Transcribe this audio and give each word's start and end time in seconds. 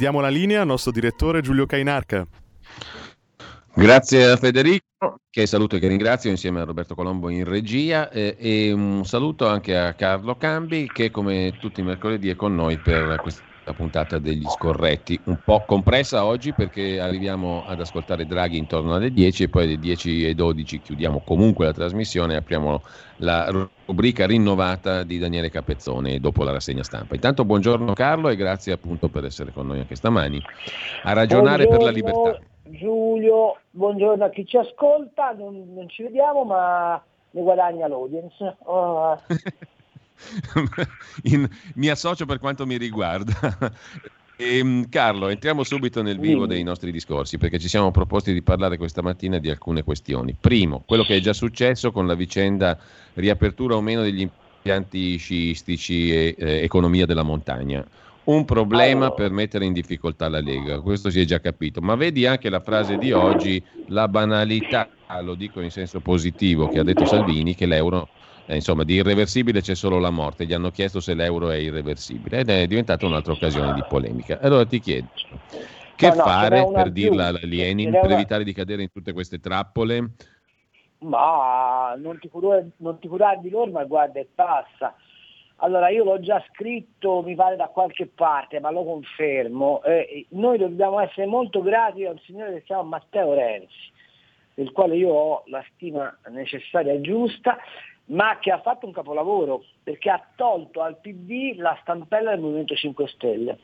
Ridiamo 0.00 0.22
la 0.22 0.30
linea 0.30 0.62
al 0.62 0.66
nostro 0.66 0.92
direttore 0.92 1.42
Giulio 1.42 1.66
Cainarca. 1.66 2.26
Grazie 3.74 4.30
a 4.30 4.36
Federico, 4.38 5.20
che 5.28 5.44
saluto 5.44 5.76
e 5.76 5.78
che 5.78 5.88
ringrazio 5.88 6.30
insieme 6.30 6.58
a 6.58 6.64
Roberto 6.64 6.94
Colombo 6.94 7.28
in 7.28 7.44
regia 7.44 8.08
eh, 8.08 8.34
e 8.38 8.72
un 8.72 9.04
saluto 9.04 9.46
anche 9.46 9.76
a 9.76 9.92
Carlo 9.92 10.36
Cambi 10.36 10.88
che 10.90 11.10
come 11.10 11.54
tutti 11.60 11.80
i 11.80 11.82
mercoledì 11.82 12.30
è 12.30 12.34
con 12.34 12.54
noi 12.54 12.78
per 12.78 13.20
questa 13.20 13.42
puntata 13.72 14.18
degli 14.18 14.46
scorretti, 14.46 15.20
un 15.24 15.38
po' 15.44 15.62
compressa 15.66 16.24
oggi 16.24 16.52
perché 16.52 17.00
arriviamo 17.00 17.64
ad 17.66 17.80
ascoltare 17.80 18.26
Draghi 18.26 18.58
intorno 18.58 18.94
alle 18.94 19.12
10 19.12 19.44
e 19.44 19.48
poi 19.48 19.64
alle 19.64 19.78
10 19.78 20.28
e 20.28 20.34
12 20.34 20.80
chiudiamo 20.80 21.22
comunque 21.24 21.66
la 21.66 21.72
trasmissione 21.72 22.34
e 22.34 22.36
apriamo 22.36 22.82
la 23.16 23.68
rubrica 23.86 24.26
rinnovata 24.26 25.02
di 25.02 25.18
Daniele 25.18 25.50
Capezzone 25.50 26.20
dopo 26.20 26.44
la 26.44 26.52
rassegna 26.52 26.82
stampa. 26.82 27.14
Intanto 27.14 27.44
buongiorno 27.44 27.92
Carlo 27.92 28.28
e 28.28 28.36
grazie 28.36 28.72
appunto 28.72 29.08
per 29.08 29.24
essere 29.24 29.52
con 29.52 29.66
noi 29.66 29.80
anche 29.80 29.96
stamani 29.96 30.40
a 31.02 31.12
ragionare 31.12 31.64
buongiorno, 31.64 31.76
per 31.76 31.86
la 31.86 31.90
libertà. 31.90 32.40
Giulio, 32.64 33.58
buongiorno 33.70 34.24
a 34.24 34.30
chi 34.30 34.46
ci 34.46 34.56
ascolta, 34.56 35.32
non, 35.32 35.74
non 35.74 35.88
ci 35.88 36.02
vediamo 36.02 36.44
ma 36.44 37.02
ne 37.30 37.42
guadagna 37.42 37.86
l'audience. 37.88 38.56
Oh. 38.64 39.18
In, 41.24 41.48
mi 41.74 41.88
associo 41.88 42.26
per 42.26 42.38
quanto 42.38 42.66
mi 42.66 42.76
riguarda. 42.76 43.56
E, 44.36 44.58
ehm, 44.58 44.88
Carlo, 44.88 45.28
entriamo 45.28 45.62
subito 45.62 46.02
nel 46.02 46.18
vivo 46.18 46.46
dei 46.46 46.62
nostri 46.62 46.92
discorsi 46.92 47.38
perché 47.38 47.58
ci 47.58 47.68
siamo 47.68 47.90
proposti 47.90 48.32
di 48.32 48.42
parlare 48.42 48.76
questa 48.76 49.02
mattina 49.02 49.38
di 49.38 49.50
alcune 49.50 49.82
questioni. 49.82 50.34
Primo, 50.38 50.82
quello 50.86 51.04
che 51.04 51.16
è 51.16 51.20
già 51.20 51.32
successo 51.32 51.92
con 51.92 52.06
la 52.06 52.14
vicenda 52.14 52.78
riapertura 53.14 53.76
o 53.76 53.80
meno 53.80 54.02
degli 54.02 54.20
impianti 54.20 55.16
sciistici 55.16 56.12
e 56.12 56.34
eh, 56.38 56.62
economia 56.62 57.06
della 57.06 57.22
montagna. 57.22 57.84
Un 58.22 58.44
problema 58.44 59.06
allora. 59.06 59.14
per 59.14 59.30
mettere 59.30 59.64
in 59.64 59.72
difficoltà 59.72 60.28
la 60.28 60.40
Lega, 60.40 60.80
questo 60.80 61.10
si 61.10 61.20
è 61.20 61.24
già 61.24 61.40
capito, 61.40 61.80
ma 61.80 61.96
vedi 61.96 62.26
anche 62.26 62.50
la 62.50 62.60
frase 62.60 62.98
di 62.98 63.12
oggi, 63.12 63.60
la 63.86 64.08
banalità, 64.08 64.88
lo 65.22 65.34
dico 65.34 65.60
in 65.60 65.70
senso 65.70 66.00
positivo, 66.00 66.68
che 66.68 66.78
ha 66.78 66.84
detto 66.84 67.06
Salvini, 67.06 67.54
che 67.54 67.66
l'euro 67.66 68.08
eh, 68.46 68.54
insomma, 68.54 68.84
di 68.84 68.94
irreversibile 68.94 69.60
c'è 69.60 69.74
solo 69.74 69.98
la 69.98 70.10
morte. 70.10 70.46
Gli 70.46 70.52
hanno 70.52 70.70
chiesto 70.70 71.00
se 71.00 71.14
l'euro 71.14 71.50
è 71.50 71.56
irreversibile 71.56 72.40
ed 72.40 72.50
è 72.50 72.66
diventata 72.66 73.06
un'altra 73.06 73.32
occasione 73.32 73.74
di 73.74 73.84
polemica. 73.88 74.38
Allora 74.40 74.64
ti 74.66 74.80
chiedo, 74.80 75.08
che 75.94 76.08
no, 76.08 76.14
no, 76.14 76.22
fare 76.22 76.68
per 76.72 76.82
più. 76.84 76.92
dirla 76.92 77.26
a 77.28 77.38
Lenin, 77.42 77.90
per 77.90 78.04
una... 78.04 78.14
evitare 78.14 78.44
di 78.44 78.52
cadere 78.52 78.82
in 78.82 78.90
tutte 78.90 79.12
queste 79.12 79.38
trappole? 79.38 80.10
Ma 81.00 81.94
non 81.96 82.18
ti, 82.18 82.28
curare, 82.28 82.70
non 82.78 82.98
ti 82.98 83.08
curare 83.08 83.40
di 83.40 83.50
loro, 83.50 83.70
ma 83.70 83.84
guarda 83.84 84.20
e 84.20 84.28
passa. 84.34 84.94
Allora 85.62 85.90
io 85.90 86.04
l'ho 86.04 86.20
già 86.20 86.42
scritto, 86.52 87.22
mi 87.22 87.34
pare 87.34 87.56
da 87.56 87.66
qualche 87.68 88.06
parte, 88.06 88.60
ma 88.60 88.70
lo 88.70 88.82
confermo. 88.82 89.82
Eh, 89.82 90.26
noi 90.30 90.56
dobbiamo 90.56 91.00
essere 91.00 91.26
molto 91.26 91.60
grati 91.60 92.04
a 92.06 92.12
un 92.12 92.18
signore 92.20 92.52
che 92.52 92.58
si 92.60 92.64
chiama 92.66 92.82
Matteo 92.82 93.34
Renzi, 93.34 93.92
del 94.54 94.72
quale 94.72 94.96
io 94.96 95.10
ho 95.10 95.42
la 95.46 95.62
stima 95.74 96.16
necessaria 96.30 96.92
e 96.94 97.02
giusta, 97.02 97.58
ma 98.10 98.38
che 98.38 98.50
ha 98.50 98.60
fatto 98.60 98.86
un 98.86 98.92
capolavoro 98.92 99.64
perché 99.82 100.10
ha 100.10 100.24
tolto 100.34 100.82
al 100.82 100.98
PD 100.98 101.56
la 101.56 101.76
stampella 101.82 102.30
del 102.30 102.40
Movimento 102.40 102.74
5 102.74 103.08
Stelle. 103.08 103.58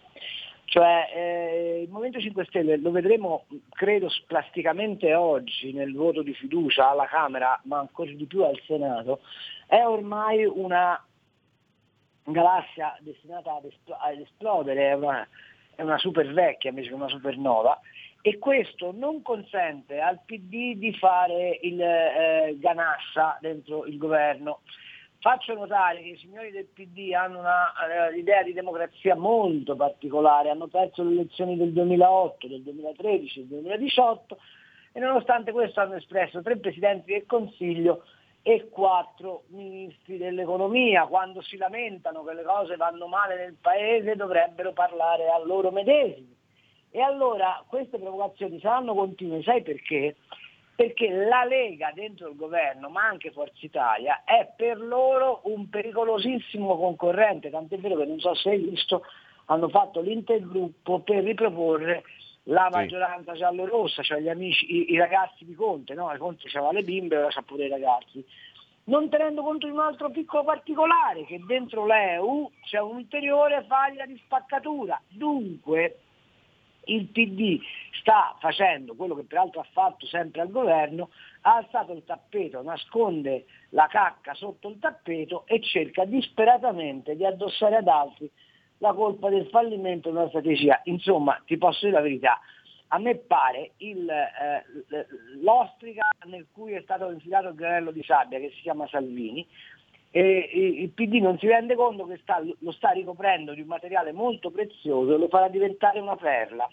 Cioè 0.65 1.11
eh, 1.15 1.83
il 1.83 1.91
Movimento 1.91 2.21
5 2.21 2.45
Stelle 2.47 2.77
lo 2.77 2.91
vedremo 2.91 3.47
credo 3.71 4.09
plasticamente 4.27 5.15
oggi 5.15 5.73
nel 5.73 5.95
voto 5.95 6.23
di 6.23 6.34
fiducia 6.34 6.91
alla 6.91 7.07
Camera, 7.07 7.59
ma 7.65 7.79
ancora 7.79 8.11
di 8.11 8.27
più 8.27 8.43
al 8.43 8.61
Senato, 8.67 9.21
è 9.67 9.84
ormai 9.84 10.45
una 10.45 11.01
galassia 12.25 12.97
destinata 13.01 13.55
ad, 13.55 13.65
espl- 13.65 13.97
ad 13.99 14.19
esplodere, 14.19 14.89
è 14.89 14.95
una, 14.95 15.27
è 15.75 15.83
una 15.83 15.99
super 15.99 16.33
vecchia 16.33 16.71
invece 16.71 16.89
che 16.89 16.95
una 16.95 17.09
supernova 17.09 17.81
e 18.27 18.41
questo 18.41 18.91
non 18.93 19.23
consente 19.23 20.01
al 20.01 20.19
PD 20.25 20.75
di 20.75 20.93
fare 20.99 21.61
il 21.63 21.81
eh, 21.81 22.57
ganassa 22.59 23.39
dentro 23.41 23.87
il 23.87 23.97
governo. 23.99 24.63
Faccio 25.21 25.55
notare 25.55 26.03
che 26.03 26.09
i 26.09 26.17
signori 26.17 26.51
del 26.51 26.67
PD 26.67 27.13
hanno 27.13 27.39
un'idea 28.11 28.41
uh, 28.41 28.45
di 28.45 28.53
democrazia 28.53 29.15
molto 29.15 29.77
particolare, 29.77 30.51
hanno 30.51 30.67
perso 30.67 31.05
le 31.05 31.13
elezioni 31.13 31.57
del 31.57 31.73
2008, 31.73 32.49
del 32.49 32.63
2013, 32.63 33.47
del 33.47 33.61
2018 33.61 34.39
e 34.91 34.99
nonostante 34.99 35.53
questo 35.53 35.79
hanno 35.79 35.95
espresso 35.95 36.43
tre 36.43 36.57
presidenti 36.57 37.13
del 37.13 37.27
Consiglio 37.27 38.07
e 38.43 38.69
quattro 38.71 39.45
ministri 39.51 40.17
dell'economia. 40.17 41.07
Quando 41.07 41.43
si 41.43 41.57
lamentano 41.57 42.25
che 42.25 42.35
le 42.35 42.43
cose 42.43 42.75
vanno 42.75 43.07
male 43.07 43.37
nel 43.37 43.55
Paese 43.61 44.17
dovrebbero 44.17 44.73
parlare 44.73 45.29
a 45.29 45.39
loro 45.45 45.71
medesimi 45.71 46.36
e 46.97 47.03
allora 47.03 47.62
queste 47.67 47.99
provocazioni 47.99 48.59
saranno 48.59 48.95
continue, 48.95 49.43
sai 49.43 49.61
perché? 49.61 50.17
Perché 50.75 51.11
la 51.11 51.45
Lega 51.45 51.93
dentro 51.95 52.31
il 52.31 52.37
governo, 52.37 52.89
ma 52.89 53.07
anche 53.07 53.33
Forza 53.33 53.67
Italia, 53.67 54.23
è 54.25 54.49
per 54.57 54.79
loro 54.79 55.41
un 55.45 55.69
pericolosissimo 55.69 56.75
concorrente, 56.79 57.51
tant'è 57.51 57.77
vero 57.77 57.97
che 57.97 58.07
non 58.07 58.19
so 58.19 58.34
se 58.34 58.49
hai 58.49 58.61
visto, 58.61 59.03
hanno 59.47 59.69
fatto 59.69 60.01
l'intergruppo 60.01 61.01
per 61.01 61.23
riproporre 61.23 62.03
la 62.45 62.71
maggioranza 62.73 63.33
sì. 63.33 63.41
giallo-rossa, 63.41 64.03
cioè 64.03 64.21
gli 64.21 64.31
amici, 64.31 64.65
i, 64.75 64.93
i, 64.93 64.97
ragazzi 64.97 65.45
di 65.45 65.55
Conte, 65.55 65.93
no? 65.93 66.11
Conte 66.17 66.49
c'aveva 66.49 66.73
le 66.73 66.83
bimbe, 66.83 67.19
ora 67.19 67.28
c'ha 67.28 67.43
pure 67.43 67.67
i 67.67 67.69
ragazzi. 67.69 68.25
Non 68.84 69.11
tenendo 69.11 69.43
conto 69.43 69.67
di 69.67 69.73
un 69.73 69.81
altro 69.81 70.09
piccolo 70.09 70.45
particolare, 70.45 71.27
che 71.27 71.43
dentro 71.47 71.84
l'EU 71.84 72.51
c'è 72.65 72.81
un'ulteriore 72.81 73.67
faglia 73.69 74.07
di 74.07 74.17
spaccatura. 74.25 74.99
Dunque, 75.09 75.99
il 76.87 77.07
PD 77.07 77.61
sta 78.01 78.37
facendo 78.41 78.95
quello 78.95 79.15
che 79.15 79.25
peraltro 79.25 79.61
ha 79.61 79.67
fatto 79.71 80.07
sempre 80.07 80.41
al 80.41 80.51
governo, 80.51 81.11
ha 81.43 81.57
alzato 81.57 81.93
il 81.93 82.05
tappeto, 82.05 82.63
nasconde 82.63 83.47
la 83.71 83.87
cacca 83.87 84.35
sotto 84.35 84.69
il 84.69 84.79
tappeto 84.79 85.45
e 85.47 85.61
cerca 85.61 86.05
disperatamente 86.05 87.17
di 87.17 87.25
addossare 87.25 87.77
ad 87.77 87.89
altri 87.89 88.31
la 88.79 88.93
colpa 88.93 89.29
del 89.29 89.47
fallimento 89.49 90.11
della 90.11 90.29
strategia. 90.29 90.81
Insomma, 90.85 91.41
ti 91.47 91.57
posso 91.57 91.87
dire 91.87 91.97
la 91.97 92.03
verità, 92.03 92.41
a 92.89 92.99
me 92.99 93.17
pare 93.17 93.73
il, 93.79 94.09
eh, 94.09 95.07
l'ostrica 95.41 96.09
nel 96.27 96.47
cui 96.53 96.73
è 96.73 96.81
stato 96.83 97.11
infilato 97.11 97.49
il 97.49 97.55
granello 97.55 97.91
di 97.91 98.03
sabbia, 98.03 98.39
che 98.39 98.51
si 98.55 98.61
chiama 98.61 98.87
Salvini, 98.87 99.47
e 100.11 100.51
il 100.81 100.91
PD 100.91 101.21
non 101.21 101.39
si 101.39 101.47
rende 101.47 101.75
conto 101.75 102.07
che 102.07 102.19
sta, 102.23 102.43
lo 102.61 102.73
sta 102.73 102.91
ricoprendo 102.91 103.53
di 103.53 103.61
un 103.61 103.67
materiale 103.67 104.13
molto 104.13 104.51
prezioso 104.51 105.15
e 105.15 105.19
lo 105.19 105.29
farà 105.29 105.49
diventare 105.49 106.01
una 106.01 106.16
perla. 106.16 106.66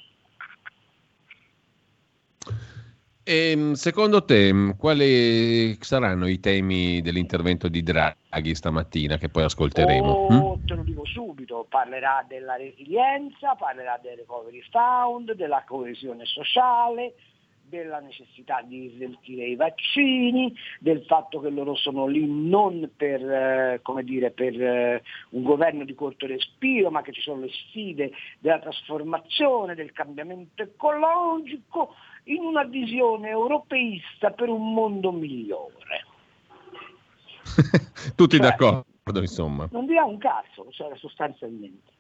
E, 3.26 3.52
ehm, 3.52 3.72
secondo 3.72 4.26
te 4.26 4.76
quali 4.78 5.78
saranno 5.82 6.28
i 6.28 6.42
temi 6.42 7.02
dell'intervento 7.02 7.70
di 7.70 7.82
Draghi 7.82 8.54
stamattina 8.54 9.18
che 9.18 9.30
poi 9.30 9.44
ascolteremo? 9.44 10.12
Oh, 10.12 10.56
hm? 10.56 10.66
Te 10.66 10.76
lo 10.76 10.84
dico 10.84 11.06
subito, 11.06 11.66
parlerà 11.70 12.26
della 12.28 12.58
resilienza, 12.58 13.56
parlerà 13.56 13.98
del 14.02 14.18
recovery 14.18 14.62
fund, 14.70 15.32
della 15.36 15.64
coesione 15.66 16.26
sociale, 16.26 17.14
della 17.62 18.00
necessità 18.00 18.62
di 18.62 18.92
sveltire 18.94 19.46
i 19.46 19.56
vaccini, 19.56 20.54
del 20.80 21.04
fatto 21.06 21.40
che 21.40 21.50
loro 21.50 21.76
sono 21.76 22.08
lì 22.08 22.28
non 22.28 22.92
per, 22.96 23.22
eh, 23.22 23.82
dire, 24.04 24.32
per 24.32 24.62
eh, 24.62 25.02
un 25.30 25.44
governo 25.44 25.86
di 25.86 25.96
corto 25.96 26.28
respiro, 26.28 26.92
ma 26.92 27.02
che 27.02 27.14
ci 27.14 27.22
sono 27.22 27.42
le 27.42 27.50
sfide 27.50 28.12
della 28.40 28.60
trasformazione, 28.60 29.76
del 29.76 29.94
cambiamento 29.94 30.62
ecologico, 30.62 31.96
in 32.26 32.44
una 32.44 32.64
visione 32.64 33.30
europeista 33.30 34.32
per 34.32 34.50
un 34.50 34.74
mondo 34.74 35.12
migliore. 35.12 36.06
Tutti 38.16 38.38
cioè, 38.38 38.48
d'accordo, 38.48 39.20
insomma. 39.20 39.68
Non 39.72 39.86
dirà 39.86 40.04
un 40.04 40.18
cazzo, 40.18 40.68
cioè 40.72 40.96
sostanzialmente. 40.98 41.92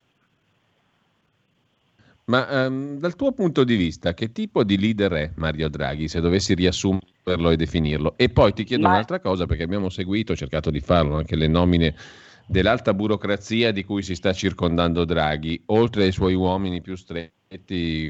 Ma 2.26 2.68
um, 2.68 3.00
dal 3.00 3.16
tuo 3.16 3.34
punto 3.34 3.66
di 3.66 3.76
vista, 3.76 4.14
che 4.14 4.32
tipo 4.32 4.64
di 4.64 4.80
leader 4.80 5.12
è 5.12 5.32
Mario 5.36 5.68
Draghi, 5.68 6.08
se 6.08 6.22
dovessi 6.22 6.54
riassumerlo 6.54 7.50
e 7.50 7.58
definirlo? 7.58 8.14
E 8.16 8.30
poi 8.30 8.54
ti 8.54 8.64
chiedo 8.64 8.84
Ma... 8.84 8.92
un'altra 8.92 9.20
cosa, 9.20 9.46
perché 9.46 9.64
abbiamo 9.64 9.90
seguito, 9.90 10.34
cercato 10.34 10.70
di 10.70 10.80
farlo, 10.80 11.18
anche 11.18 11.36
le 11.36 11.48
nomine 11.48 11.96
dell'alta 12.48 12.94
burocrazia 12.94 13.72
di 13.74 13.84
cui 13.84 14.04
si 14.04 14.16
sta 14.16 14.32
circondando 14.32 15.04
Draghi, 15.04 15.64
oltre 15.68 16.04
ai 16.04 16.12
suoi 16.14 16.34
uomini 16.34 16.82
più 16.82 16.96
stretti 16.96 17.43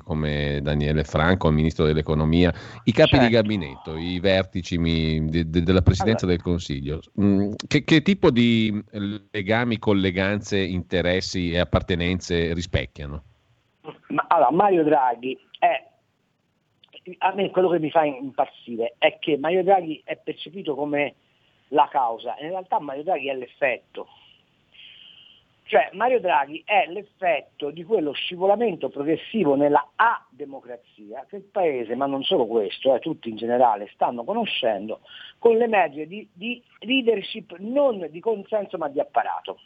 come 0.04 0.60
Daniele 0.62 1.04
Franco, 1.04 1.48
il 1.48 1.56
ministro 1.56 1.86
dell'economia, 1.86 2.54
i 2.84 2.92
capi 2.92 3.18
certo. 3.18 3.26
di 3.26 3.32
gabinetto, 3.32 3.98
i 3.98 4.20
vertici 4.20 4.78
de, 4.78 5.50
de, 5.50 5.64
della 5.64 5.82
presidenza 5.82 6.26
allora. 6.26 6.38
del 6.38 6.42
Consiglio. 6.42 7.02
Mm, 7.20 7.54
che, 7.68 7.84
che, 7.84 8.02
tipo 8.02 8.30
di 8.32 8.84
legami, 9.32 9.80
colleganze, 9.80 10.60
interessi 10.60 11.52
e 11.52 11.60
appartenenze 11.60 12.54
rispecchiano? 12.54 13.24
Ma, 14.08 14.26
allora, 14.28 14.52
Mario 14.52 14.84
Draghi 14.84 15.38
è 15.60 15.92
a 17.18 17.34
me 17.34 17.50
quello 17.50 17.70
che 17.70 17.80
mi 17.80 17.90
fa 17.90 18.06
impazzire 18.06 18.96
è 18.98 19.18
che 19.20 19.38
Mario 19.38 19.64
Draghi 19.64 20.02
è 20.06 20.16
percepito 20.16 20.74
come 20.76 21.16
la 21.70 21.88
causa, 21.92 22.36
in 22.40 22.50
realtà 22.50 22.80
Mario 22.80 23.04
Draghi 23.04 23.28
è 23.28 23.36
l'effetto. 23.36 24.08
Cioè 25.66 25.90
Mario 25.94 26.20
Draghi 26.20 26.62
è 26.66 26.86
l'effetto 26.90 27.72
di 27.72 27.84
quello 27.84 28.12
scivolamento 28.12 28.90
progressivo 28.90 29.56
nella 29.56 29.92
A-democrazia 29.96 31.26
che 31.30 31.38
il 31.38 31.44
Paese, 31.44 31.96
ma 31.96 32.06
non 32.06 32.24
solo 32.24 32.46
questo, 32.46 32.94
eh, 32.94 33.00
tutti 33.00 33.30
in 33.30 33.38
generale, 33.38 33.90
stanno 33.94 34.24
conoscendo 34.24 35.00
con 35.40 35.56
l'emergere 35.58 36.08
di, 36.08 36.28
di 36.34 36.62
leadership 36.80 37.56
non 37.60 38.08
di 38.10 38.20
consenso 38.20 38.78
ma 38.78 38.90
di 38.90 39.00
apparato. 39.00 39.60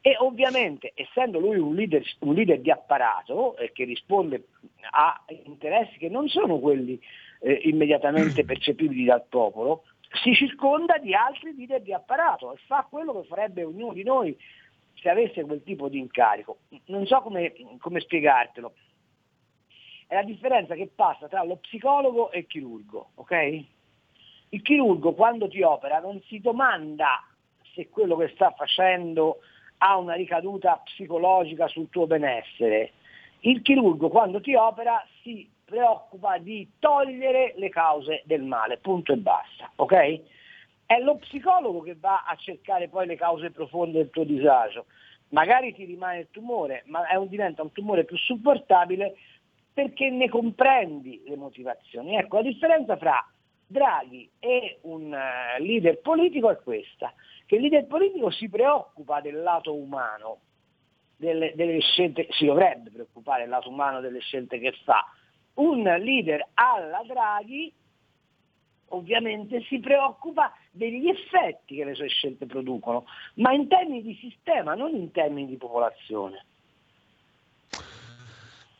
E 0.00 0.16
ovviamente, 0.18 0.92
essendo 0.94 1.38
lui 1.38 1.58
un 1.58 1.74
leader, 1.74 2.02
un 2.20 2.34
leader 2.34 2.60
di 2.60 2.70
apparato 2.70 3.56
eh, 3.56 3.72
che 3.72 3.84
risponde 3.84 4.46
a 4.92 5.22
interessi 5.44 5.98
che 5.98 6.08
non 6.08 6.28
sono 6.28 6.58
quelli 6.58 6.98
eh, 7.40 7.60
immediatamente 7.64 8.44
percepibili 8.46 9.04
dal 9.04 9.24
popolo, 9.28 9.82
si 10.22 10.34
circonda 10.34 10.98
di 10.98 11.14
altri 11.14 11.54
leader 11.54 11.82
di 11.82 11.92
apparato 11.92 12.52
e 12.52 12.56
fa 12.66 12.86
quello 12.88 13.20
che 13.20 13.26
farebbe 13.26 13.64
ognuno 13.64 13.92
di 13.92 14.02
noi 14.02 14.36
se 15.00 15.08
avesse 15.08 15.44
quel 15.44 15.62
tipo 15.62 15.88
di 15.88 15.98
incarico. 15.98 16.58
Non 16.86 17.06
so 17.06 17.20
come, 17.20 17.52
come 17.78 18.00
spiegartelo. 18.00 18.72
È 20.06 20.14
la 20.14 20.22
differenza 20.22 20.74
che 20.74 20.90
passa 20.94 21.28
tra 21.28 21.44
lo 21.44 21.56
psicologo 21.56 22.30
e 22.30 22.40
il 22.40 22.46
chirurgo, 22.46 23.10
ok? 23.14 23.64
Il 24.50 24.62
chirurgo 24.62 25.14
quando 25.14 25.48
ti 25.48 25.62
opera 25.62 26.00
non 26.00 26.20
si 26.22 26.40
domanda 26.40 27.24
se 27.74 27.88
quello 27.88 28.16
che 28.16 28.28
sta 28.34 28.50
facendo 28.50 29.38
ha 29.78 29.96
una 29.96 30.14
ricaduta 30.14 30.80
psicologica 30.84 31.68
sul 31.68 31.88
tuo 31.88 32.06
benessere. 32.06 32.92
Il 33.40 33.62
chirurgo 33.62 34.08
quando 34.08 34.40
ti 34.40 34.54
opera 34.54 35.02
si 35.22 35.48
preoccupa 35.64 36.38
di 36.38 36.68
togliere 36.78 37.54
le 37.56 37.68
cause 37.68 38.22
del 38.24 38.42
male, 38.42 38.78
punto 38.78 39.12
e 39.12 39.16
basta, 39.16 39.70
ok? 39.76 40.20
È 40.90 40.98
lo 40.98 41.18
psicologo 41.18 41.82
che 41.82 41.94
va 41.94 42.24
a 42.26 42.34
cercare 42.34 42.88
poi 42.88 43.06
le 43.06 43.14
cause 43.14 43.52
profonde 43.52 43.98
del 43.98 44.10
tuo 44.10 44.24
disagio. 44.24 44.86
Magari 45.28 45.72
ti 45.72 45.84
rimane 45.84 46.18
il 46.18 46.28
tumore, 46.32 46.82
ma 46.86 47.02
un, 47.16 47.28
diventa 47.28 47.62
un 47.62 47.70
tumore 47.70 48.04
più 48.04 48.16
supportabile 48.16 49.14
perché 49.72 50.10
ne 50.10 50.28
comprendi 50.28 51.22
le 51.28 51.36
motivazioni. 51.36 52.16
Ecco, 52.16 52.38
la 52.38 52.42
differenza 52.42 52.96
fra 52.96 53.24
Draghi 53.64 54.28
e 54.40 54.80
un 54.82 55.12
uh, 55.12 55.62
leader 55.62 56.00
politico 56.00 56.50
è 56.50 56.58
questa, 56.60 57.14
che 57.46 57.54
il 57.54 57.60
leader 57.60 57.86
politico 57.86 58.30
si 58.30 58.48
preoccupa 58.48 59.20
del 59.20 59.40
lato 59.40 59.72
umano, 59.72 60.40
delle, 61.14 61.52
delle 61.54 61.78
scelte, 61.82 62.26
si 62.30 62.46
dovrebbe 62.46 62.90
preoccupare 62.90 63.42
del 63.42 63.50
lato 63.50 63.68
umano 63.68 64.00
delle 64.00 64.18
scelte 64.22 64.58
che 64.58 64.72
fa. 64.82 65.04
Un 65.54 65.84
leader 65.84 66.48
alla 66.54 67.04
Draghi 67.06 67.72
ovviamente 68.88 69.60
si 69.68 69.78
preoccupa 69.78 70.52
degli 70.70 71.08
effetti 71.08 71.76
che 71.76 71.84
le 71.84 71.94
sue 71.94 72.08
scelte 72.08 72.46
producono, 72.46 73.04
ma 73.34 73.52
in 73.52 73.68
termini 73.68 74.02
di 74.02 74.16
sistema, 74.20 74.74
non 74.74 74.94
in 74.94 75.10
termini 75.10 75.48
di 75.48 75.56
popolazione. 75.56 76.44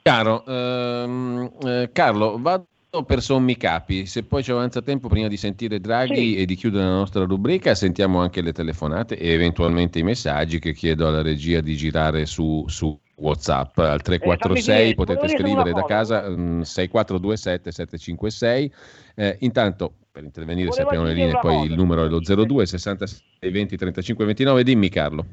Chiaro, 0.02 0.44
ehm, 0.46 1.50
eh, 1.62 1.90
Carlo, 1.92 2.38
vado 2.38 2.66
per 3.04 3.20
sommi 3.20 3.56
capi, 3.56 4.06
se 4.06 4.24
poi 4.24 4.42
ci 4.42 4.50
avanza 4.50 4.80
tempo 4.80 5.08
prima 5.08 5.28
di 5.28 5.36
sentire 5.36 5.78
Draghi 5.78 6.14
sì. 6.14 6.36
e 6.36 6.46
di 6.46 6.54
chiudere 6.54 6.84
la 6.84 6.96
nostra 6.96 7.24
rubrica, 7.24 7.74
sentiamo 7.74 8.20
anche 8.20 8.40
le 8.40 8.52
telefonate 8.52 9.18
e 9.18 9.28
eventualmente 9.28 9.98
i 9.98 10.02
messaggi 10.02 10.58
che 10.58 10.72
chiedo 10.72 11.06
alla 11.06 11.22
regia 11.22 11.60
di 11.60 11.76
girare 11.76 12.24
su, 12.24 12.64
su 12.66 12.98
WhatsApp 13.20 13.78
al 13.78 14.02
346, 14.02 14.90
eh, 14.90 14.94
potete 14.94 15.28
scrivere 15.28 15.72
da 15.72 15.84
casa 15.84 16.28
mh, 16.28 16.62
6427 16.62 17.70
756. 17.70 18.72
Eh, 19.14 19.36
intanto 19.40 19.94
per 20.10 20.24
intervenire 20.24 20.72
se 20.72 20.82
apriamo 20.82 21.04
le 21.04 21.12
linee, 21.12 21.38
poi 21.38 21.54
cosa. 21.54 21.66
il 21.66 21.74
numero 21.74 22.04
è 22.04 22.08
lo 22.08 22.20
02 22.20 22.66
66 22.66 23.50
20 23.50 23.76
35 23.76 24.24
29. 24.24 24.62
Dimmi 24.64 24.88
Carlo. 24.88 25.24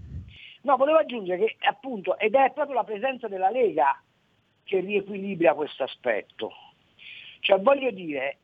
No, 0.62 0.76
volevo 0.76 0.98
aggiungere 0.98 1.40
che 1.40 1.56
appunto, 1.68 2.18
ed 2.18 2.36
è 2.36 2.52
proprio 2.54 2.76
la 2.76 2.84
presenza 2.84 3.28
della 3.28 3.50
Lega 3.50 4.02
che 4.64 4.80
riequilibra 4.82 5.54
questo 5.54 5.84
aspetto. 5.84 6.52
Cioè 7.40 7.60
voglio 7.60 7.92
dire, 7.92 8.40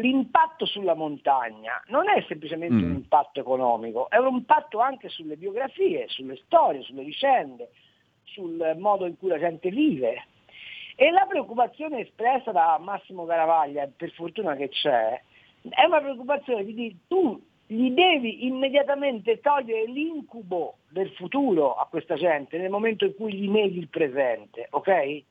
l'impatto 0.00 0.66
sulla 0.66 0.94
montagna 0.94 1.80
non 1.88 2.08
è 2.08 2.24
semplicemente 2.26 2.74
mm. 2.74 2.84
un 2.84 2.94
impatto 2.94 3.38
economico, 3.38 4.10
è 4.10 4.16
un 4.16 4.34
impatto 4.34 4.80
anche 4.80 5.08
sulle 5.08 5.36
biografie, 5.36 6.06
sulle 6.08 6.36
storie, 6.44 6.82
sulle 6.82 7.04
vicende, 7.04 7.70
sul 8.32 8.74
modo 8.78 9.06
in 9.06 9.16
cui 9.16 9.28
la 9.28 9.38
gente 9.38 9.70
vive. 9.70 10.26
E 10.96 11.10
la 11.10 11.26
preoccupazione 11.26 12.00
espressa 12.00 12.52
da 12.52 12.78
Massimo 12.80 13.24
Caravaglia, 13.24 13.88
per 13.94 14.10
fortuna 14.12 14.54
che 14.54 14.68
c'è, 14.68 15.20
è 15.68 15.84
una 15.84 16.00
preoccupazione 16.00 16.64
di 16.64 16.74
dire 16.74 16.94
tu 17.08 17.40
gli 17.66 17.90
devi 17.90 18.46
immediatamente 18.46 19.40
togliere 19.40 19.86
l'incubo 19.86 20.76
del 20.88 21.10
futuro 21.12 21.74
a 21.74 21.86
questa 21.86 22.16
gente 22.16 22.58
nel 22.58 22.68
momento 22.68 23.06
in 23.06 23.14
cui 23.14 23.32
gli 23.32 23.48
neghi 23.48 23.78
il 23.78 23.88
presente, 23.88 24.66
ok? 24.70 25.22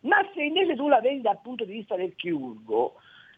Ma 0.00 0.16
se 0.34 0.42
invece 0.42 0.76
tu 0.76 0.88
la 0.88 1.00
vedi 1.00 1.22
dal 1.22 1.40
punto 1.40 1.64
di 1.64 1.72
vista 1.72 1.96
del 1.96 2.14
chirurgo, 2.14 2.96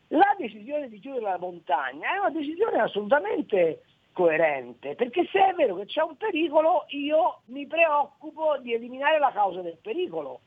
la 0.08 0.34
decisione 0.38 0.88
di 0.88 0.98
chiudere 0.98 1.24
la 1.24 1.38
montagna 1.38 2.14
è 2.14 2.18
una 2.18 2.30
decisione 2.30 2.80
assolutamente 2.80 3.82
coerente, 4.16 4.94
perché 4.94 5.28
se 5.30 5.48
è 5.48 5.52
vero 5.52 5.76
che 5.76 5.84
c'è 5.84 6.00
un 6.00 6.16
pericolo, 6.16 6.86
io 6.88 7.40
mi 7.48 7.66
preoccupo 7.66 8.56
di 8.62 8.72
eliminare 8.72 9.18
la 9.18 9.30
causa 9.30 9.60
del 9.60 9.76
pericolo, 9.76 10.40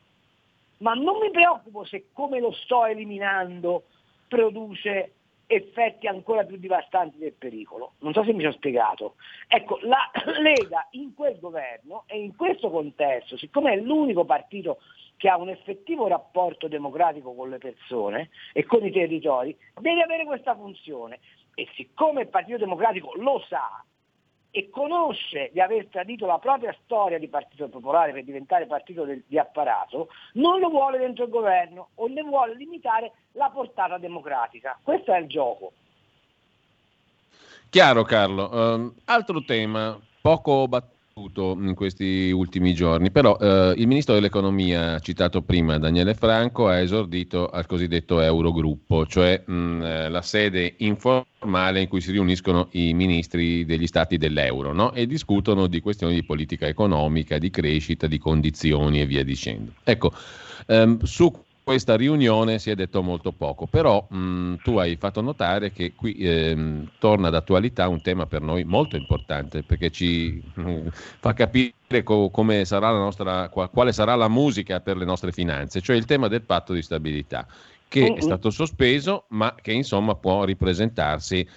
ma 0.77 0.95
non 0.95 1.19
mi 1.19 1.29
preoccupo 1.29 1.85
se 1.85 2.07
come 2.11 2.39
lo 2.39 2.51
sto 2.51 2.87
eliminando 2.87 3.83
produce 4.27 5.13
effetti 5.45 6.07
ancora 6.07 6.45
più 6.45 6.57
devastanti 6.57 7.19
del 7.19 7.33
pericolo. 7.33 7.93
Non 7.99 8.13
so 8.13 8.23
se 8.23 8.33
mi 8.33 8.41
sono 8.41 8.53
spiegato. 8.53 9.15
Ecco, 9.47 9.77
la 9.83 10.09
Lega 10.41 10.87
in 10.91 11.13
quel 11.13 11.37
governo 11.39 12.05
e 12.07 12.19
in 12.19 12.35
questo 12.35 12.71
contesto, 12.71 13.37
siccome 13.37 13.73
è 13.73 13.77
l'unico 13.77 14.25
partito 14.25 14.79
che 15.15 15.29
ha 15.29 15.37
un 15.37 15.49
effettivo 15.49 16.07
rapporto 16.07 16.67
democratico 16.67 17.35
con 17.35 17.49
le 17.49 17.59
persone 17.59 18.29
e 18.51 18.65
con 18.65 18.83
i 18.83 18.91
territori, 18.91 19.55
deve 19.79 20.01
avere 20.01 20.23
questa 20.23 20.55
funzione. 20.55 21.19
E 21.59 21.67
siccome 21.75 22.21
il 22.21 22.29
Partito 22.29 22.57
Democratico 22.57 23.11
lo 23.17 23.43
sa 23.49 23.83
e 24.49 24.69
conosce 24.69 25.49
di 25.51 25.59
aver 25.59 25.87
tradito 25.87 26.25
la 26.25 26.37
propria 26.37 26.73
storia 26.85 27.19
di 27.19 27.27
Partito 27.27 27.67
Popolare 27.67 28.13
per 28.13 28.23
diventare 28.23 28.65
partito 28.65 29.03
del, 29.03 29.23
di 29.27 29.37
apparato, 29.37 30.07
non 30.35 30.61
lo 30.61 30.69
vuole 30.69 30.97
dentro 30.97 31.25
il 31.25 31.29
governo 31.29 31.89
o 31.95 32.07
ne 32.07 32.23
vuole 32.23 32.55
limitare 32.55 33.11
la 33.33 33.49
portata 33.49 33.97
democratica. 33.97 34.79
Questo 34.81 35.11
è 35.11 35.19
il 35.19 35.27
gioco. 35.27 35.73
Chiaro 37.69 38.03
Carlo. 38.03 38.49
Um, 38.49 38.93
altro 39.03 39.43
tema, 39.43 39.99
poco 40.21 40.65
battuto 40.65 40.98
in 41.57 41.73
questi 41.75 42.31
ultimi 42.31 42.73
giorni, 42.73 43.11
però 43.11 43.37
eh, 43.39 43.73
il 43.75 43.87
ministro 43.87 44.13
dell'economia, 44.13 44.99
citato 44.99 45.41
prima 45.41 45.77
Daniele 45.77 46.13
Franco, 46.13 46.67
ha 46.67 46.79
esordito 46.79 47.49
al 47.49 47.65
cosiddetto 47.65 48.21
Eurogruppo, 48.21 49.05
cioè 49.05 49.43
mh, 49.45 49.81
eh, 49.81 50.09
la 50.09 50.21
sede 50.21 50.75
informale 50.77 51.81
in 51.81 51.87
cui 51.87 52.01
si 52.01 52.11
riuniscono 52.11 52.67
i 52.71 52.93
ministri 52.93 53.65
degli 53.65 53.87
stati 53.87 54.17
dell'euro 54.17 54.73
no? 54.73 54.93
e 54.93 55.05
discutono 55.05 55.67
di 55.67 55.81
questioni 55.81 56.13
di 56.13 56.23
politica 56.23 56.67
economica, 56.67 57.37
di 57.37 57.49
crescita, 57.49 58.07
di 58.07 58.17
condizioni 58.17 59.01
e 59.01 59.05
via 59.05 59.23
dicendo. 59.23 59.73
Ecco, 59.83 60.13
ehm, 60.67 61.01
su 61.03 61.31
questa 61.69 61.95
riunione 61.95 62.57
si 62.57 62.71
è 62.71 62.75
detto 62.75 63.03
molto 63.03 63.31
poco, 63.31 63.67
però 63.67 64.07
mh, 64.09 64.55
tu 64.63 64.77
hai 64.77 64.95
fatto 64.95 65.21
notare 65.21 65.71
che 65.71 65.93
qui 65.93 66.15
ehm, 66.17 66.93
torna 66.97 67.29
d'attualità 67.29 67.87
un 67.87 68.01
tema 68.01 68.25
per 68.25 68.41
noi 68.41 68.63
molto 68.63 68.95
importante 68.95 69.61
perché 69.61 69.91
ci 69.91 70.41
mh, 70.55 70.87
fa 71.19 71.33
capire 71.33 72.01
co- 72.01 72.31
come 72.31 72.65
sarà 72.65 72.89
la 72.89 72.97
nostra, 72.97 73.49
quale 73.49 73.91
sarà 73.91 74.15
la 74.15 74.27
musica 74.27 74.79
per 74.79 74.97
le 74.97 75.05
nostre 75.05 75.31
finanze, 75.31 75.79
cioè 75.79 75.95
il 75.95 76.05
tema 76.05 76.27
del 76.27 76.41
patto 76.41 76.73
di 76.73 76.81
stabilità 76.81 77.45
che 77.87 78.13
è 78.13 78.21
stato 78.21 78.49
sospeso 78.49 79.25
ma 79.29 79.53
che 79.61 79.71
insomma 79.71 80.15
può 80.15 80.45
ripresentarsi 80.45 81.47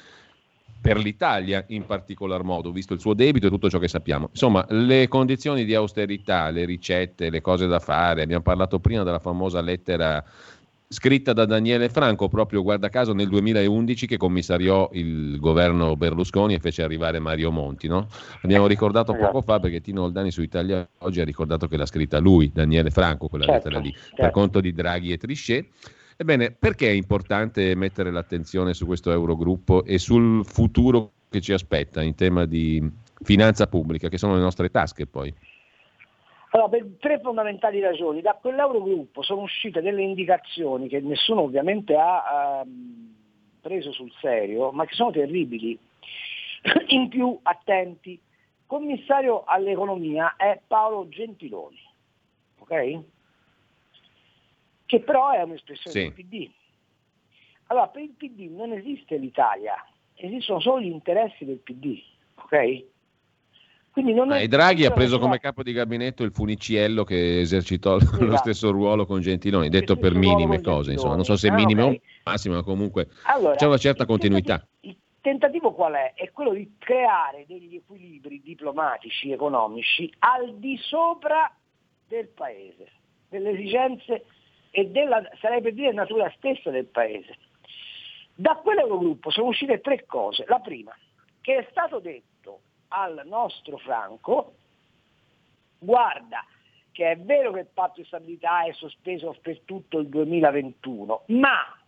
per 0.83 0.99
l'Italia 0.99 1.65
in 1.69 1.87
particolar 1.87 2.43
modo, 2.43 2.73
visto 2.73 2.93
il 2.93 3.01
suo 3.01 3.15
debito 3.15 3.47
e 3.47 3.51
tutto 3.51 3.71
ciò 3.71 3.79
che 3.79 3.87
sappiamo. 3.87 4.29
Insomma, 4.31 4.67
le 4.71 5.07
condizioni 5.07 5.65
di 5.65 5.77
austerità, 5.77 6.51
le 6.51 6.65
ricette, 6.65 7.31
le 7.31 7.41
cose 7.41 7.69
da 7.69 7.79
fare, 7.79 8.23
abbiamo 8.23 8.43
parlato 8.43 8.81
prima 8.81 9.05
della 9.05 9.21
famosa 9.21 9.61
lettera 9.61 10.23
scritta 10.89 11.33
da 11.33 11.47
Daniele 11.47 11.89
Franco, 11.89 12.29
proprio 12.29 12.63
guarda 12.63 12.89
caso 12.91 13.15
nel 13.15 13.29
2011 13.29 14.07
che 14.07 14.17
commissariò 14.19 14.91
il 14.93 15.39
governo 15.39 15.97
Berlusconi 15.97 16.55
e 16.55 16.59
fece 16.59 16.83
arrivare 16.83 17.21
Mario 17.21 17.53
Monti. 17.53 17.87
No? 17.87 18.09
Abbiamo 18.43 18.67
ricordato 18.67 19.15
poco 19.15 19.41
fa 19.41 19.61
perché 19.61 19.81
Tino 19.81 20.03
Oldani 20.03 20.33
su 20.33 20.43
Italia 20.43 20.87
oggi 20.99 21.21
ha 21.21 21.25
ricordato 21.25 21.69
che 21.69 21.77
l'ha 21.77 21.87
scritta 21.87 22.19
lui, 22.19 22.51
Daniele 22.53 22.91
Franco, 22.91 23.29
quella 23.29 23.47
certo, 23.47 23.69
lettera 23.69 23.83
lì, 23.83 23.93
certo. 23.93 24.17
per 24.17 24.31
conto 24.33 24.61
di 24.61 24.73
Draghi 24.73 25.13
e 25.13 25.17
Trichet. 25.17 25.67
Ebbene, 26.17 26.53
perché 26.53 26.89
è 26.89 26.93
importante 26.93 27.75
mettere 27.75 28.11
l'attenzione 28.11 28.75
su 28.75 28.87
questo 28.87 29.11
Eurogruppo 29.11 29.85
e 29.85 29.99
sul 29.99 30.45
futuro 30.45 31.13
che 31.29 31.41
ci 31.41 31.53
aspetta 31.53 32.03
in 32.03 32.15
tema 32.15 32.45
di 32.45 32.83
finanza 33.23 33.67
pubblica, 33.67 34.09
che 34.09 34.19
sono 34.19 34.35
le 34.35 34.41
nostre 34.41 34.71
tasche 34.71 35.07
poi? 35.07 35.33
Allora, 36.51 36.69
per 36.69 36.87
tre 37.01 37.21
fondamentali 37.21 37.81
ragioni. 37.81 38.21
Da 38.21 38.39
quell'Eurogruppo 38.39 39.23
sono 39.23 39.41
uscite 39.43 39.81
delle 39.81 40.03
indicazioni 40.03 40.87
che 40.87 41.01
nessuno 41.01 41.43
ovviamente 41.43 41.97
ha 41.97 42.61
ehm, 42.63 43.15
preso 43.61 43.91
sul 43.93 44.13
serio, 44.21 44.71
ma 44.71 44.85
che 44.85 44.95
sono 44.95 45.11
terribili. 45.11 45.79
In 46.89 47.09
più, 47.09 47.39
attenti, 47.43 48.21
commissario 48.67 49.45
all'economia 49.45 50.37
è 50.37 50.61
Paolo 50.67 51.09
Gentiloni, 51.09 51.81
ok? 52.59 53.01
Che 54.93 55.01
però 55.01 55.31
è 55.31 55.41
un'espressione 55.41 55.99
sì. 55.99 56.01
del 56.03 56.13
PD. 56.13 56.51
Allora, 57.69 57.89
per 57.89 58.03
il 58.03 58.11
PD 58.11 58.51
non 58.55 58.73
esiste 58.73 59.17
l'Italia, 59.17 59.73
esistono 60.13 60.61
solo 60.61 60.83
gli 60.83 60.91
interessi 60.91 61.47
del 61.47 61.61
PD, 61.61 61.99
ok? 62.35 62.85
Quindi 63.91 64.13
non 64.13 64.33
ah, 64.33 64.41
e 64.41 64.49
Draghi 64.49 64.85
ha 64.85 64.91
preso 64.91 65.19
come 65.19 65.39
capo 65.39 65.63
di 65.63 65.73
gabinetto 65.73 66.25
il 66.25 66.31
Funiciello 66.31 67.05
che 67.05 67.41
esercitò 67.41 67.97
esatto. 67.97 68.23
lo 68.23 68.37
stesso 68.37 68.71
ruolo 68.71 69.07
con 69.07 69.23
Gentiloni, 69.23 69.71
detto 69.71 69.97
per 69.97 70.13
minime 70.15 70.61
cose, 70.61 70.93
insomma, 70.93 71.15
non 71.15 71.25
so 71.25 71.37
se 71.37 71.49
ah, 71.49 71.55
minime 71.55 71.83
okay. 71.85 71.97
o 71.97 72.01
massimo, 72.25 72.57
ma 72.57 72.63
comunque 72.63 73.09
allora, 73.23 73.55
c'è 73.55 73.67
una 73.67 73.79
certa 73.79 74.05
continuità. 74.05 74.63
Il 74.81 74.95
tentativo 75.23 75.73
qual 75.73 75.95
è? 75.95 76.13
È 76.15 76.31
quello 76.33 76.53
di 76.53 76.71
creare 76.77 77.47
degli 77.49 77.77
equilibri 77.77 78.43
diplomatici, 78.43 79.33
economici, 79.33 80.13
al 80.19 80.55
di 80.59 80.77
sopra 80.77 81.51
del 82.07 82.29
Paese, 82.29 82.89
delle 83.31 83.53
esigenze 83.53 84.27
e 84.75 84.89
della, 84.89 85.23
sarei 85.39 85.61
per 85.61 85.75
dire, 85.75 85.93
natura 85.93 86.33
stessa 86.37 86.71
del 86.71 86.87
Paese. 86.87 87.37
Da 88.35 88.57
quell'Eurogruppo 88.57 89.31
sono 89.31 89.49
uscite 89.49 89.81
tre 89.81 90.07
cose. 90.07 90.47
La 90.49 90.59
prima, 90.59 90.97
che 91.43 91.59
è 91.59 91.67
stato 91.71 92.01
detto 92.01 92.61
al 92.89 93.23
nostro 93.27 93.77
Franco, 93.77 94.55
guarda 95.79 96.45
che 96.91 97.11
è 97.11 97.19
vero 97.19 97.53
che 97.53 97.61
il 97.61 97.69
patto 97.73 98.01
di 98.01 98.07
stabilità 98.07 98.65
è 98.65 98.73
sospeso 98.73 99.37
per 99.41 99.61
tutto 99.61 99.99
il 99.99 100.09
2021, 100.09 101.25
ma 101.29 101.79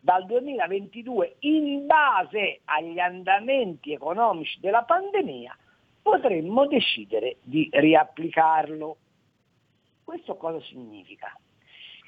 dal 0.00 0.24
2022, 0.24 1.36
in 1.40 1.86
base 1.86 2.60
agli 2.64 2.98
andamenti 2.98 3.92
economici 3.92 4.60
della 4.60 4.82
pandemia, 4.82 5.56
potremmo 6.00 6.66
decidere 6.66 7.36
di 7.42 7.68
riapplicarlo. 7.70 8.96
Questo 10.04 10.36
cosa 10.36 10.60
significa? 10.62 11.36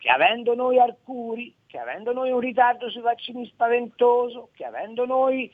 Che 0.01 0.09
avendo 0.09 0.55
noi 0.55 0.79
Arcuri, 0.79 1.55
che 1.67 1.77
avendo 1.77 2.15
noi 2.15 2.31
un 2.31 2.41
ritardo 2.41 2.89
sui 2.89 3.03
vaccini 3.03 3.45
spaventoso, 3.47 4.49
che 4.55 4.65
avendo 4.65 5.05
noi 5.05 5.53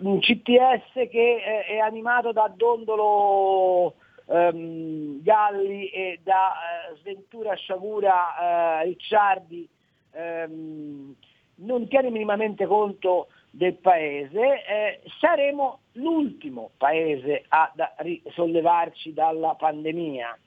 un 0.00 0.18
CTS 0.20 1.08
che 1.10 1.64
è 1.66 1.78
animato 1.78 2.32
da 2.32 2.52
Dondolo 2.54 3.94
um, 4.26 5.22
Galli 5.22 5.88
e 5.88 6.20
da 6.22 6.52
uh, 6.92 6.96
Sventura 6.98 7.54
Sciagura 7.54 8.82
uh, 8.82 8.84
Ricciardi 8.84 9.66
um, 10.12 11.14
non 11.56 11.88
tiene 11.88 12.10
minimamente 12.10 12.66
conto 12.66 13.28
del 13.56 13.74
paese, 13.74 14.64
eh, 14.66 15.00
saremo 15.18 15.78
l'ultimo 15.92 16.72
paese 16.76 17.44
a 17.48 17.72
da, 17.74 17.94
risollevarci 17.96 19.14
dalla 19.14 19.54
pandemia, 19.54 20.38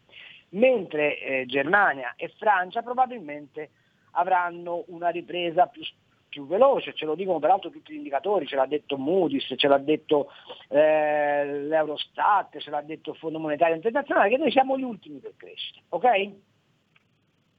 mentre 0.50 1.20
eh, 1.20 1.46
Germania 1.46 2.13
e 2.15 2.32
Francia 2.38 2.82
probabilmente 2.82 3.70
avranno 4.12 4.84
una 4.88 5.10
ripresa 5.10 5.68
più 5.68 5.84
più 6.29 6.46
veloce, 6.46 6.94
ce 6.94 7.06
lo 7.06 7.15
dicono 7.15 7.39
peraltro 7.39 7.72
tutti 7.72 7.91
gli 7.91 7.98
indicatori, 7.98 8.46
ce 8.46 8.56
l'ha 8.56 8.68
detto 8.68 8.98
Moody's, 8.98 9.51
ce 9.58 9.68
l'ha 9.68 9.79
detto 9.79 10.32
eh, 10.70 11.63
l'Eurostat, 11.63 12.60
ce 12.60 12.70
l'ha 12.70 12.82
detto 12.82 13.12
il 13.12 13.18
Fondo 13.18 13.39
Monetario 13.39 13.75
Internazionale, 13.75 14.29
che 14.29 14.38
noi 14.38 14.51
siamo 14.51 14.77
gli 14.77 14.84
ultimi 14.84 15.18
per 15.18 15.34
crescere, 15.36 15.82
ok? 15.89 16.32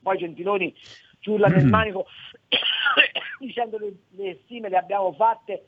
Poi 0.02 0.18
Gentiloni 0.18 0.74
chiulla 1.18 1.48
nel 1.48 1.66
manico 1.68 2.06
dicendo 3.40 3.76
che 3.76 3.92
le 4.10 4.38
stime 4.44 4.68
le 4.68 4.78
abbiamo 4.78 5.12
fatte 5.12 5.64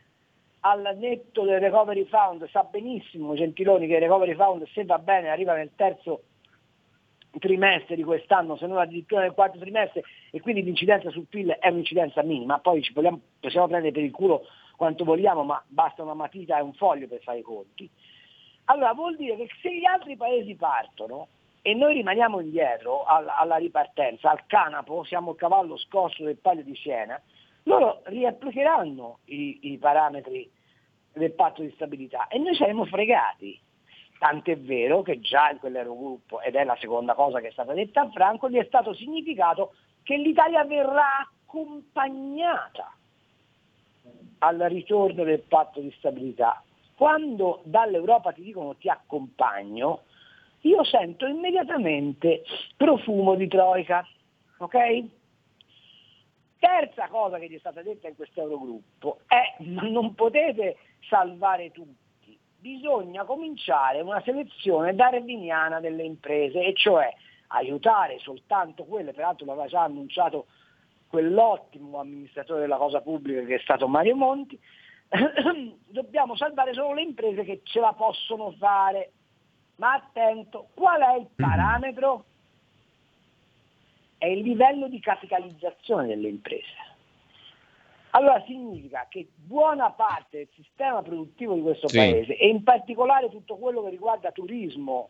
al 0.60 0.96
netto 0.96 1.42
del 1.42 1.58
recovery 1.58 2.06
fund, 2.06 2.48
sa 2.50 2.62
benissimo 2.62 3.34
Gentiloni 3.34 3.88
che 3.88 3.94
il 3.94 4.00
recovery 4.00 4.34
fund 4.34 4.64
se 4.72 4.84
va 4.84 4.98
bene 4.98 5.28
arriva 5.28 5.54
nel 5.54 5.72
terzo 5.74 6.22
trimestre 7.38 7.96
di 7.96 8.02
quest'anno, 8.02 8.56
se 8.56 8.66
non 8.66 8.78
addirittura 8.78 9.22
nel 9.22 9.32
quarto 9.32 9.58
trimestre, 9.58 10.02
e 10.30 10.40
quindi 10.40 10.62
l'incidenza 10.62 11.10
sul 11.10 11.26
PIL 11.26 11.50
è 11.50 11.68
un'incidenza 11.68 12.22
minima, 12.22 12.58
poi 12.58 12.82
ci 12.82 12.92
vogliamo, 12.92 13.20
possiamo 13.40 13.68
prendere 13.68 13.92
per 13.92 14.02
il 14.02 14.10
culo 14.10 14.46
quanto 14.76 15.04
vogliamo, 15.04 15.42
ma 15.42 15.62
basta 15.66 16.02
una 16.02 16.14
matita 16.14 16.58
e 16.58 16.62
un 16.62 16.72
foglio 16.74 17.08
per 17.08 17.20
fare 17.22 17.38
i 17.38 17.42
conti. 17.42 17.88
Allora 18.66 18.92
vuol 18.92 19.16
dire 19.16 19.36
che 19.36 19.48
se 19.60 19.74
gli 19.74 19.84
altri 19.84 20.16
paesi 20.16 20.54
partono 20.54 21.28
e 21.62 21.74
noi 21.74 21.94
rimaniamo 21.94 22.40
indietro 22.40 23.04
alla, 23.04 23.36
alla 23.36 23.56
ripartenza, 23.56 24.30
al 24.30 24.46
canapo, 24.46 25.04
siamo 25.04 25.32
il 25.32 25.36
cavallo 25.36 25.76
scosso 25.76 26.24
del 26.24 26.36
palio 26.36 26.64
di 26.64 26.74
Siena, 26.76 27.20
loro 27.64 28.02
riapplicheranno 28.04 29.18
i, 29.26 29.58
i 29.62 29.78
parametri 29.78 30.50
del 31.12 31.32
patto 31.32 31.62
di 31.62 31.70
stabilità 31.74 32.26
e 32.28 32.38
noi 32.38 32.54
saremo 32.54 32.84
fregati 32.84 33.58
Tant'è 34.22 34.56
vero 34.56 35.02
che 35.02 35.18
già 35.18 35.50
in 35.50 35.58
quell'Eurogruppo, 35.58 36.40
ed 36.42 36.54
è 36.54 36.62
la 36.62 36.76
seconda 36.78 37.14
cosa 37.14 37.40
che 37.40 37.48
è 37.48 37.50
stata 37.50 37.72
detta 37.72 38.02
a 38.02 38.10
Franco, 38.10 38.48
gli 38.48 38.56
è 38.56 38.64
stato 38.66 38.94
significato 38.94 39.74
che 40.04 40.16
l'Italia 40.16 40.62
verrà 40.62 41.28
accompagnata 41.44 42.94
al 44.38 44.58
ritorno 44.68 45.24
del 45.24 45.40
patto 45.40 45.80
di 45.80 45.92
stabilità. 45.98 46.62
Quando 46.94 47.62
dall'Europa 47.64 48.30
ti 48.30 48.42
dicono 48.42 48.76
ti 48.76 48.88
accompagno, 48.88 50.02
io 50.60 50.84
sento 50.84 51.26
immediatamente 51.26 52.44
profumo 52.76 53.34
di 53.34 53.48
troica. 53.48 54.06
Ok? 54.58 55.04
Terza 56.60 57.08
cosa 57.08 57.40
che 57.40 57.48
gli 57.48 57.56
è 57.56 57.58
stata 57.58 57.82
detta 57.82 58.06
in 58.06 58.14
questo 58.14 58.42
Eurogruppo 58.42 59.18
è 59.26 59.56
non 59.64 60.14
potete 60.14 60.76
salvare 61.00 61.72
tutti 61.72 62.01
bisogna 62.62 63.24
cominciare 63.24 64.00
una 64.00 64.22
selezione 64.22 64.94
darwiniana 64.94 65.80
delle 65.80 66.04
imprese, 66.04 66.60
e 66.60 66.74
cioè 66.74 67.12
aiutare 67.48 68.20
soltanto 68.20 68.84
quelle, 68.84 69.12
peraltro 69.12 69.44
l'aveva 69.44 69.66
già 69.66 69.82
annunciato 69.82 70.46
quell'ottimo 71.08 71.98
amministratore 71.98 72.60
della 72.60 72.76
cosa 72.76 73.00
pubblica 73.00 73.42
che 73.42 73.56
è 73.56 73.58
stato 73.58 73.88
Mario 73.88 74.14
Monti, 74.14 74.58
dobbiamo 75.90 76.36
salvare 76.36 76.72
solo 76.72 76.94
le 76.94 77.02
imprese 77.02 77.42
che 77.42 77.60
ce 77.64 77.80
la 77.80 77.92
possono 77.94 78.52
fare. 78.52 79.10
Ma 79.76 79.94
attento, 79.94 80.68
qual 80.74 81.00
è 81.00 81.16
il 81.16 81.26
parametro? 81.34 82.24
È 84.18 84.26
il 84.26 84.40
livello 84.42 84.86
di 84.86 85.00
capitalizzazione 85.00 86.06
delle 86.06 86.28
imprese. 86.28 86.91
Allora 88.14 88.42
significa 88.46 89.06
che 89.08 89.28
buona 89.34 89.90
parte 89.90 90.38
del 90.38 90.48
sistema 90.54 91.00
produttivo 91.02 91.54
di 91.54 91.62
questo 91.62 91.88
sì. 91.88 91.96
paese 91.96 92.36
e 92.36 92.48
in 92.48 92.62
particolare 92.62 93.30
tutto 93.30 93.56
quello 93.56 93.82
che 93.82 93.90
riguarda 93.90 94.32
turismo, 94.32 95.08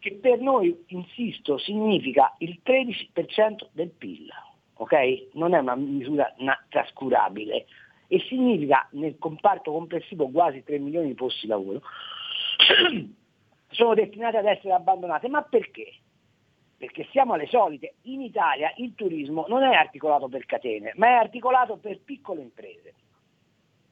che 0.00 0.14
per 0.14 0.40
noi, 0.40 0.84
insisto, 0.88 1.58
significa 1.58 2.34
il 2.38 2.60
13% 2.64 3.68
del 3.70 3.90
PIL, 3.90 4.28
ok? 4.74 5.28
Non 5.34 5.54
è 5.54 5.58
una 5.58 5.76
misura 5.76 6.34
trascurabile 6.68 7.66
e 8.08 8.18
significa 8.28 8.88
nel 8.92 9.16
comparto 9.18 9.70
complessivo 9.70 10.28
quasi 10.30 10.64
3 10.64 10.78
milioni 10.78 11.08
di 11.08 11.14
posti 11.14 11.42
di 11.42 11.46
lavoro, 11.46 11.80
sono 13.70 13.94
destinate 13.94 14.36
ad 14.36 14.46
essere 14.46 14.72
abbandonate. 14.72 15.28
Ma 15.28 15.42
perché? 15.42 15.92
Perché 16.82 17.06
siamo 17.12 17.34
alle 17.34 17.46
solite, 17.46 17.94
in 18.06 18.22
Italia 18.22 18.72
il 18.78 18.96
turismo 18.96 19.44
non 19.46 19.62
è 19.62 19.72
articolato 19.72 20.26
per 20.26 20.46
catene, 20.46 20.90
ma 20.96 21.10
è 21.10 21.12
articolato 21.12 21.76
per 21.76 22.00
piccole 22.00 22.40
imprese. 22.40 22.94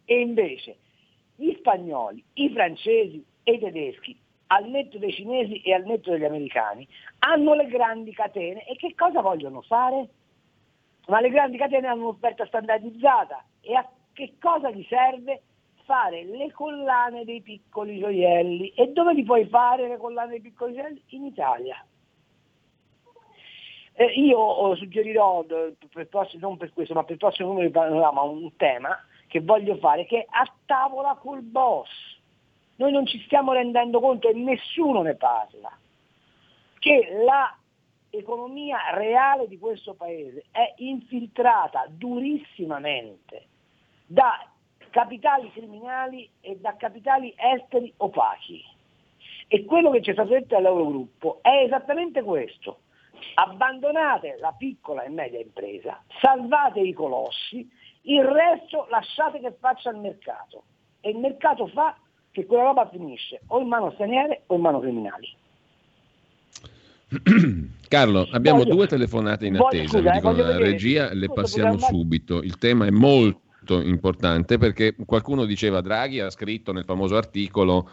E 0.04 0.18
invece 0.18 0.78
gli 1.36 1.54
spagnoli, 1.56 2.20
i 2.32 2.50
francesi 2.50 3.24
e 3.44 3.52
i 3.52 3.58
tedeschi, 3.60 4.18
al 4.48 4.68
netto 4.68 4.98
dei 4.98 5.12
cinesi 5.12 5.60
e 5.60 5.72
al 5.72 5.84
netto 5.84 6.10
degli 6.10 6.24
americani, 6.24 6.84
hanno 7.20 7.54
le 7.54 7.68
grandi 7.68 8.12
catene 8.12 8.66
e 8.66 8.74
che 8.74 8.96
cosa 8.96 9.20
vogliono 9.20 9.62
fare? 9.62 10.08
Ma 11.06 11.20
le 11.20 11.30
grandi 11.30 11.58
catene 11.58 11.86
hanno 11.86 12.08
un'offerta 12.08 12.44
standardizzata 12.46 13.44
e 13.60 13.76
a 13.76 13.88
che 14.12 14.34
cosa 14.40 14.72
gli 14.72 14.84
serve? 14.88 15.42
Fare 15.84 16.24
le 16.24 16.50
collane 16.50 17.24
dei 17.24 17.40
piccoli 17.40 18.00
gioielli. 18.00 18.70
E 18.70 18.88
dove 18.88 19.14
li 19.14 19.22
puoi 19.22 19.46
fare 19.46 19.86
le 19.86 19.96
collane 19.96 20.30
dei 20.30 20.40
piccoli 20.40 20.74
gioielli? 20.74 21.00
In 21.10 21.26
Italia. 21.26 21.84
Eh, 23.92 24.12
io 24.16 24.74
suggerirò, 24.76 25.44
per 25.44 26.08
prossimo, 26.08 26.48
non 26.48 26.56
per 26.56 26.72
questo, 26.72 26.94
ma 26.94 27.02
per 27.02 27.12
il 27.12 27.18
prossimo 27.18 27.48
numero 27.48 27.66
di 27.66 27.72
panorama, 27.72 28.22
un 28.22 28.56
tema 28.56 28.98
che 29.26 29.40
voglio 29.40 29.76
fare, 29.76 30.06
che 30.06 30.20
è 30.20 30.26
a 30.28 30.50
tavola 30.66 31.16
col 31.20 31.42
boss. 31.42 31.88
Noi 32.76 32.92
non 32.92 33.06
ci 33.06 33.20
stiamo 33.24 33.52
rendendo 33.52 34.00
conto 34.00 34.28
e 34.28 34.32
nessuno 34.32 35.02
ne 35.02 35.14
parla, 35.14 35.70
che 36.78 37.22
la 37.24 37.54
economia 38.10 38.78
reale 38.94 39.46
di 39.46 39.58
questo 39.58 39.94
paese 39.94 40.44
è 40.50 40.72
infiltrata 40.78 41.86
durissimamente 41.88 43.46
da 44.06 44.44
capitali 44.90 45.50
criminali 45.52 46.28
e 46.40 46.56
da 46.56 46.74
capitali 46.76 47.32
esteri 47.36 47.92
opachi. 47.98 48.62
E 49.46 49.64
quello 49.64 49.90
che 49.90 50.02
ci 50.02 50.10
è 50.10 50.12
stato 50.12 50.30
detto 50.30 50.56
all'Eurogruppo 50.56 51.38
è 51.42 51.62
esattamente 51.64 52.22
questo. 52.22 52.80
Abbandonate 53.34 54.36
la 54.40 54.54
piccola 54.56 55.02
e 55.04 55.08
media 55.08 55.40
impresa, 55.40 56.02
salvate 56.20 56.80
i 56.80 56.92
colossi, 56.92 57.68
il 58.02 58.24
resto 58.24 58.86
lasciate 58.90 59.40
che 59.40 59.54
faccia 59.58 59.90
il 59.90 59.98
mercato. 59.98 60.64
E 61.00 61.10
il 61.10 61.18
mercato 61.18 61.66
fa 61.68 61.96
che 62.30 62.46
quella 62.46 62.64
roba 62.64 62.88
finisce 62.88 63.40
o 63.48 63.60
in 63.60 63.68
mano 63.68 63.90
straniere 63.92 64.42
o 64.46 64.54
in 64.54 64.60
mano 64.60 64.80
criminali. 64.80 65.36
Carlo, 67.88 68.28
abbiamo 68.30 68.58
voglio, 68.58 68.74
due 68.74 68.86
telefonate 68.86 69.46
in 69.46 69.56
attesa, 69.56 69.98
scusa, 69.98 70.10
dicono 70.12 70.36
la 70.36 70.58
regia, 70.58 71.12
le 71.12 71.28
passiamo 71.28 71.76
subito. 71.78 72.40
Il 72.40 72.56
tema 72.58 72.86
è 72.86 72.90
molto 72.90 73.80
importante 73.80 74.58
perché 74.58 74.94
qualcuno 75.04 75.44
diceva 75.44 75.80
Draghi 75.80 76.20
ha 76.20 76.30
scritto 76.30 76.72
nel 76.72 76.84
famoso 76.84 77.16
articolo 77.16 77.90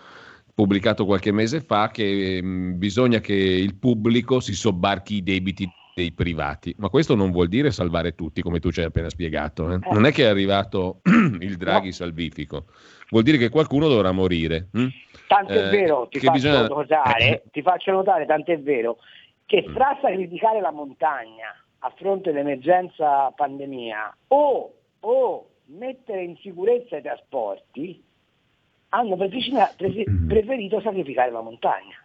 pubblicato 0.58 1.06
qualche 1.06 1.32
mese 1.32 1.62
fa 1.62 1.92
che 1.92 2.40
mm, 2.42 2.80
bisogna 2.80 3.20
che 3.20 3.36
il 3.36 3.76
pubblico 3.76 4.40
si 4.40 4.56
sobbarchi 4.56 5.18
i 5.18 5.22
debiti 5.22 5.70
dei 5.94 6.12
privati, 6.12 6.74
ma 6.80 6.90
questo 6.90 7.14
non 7.14 7.30
vuol 7.30 7.48
dire 7.48 7.70
salvare 7.70 8.16
tutti, 8.16 8.42
come 8.42 8.60
tu 8.60 8.72
ci 8.72 8.80
hai 8.80 8.88
appena 8.88 9.08
spiegato. 9.08 9.72
Eh? 9.72 9.78
Non 9.92 10.08
è 10.08 10.12
che 10.12 10.24
è 10.24 10.28
arrivato 10.28 11.02
il 11.06 11.58
Draghi 11.58 11.92
salvifico, 11.92 12.66
vuol 13.12 13.22
dire 13.22 13.38
che 13.38 13.50
qualcuno 13.50 13.88
dovrà 13.88 14.12
morire. 14.12 14.70
Hm? 14.72 14.88
Tanto 15.28 15.54
eh, 15.54 15.68
è 15.68 15.70
vero, 15.70 16.08
ti 16.10 16.18
faccio, 16.18 16.32
bisogna... 16.32 16.68
notare, 16.68 17.44
ti 17.52 17.62
faccio 17.62 17.92
notare, 17.92 18.26
tanto 18.26 18.52
è 18.52 18.60
vero, 18.60 18.98
che 19.46 19.64
mm. 19.68 19.74
tra 19.76 19.96
sacrificare 20.02 20.60
la 20.60 20.72
montagna 20.72 21.56
a 21.80 21.94
fronte 21.96 22.32
dell'emergenza 22.32 23.32
pandemia 23.36 24.18
o, 24.30 24.74
o 25.02 25.50
mettere 25.66 26.24
in 26.24 26.36
sicurezza 26.38 26.98
i 26.98 27.04
trasporti, 27.04 28.04
hanno 28.90 29.16
mm. 29.16 30.28
preferito 30.28 30.82
sacrificare 30.82 31.32
la 31.32 31.42
montagna. 31.42 31.96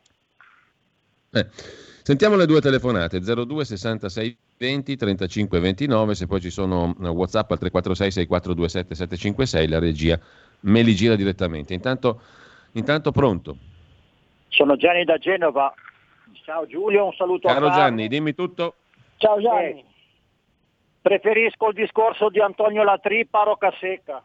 Eh. 1.31 1.47
Sentiamo 2.03 2.35
le 2.35 2.47
due 2.47 2.61
telefonate 2.61 3.21
02 3.21 3.65
66 3.65 4.39
20 4.59 4.97
35 4.97 5.61
29 5.61 6.15
se 6.15 6.27
poi 6.27 6.41
ci 6.41 6.51
sono 6.51 6.95
eh, 7.01 7.09
whatsapp 7.09 7.51
al 7.51 7.59
346 7.59 8.11
6427 8.11 8.95
756 8.95 9.69
la 9.69 9.79
regia 9.79 10.21
me 10.61 10.83
li 10.83 10.95
gira 10.95 11.15
direttamente. 11.15 11.75
Intanto, 11.75 12.21
intanto 12.73 13.13
pronto. 13.13 13.57
Sono 14.49 14.77
Gianni 14.77 15.05
da 15.05 15.17
Genova. 15.19 15.73
Ciao 16.45 16.67
Giulio 16.67 17.07
un 17.07 17.13
saluto 17.13 17.47
caro 17.47 17.69
a 17.69 17.71
Gianni 17.71 18.09
dimmi 18.09 18.35
tutto. 18.35 18.75
Ciao 19.19 19.41
Gianni. 19.41 19.79
Eh, 19.79 19.85
preferisco 21.01 21.69
il 21.69 21.75
discorso 21.75 22.31
di 22.31 22.41
Antonio 22.41 22.83
Latri 22.83 23.27
Parocca 23.27 23.73
Secca 23.79 24.23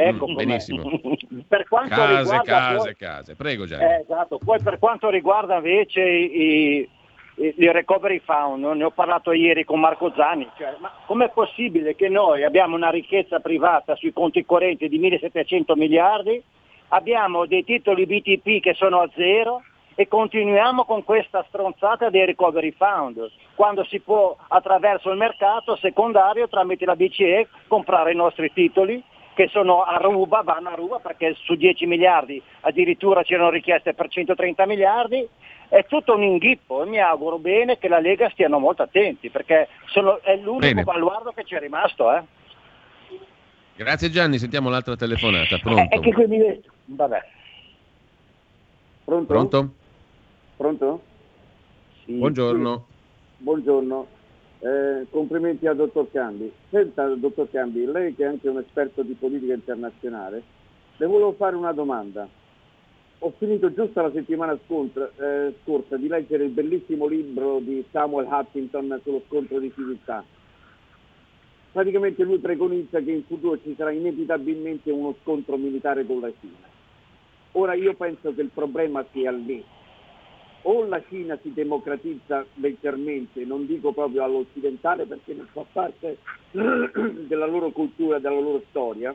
Ecco 0.00 0.28
mm, 0.28 0.34
benissimo. 0.34 1.00
per 1.48 1.66
quanto 1.66 1.96
case, 1.96 2.18
riguarda 2.18 2.42
case, 2.42 2.76
poi, 2.76 2.96
case. 2.96 3.34
Prego 3.34 3.66
Gianni. 3.66 3.84
Eh, 3.84 4.00
esatto. 4.02 4.38
Poi 4.38 4.62
per 4.62 4.78
quanto 4.78 5.10
riguarda 5.10 5.56
invece 5.56 6.02
i, 6.02 6.88
i, 7.34 7.54
il 7.56 7.72
recovery 7.72 8.20
fund, 8.20 8.64
ne 8.64 8.84
ho 8.84 8.92
parlato 8.92 9.32
ieri 9.32 9.64
con 9.64 9.80
Marco 9.80 10.12
Zanni, 10.14 10.48
cioè, 10.56 10.76
ma 10.78 10.92
com'è 11.04 11.30
possibile 11.30 11.96
che 11.96 12.08
noi 12.08 12.44
abbiamo 12.44 12.76
una 12.76 12.90
ricchezza 12.90 13.40
privata 13.40 13.96
sui 13.96 14.12
conti 14.12 14.46
correnti 14.46 14.88
di 14.88 14.98
1700 14.98 15.74
miliardi, 15.74 16.40
abbiamo 16.88 17.46
dei 17.46 17.64
titoli 17.64 18.06
BTP 18.06 18.60
che 18.60 18.74
sono 18.74 19.00
a 19.00 19.10
zero 19.16 19.62
e 19.96 20.06
continuiamo 20.06 20.84
con 20.84 21.02
questa 21.02 21.44
stronzata 21.48 22.08
dei 22.08 22.24
recovery 22.24 22.70
fund, 22.70 23.28
quando 23.56 23.82
si 23.82 23.98
può 23.98 24.36
attraverso 24.46 25.10
il 25.10 25.16
mercato 25.16 25.74
secondario 25.74 26.48
tramite 26.48 26.84
la 26.84 26.94
BCE 26.94 27.48
comprare 27.66 28.12
i 28.12 28.16
nostri 28.16 28.52
titoli 28.52 29.02
che 29.38 29.46
sono 29.52 29.82
a 29.82 29.98
ruba, 29.98 30.42
vanno 30.42 30.70
a 30.70 30.74
ruba 30.74 30.98
perché 30.98 31.36
su 31.44 31.54
10 31.54 31.86
miliardi 31.86 32.42
addirittura 32.62 33.22
c'erano 33.22 33.50
richieste 33.50 33.94
per 33.94 34.08
130 34.08 34.66
miliardi, 34.66 35.24
è 35.68 35.86
tutto 35.86 36.16
un 36.16 36.24
inghippo 36.24 36.82
e 36.82 36.88
mi 36.88 36.98
auguro 36.98 37.38
bene 37.38 37.78
che 37.78 37.86
la 37.86 38.00
Lega 38.00 38.28
stiano 38.30 38.58
molto 38.58 38.82
attenti 38.82 39.30
perché 39.30 39.68
sono, 39.86 40.20
è 40.22 40.34
l'unico 40.34 40.66
bene. 40.66 40.82
baluardo 40.82 41.30
che 41.30 41.44
ci 41.44 41.54
è 41.54 41.60
rimasto. 41.60 42.12
Eh. 42.12 42.22
Grazie 43.76 44.10
Gianni, 44.10 44.38
sentiamo 44.38 44.70
l'altra 44.70 44.96
telefonata. 44.96 45.56
Pronto? 45.58 45.94
È 45.94 46.00
che 46.00 46.12
quindi... 46.12 46.60
Vabbè. 46.86 47.22
Pronto? 49.04 49.26
Pronto? 49.26 49.70
Pronto? 50.56 51.02
Sì. 52.04 52.12
Buongiorno. 52.14 52.86
Buongiorno. 53.36 54.06
Eh, 54.60 55.06
complimenti 55.10 55.66
al 55.66 55.76
dottor 55.76 56.10
Cambi. 56.10 56.52
Senta, 56.70 57.06
dottor 57.06 57.48
Cambi, 57.50 57.84
lei 57.86 58.14
che 58.14 58.24
è 58.24 58.26
anche 58.26 58.48
un 58.48 58.58
esperto 58.58 59.02
di 59.02 59.12
politica 59.14 59.54
internazionale, 59.54 60.42
le 60.96 61.06
volevo 61.06 61.32
fare 61.32 61.54
una 61.54 61.72
domanda. 61.72 62.28
Ho 63.20 63.32
finito 63.38 63.72
giusto 63.72 64.00
la 64.00 64.10
settimana 64.12 64.58
scontra, 64.64 65.10
eh, 65.16 65.54
scorsa 65.62 65.96
di 65.96 66.08
leggere 66.08 66.44
il 66.44 66.50
bellissimo 66.50 67.06
libro 67.06 67.58
di 67.60 67.84
Samuel 67.90 68.26
Huntington 68.28 69.00
sullo 69.02 69.22
scontro 69.26 69.58
di 69.58 69.72
civiltà. 69.74 70.24
Praticamente 71.70 72.24
lui 72.24 72.38
preconizza 72.38 73.00
che 73.00 73.12
in 73.12 73.24
futuro 73.24 73.60
ci 73.60 73.74
sarà 73.76 73.92
inevitabilmente 73.92 74.90
uno 74.90 75.14
scontro 75.22 75.56
militare 75.56 76.04
con 76.04 76.20
la 76.20 76.32
Cina. 76.40 76.66
Ora 77.52 77.74
io 77.74 77.94
penso 77.94 78.34
che 78.34 78.40
il 78.40 78.50
problema 78.52 79.04
sia 79.12 79.30
lì, 79.30 79.64
o 80.70 80.84
la 80.84 81.02
Cina 81.08 81.38
si 81.42 81.52
democratizza 81.54 82.44
leggermente, 82.54 83.42
non 83.44 83.64
dico 83.64 83.92
proprio 83.92 84.22
all'occidentale 84.22 85.06
perché 85.06 85.32
non 85.32 85.48
fa 85.50 85.64
parte 85.72 86.18
della 86.52 87.46
loro 87.46 87.70
cultura, 87.70 88.18
della 88.18 88.38
loro 88.38 88.62
storia, 88.68 89.14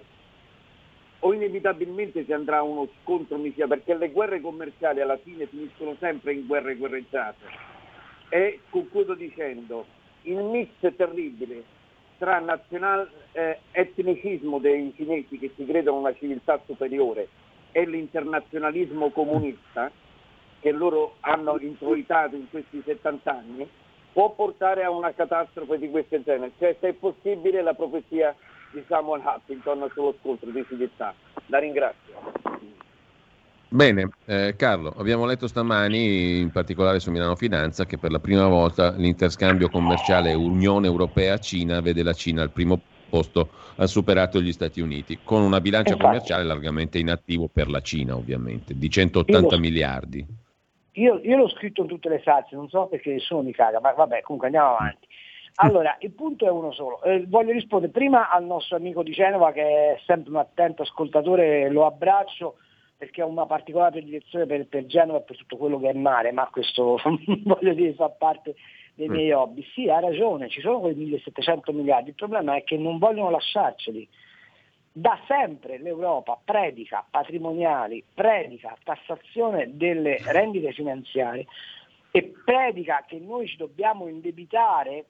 o 1.20 1.34
inevitabilmente 1.34 2.26
si 2.26 2.34
andrà 2.34 2.58
a 2.58 2.64
uno 2.64 2.90
scontro 3.02 3.38
misia, 3.38 3.68
perché 3.68 3.96
le 3.96 4.10
guerre 4.10 4.42
commerciali 4.42 5.00
alla 5.00 5.18
fine 5.18 5.46
finiscono 5.46 5.96
sempre 6.00 6.34
in 6.34 6.48
guerre 6.48 6.76
guerreggiate. 6.76 7.46
E 8.30 8.62
concludo 8.72 9.14
dicendo, 9.14 9.86
il 10.24 10.44
mix 10.44 10.70
terribile 10.96 11.64
tra 12.18 12.40
nazional, 12.40 13.08
eh, 13.32 13.60
etnicismo 13.72 14.58
dei 14.58 14.92
cinesi 14.96 15.38
che 15.38 15.52
si 15.56 15.66
credono 15.66 16.00
una 16.00 16.16
civiltà 16.16 16.60
superiore 16.66 17.28
e 17.72 17.86
l'internazionalismo 17.86 19.12
comunista, 19.12 19.92
che 20.64 20.72
loro 20.72 21.16
hanno 21.20 21.58
introitato 21.60 22.38
in 22.38 22.50
questi 22.50 22.82
70 22.86 23.30
anni 23.30 23.70
può 24.14 24.32
portare 24.32 24.86
a 24.86 24.92
una 24.92 25.12
catastrofe 25.14 25.78
di 25.78 25.90
questo 25.90 26.24
genere. 26.24 26.54
Cioè 26.58 26.78
se 26.80 26.88
è 26.88 26.94
possibile 26.94 27.62
la 27.62 27.74
profezia 27.74 28.34
di 28.72 28.82
Samuel 28.88 29.22
Huntington 29.26 29.92
sullo 29.94 30.16
scontro 30.22 30.50
di 30.50 30.66
civiltà. 30.70 31.14
La 31.48 31.60
ringrazio. 31.60 32.14
Bene, 33.68 34.10
eh, 34.26 34.54
Carlo, 34.56 34.94
abbiamo 34.96 35.26
letto 35.26 35.48
stamani, 35.48 36.40
in 36.40 36.52
particolare 36.52 37.02
su 37.02 37.12
Milano 37.12 37.36
Finanza, 37.36 37.86
che 37.86 37.98
per 37.98 38.12
la 38.12 38.20
prima 38.20 38.48
volta 38.48 38.92
l'interscambio 38.92 39.68
commerciale 39.68 40.34
Unione 40.34 40.88
Europea-Cina 40.88 41.82
vede 41.82 42.04
la 42.04 42.14
Cina 42.14 42.42
al 42.42 42.52
primo 42.52 42.80
posto, 43.10 43.50
ha 43.76 43.88
superato 43.88 44.40
gli 44.40 44.54
Stati 44.54 44.80
Uniti, 44.80 45.20
con 45.24 45.42
una 45.42 45.60
bilancia 45.60 45.94
Infatti. 45.94 46.10
commerciale 46.10 46.44
largamente 46.44 47.00
inattivo 47.00 47.50
per 47.52 47.70
la 47.70 47.82
Cina, 47.82 48.16
ovviamente, 48.16 48.78
di 48.78 48.90
180 48.90 49.58
miliardi. 49.58 50.42
Io, 50.94 51.20
io, 51.24 51.38
l'ho 51.38 51.50
scritto 51.50 51.82
in 51.82 51.88
tutte 51.88 52.10
le 52.10 52.22
salse, 52.24 52.56
non 52.56 52.70
so 52.70 52.88
perché 52.88 53.12
nessuno 53.12 53.42
mi 53.42 53.52
caga, 53.52 53.80
ma 53.80 53.92
vabbè, 53.94 54.22
comunque 54.22 54.48
andiamo 54.48 54.76
avanti. 54.76 55.08
Allora, 55.56 55.96
il 56.00 56.12
punto 56.12 56.46
è 56.46 56.50
uno 56.50 56.72
solo. 56.72 57.02
Eh, 57.04 57.26
voglio 57.28 57.52
rispondere 57.52 57.92
prima 57.92 58.30
al 58.30 58.44
nostro 58.44 58.76
amico 58.76 59.04
di 59.04 59.12
Genova 59.12 59.52
che 59.52 59.62
è 59.62 60.00
sempre 60.06 60.32
un 60.32 60.38
attento 60.38 60.82
ascoltatore, 60.82 61.70
lo 61.70 61.86
abbraccio 61.86 62.58
perché 62.98 63.22
ha 63.22 63.26
una 63.26 63.46
particolare 63.46 63.92
predilezione 63.92 64.46
per, 64.46 64.66
per, 64.68 64.86
Genova 64.86 65.20
e 65.20 65.24
per 65.24 65.38
tutto 65.38 65.58
quello 65.58 65.80
che 65.80 65.90
è 65.90 65.94
mare, 65.94 66.32
ma 66.32 66.48
questo 66.48 66.98
voglio 67.44 67.74
dire 67.74 67.94
fa 67.94 68.10
parte 68.10 68.56
dei 68.96 69.10
miei 69.10 69.32
hobby. 69.32 69.64
Sì, 69.74 69.90
ha 69.90 70.00
ragione, 70.00 70.50
ci 70.50 70.62
sono 70.62 70.80
quei 70.80 70.96
1700 70.96 71.74
miliardi, 71.74 72.10
il 72.10 72.16
problema 72.16 72.56
è 72.56 72.64
che 72.64 72.78
non 72.78 72.98
vogliono 72.98 73.30
lasciarceli 73.30 74.08
da 74.96 75.20
sempre 75.26 75.80
l'Europa 75.80 76.40
predica 76.44 77.04
patrimoniali, 77.10 78.04
predica 78.14 78.78
tassazione 78.84 79.76
delle 79.76 80.20
rendite 80.26 80.72
finanziarie 80.72 81.48
e 82.12 82.32
predica 82.46 83.04
che 83.08 83.18
noi 83.18 83.48
ci 83.48 83.58
dobbiamo 83.58 84.08
indebitare 84.08 85.06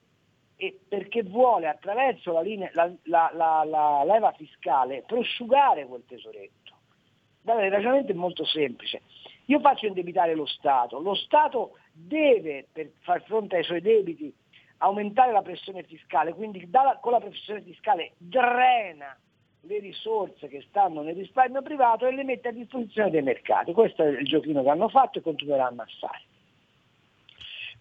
perché 0.88 1.24
vuole 1.24 1.68
attraverso 1.68 2.32
la, 2.32 2.40
linea, 2.40 2.70
la, 2.74 2.90
la, 3.04 3.32
la, 3.66 4.04
leva 4.06 4.32
fiscale 4.32 5.04
prosciugare 5.06 5.86
quel 5.86 6.06
tesoretto. 6.08 6.72
il 7.44 7.72
ragionamento 7.72 8.14
è 8.14 8.16
molto 8.16 8.46
semplice. 8.46 9.02
Io 9.48 9.60
faccio 9.60 9.88
indebitare 9.88 10.34
lo 10.34 10.46
Stato, 10.46 11.02
lo 11.02 11.16
Stato 11.16 11.78
deve, 11.92 12.68
per 12.72 12.92
far 13.02 13.22
fronte 13.24 13.58
ai 13.58 13.64
suoi 13.64 13.82
debiti, 13.82 14.34
aumentare 14.78 15.34
la 15.34 15.42
pressione 15.42 15.84
fiscale, 15.84 16.34
quindi 16.34 16.70
con 17.02 17.12
la 17.12 17.20
pressione 17.20 17.62
fiscale 17.62 18.14
drena 18.18 19.18
le 19.66 19.80
risorse 19.80 20.48
che 20.48 20.64
stanno 20.68 21.02
nel 21.02 21.16
risparmio 21.16 21.62
privato 21.62 22.06
e 22.06 22.12
le 22.14 22.24
mette 22.24 22.50
a 22.50 22.52
disposizione 22.52 23.10
dei 23.10 23.22
mercati. 23.22 23.72
Questo 23.72 24.04
è 24.04 24.08
il 24.08 24.26
giochino 24.26 24.62
che 24.62 24.70
hanno 24.70 24.90
fatto 24.90 25.20
e 25.20 25.22
continueranno 25.22 25.82
a 25.82 25.88
fare. 26.00 26.22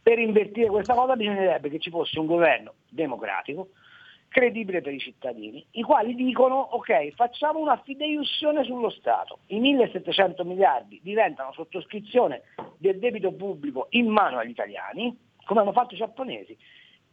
Per 0.03 0.19
invertire 0.19 0.69
questa 0.69 0.95
cosa 0.95 1.17
bisognerebbe 1.17 1.69
che 1.71 1.79
ci 1.79 1.91
fosse 1.91 2.19
un 2.19 2.27
governo 2.27 2.75
democratico, 2.89 3.69
credibile 4.29 4.81
per 4.81 4.95
i 4.95 4.99
cittadini, 4.99 5.65
i 5.73 5.83
quali 5.83 6.15
dicono 6.15 6.57
ok, 6.57 7.11
facciamo 7.11 7.59
una 7.59 7.77
fideiussione 7.77 8.65
sullo 8.65 8.91
Stato, 8.91 9.41
i 9.49 9.59
1700 9.59 10.45
miliardi 10.45 11.01
diventano 11.03 11.53
sottoscrizione 11.53 12.43
del 12.79 12.99
debito 12.99 13.33
pubblico 13.33 13.89
in 13.91 14.07
mano 14.09 14.39
agli 14.39 14.51
italiani, 14.51 15.17
come 15.45 15.61
hanno 15.61 15.73
fatto 15.73 15.95
i 15.95 15.99
giapponesi, 15.99 16.57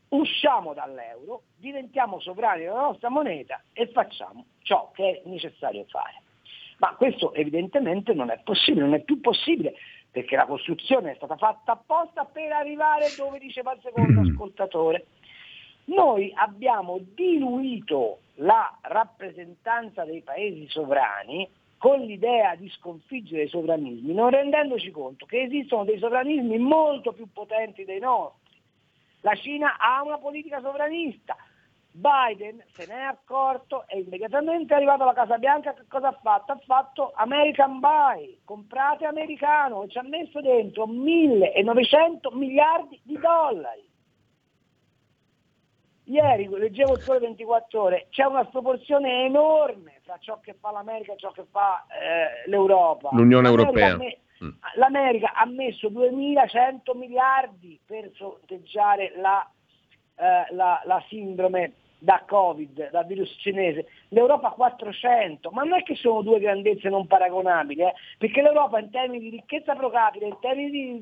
usciamo 0.10 0.74
dall'euro, 0.74 1.44
diventiamo 1.58 2.20
sovrani 2.20 2.64
della 2.64 2.82
nostra 2.82 3.10
moneta 3.10 3.62
e 3.74 3.88
facciamo 3.88 4.46
ciò 4.62 4.92
che 4.94 5.22
è 5.24 5.30
necessario 5.30 5.86
fare. 5.90 6.22
Ma 6.78 6.96
questo 6.96 7.34
evidentemente 7.34 8.14
non 8.14 8.30
è 8.30 8.40
possibile, 8.44 8.86
non 8.86 8.94
è 8.94 9.02
più 9.02 9.20
possibile, 9.20 9.76
perché 10.12 10.36
la 10.36 10.46
costruzione 10.46 11.12
è 11.12 11.16
stata 11.16 11.36
fatta 11.36 11.74
apposta 11.74 12.26
per 12.26 12.52
arrivare 12.52 13.08
dove 13.18 13.38
diceva 13.38 13.74
il 13.74 13.82
secondo 13.82 14.22
ascoltatore. 14.28 15.06
Noi 15.86 16.32
abbiamo 16.36 17.00
diluito 17.02 18.20
la 18.36 18.78
rappresentanza 18.82 20.06
dei 20.06 20.22
paesi 20.22 20.68
sovrani 20.70 21.48
con 21.78 22.02
l'idea 22.02 22.56
di 22.56 22.70
sconfiggere 22.70 23.44
i 23.44 23.48
sovranismi, 23.48 24.14
non 24.14 24.30
rendendoci 24.30 24.92
conto 24.92 25.26
che 25.26 25.42
esistono 25.42 25.86
dei 25.86 25.98
sovranismi 25.98 26.58
molto 26.58 27.14
più 27.14 27.28
potenti 27.32 27.86
dei 27.86 28.00
nostri. 28.00 28.49
La 29.22 29.36
Cina 29.36 29.78
ha 29.78 30.02
una 30.04 30.18
politica 30.18 30.62
sovranista, 30.62 31.36
Biden 31.92 32.64
se 32.76 32.86
ne 32.86 32.94
è 32.94 33.04
accorto 33.04 33.86
e 33.88 34.00
immediatamente 34.00 34.74
è 34.74 34.78
arrivato 34.78 35.04
alla 35.04 35.14
Casa 35.14 35.38
Bianca, 35.38 35.74
che 35.74 35.86
cosa 35.88 36.10
ha 36.10 36.20
fatto? 36.22 36.52
Ha 36.52 36.60
fatto 36.66 37.12
American 37.16 37.80
Buy, 37.80 38.40
comprate 38.46 39.06
americano, 39.06 39.84
e 39.84 39.90
ci 39.90 39.98
ha 39.98 40.04
messo 40.04 40.40
dentro 40.40 40.86
1900 40.86 42.32
miliardi 42.32 43.00
di 43.04 43.18
dollari. 43.20 43.88
Ieri 46.06 46.48
leggevo 46.48 46.96
il 46.96 47.04
Sole 47.04 47.20
24 47.20 47.82
ore, 47.82 48.08
c'è 48.10 48.24
una 48.24 48.46
sproporzione 48.46 49.26
enorme 49.26 50.00
tra 50.04 50.18
ciò 50.20 50.40
che 50.40 50.56
fa 50.60 50.72
l'America 50.72 51.14
e 51.14 51.18
ciò 51.18 51.32
che 51.32 51.46
fa 51.52 51.86
eh, 51.88 52.50
l'Europa. 52.50 53.10
L'Unione 53.12 53.48
Europea. 53.48 53.96
Me- 53.96 54.20
mm. 54.44 54.50
L'America 54.76 55.34
ha 55.34 55.46
messo 55.46 55.90
2100 55.90 56.94
miliardi 56.94 57.80
per 57.86 58.12
fronteggiare 58.16 59.14
la, 59.18 59.50
eh, 60.16 60.54
la, 60.54 60.82
la 60.86 61.04
sindrome 61.08 61.74
da 62.00 62.24
Covid, 62.26 62.92
dal 62.92 63.06
virus 63.06 63.30
cinese, 63.40 63.88
l'Europa 64.10 64.52
400, 64.52 65.52
ma 65.52 65.64
non 65.64 65.80
è 65.80 65.84
che 65.84 65.96
sono 65.96 66.22
due 66.22 66.40
grandezze 66.40 66.88
non 66.90 67.08
paragonabili, 67.08 67.82
eh? 67.82 67.94
perché 68.18 68.42
l'Europa 68.42 68.80
in 68.80 68.90
termini 68.90 69.30
di 69.30 69.30
ricchezza 69.30 69.76
pro 69.76 69.90
capite, 69.90 70.26
in 70.26 70.38
termini 70.40 70.72
di, 70.72 71.02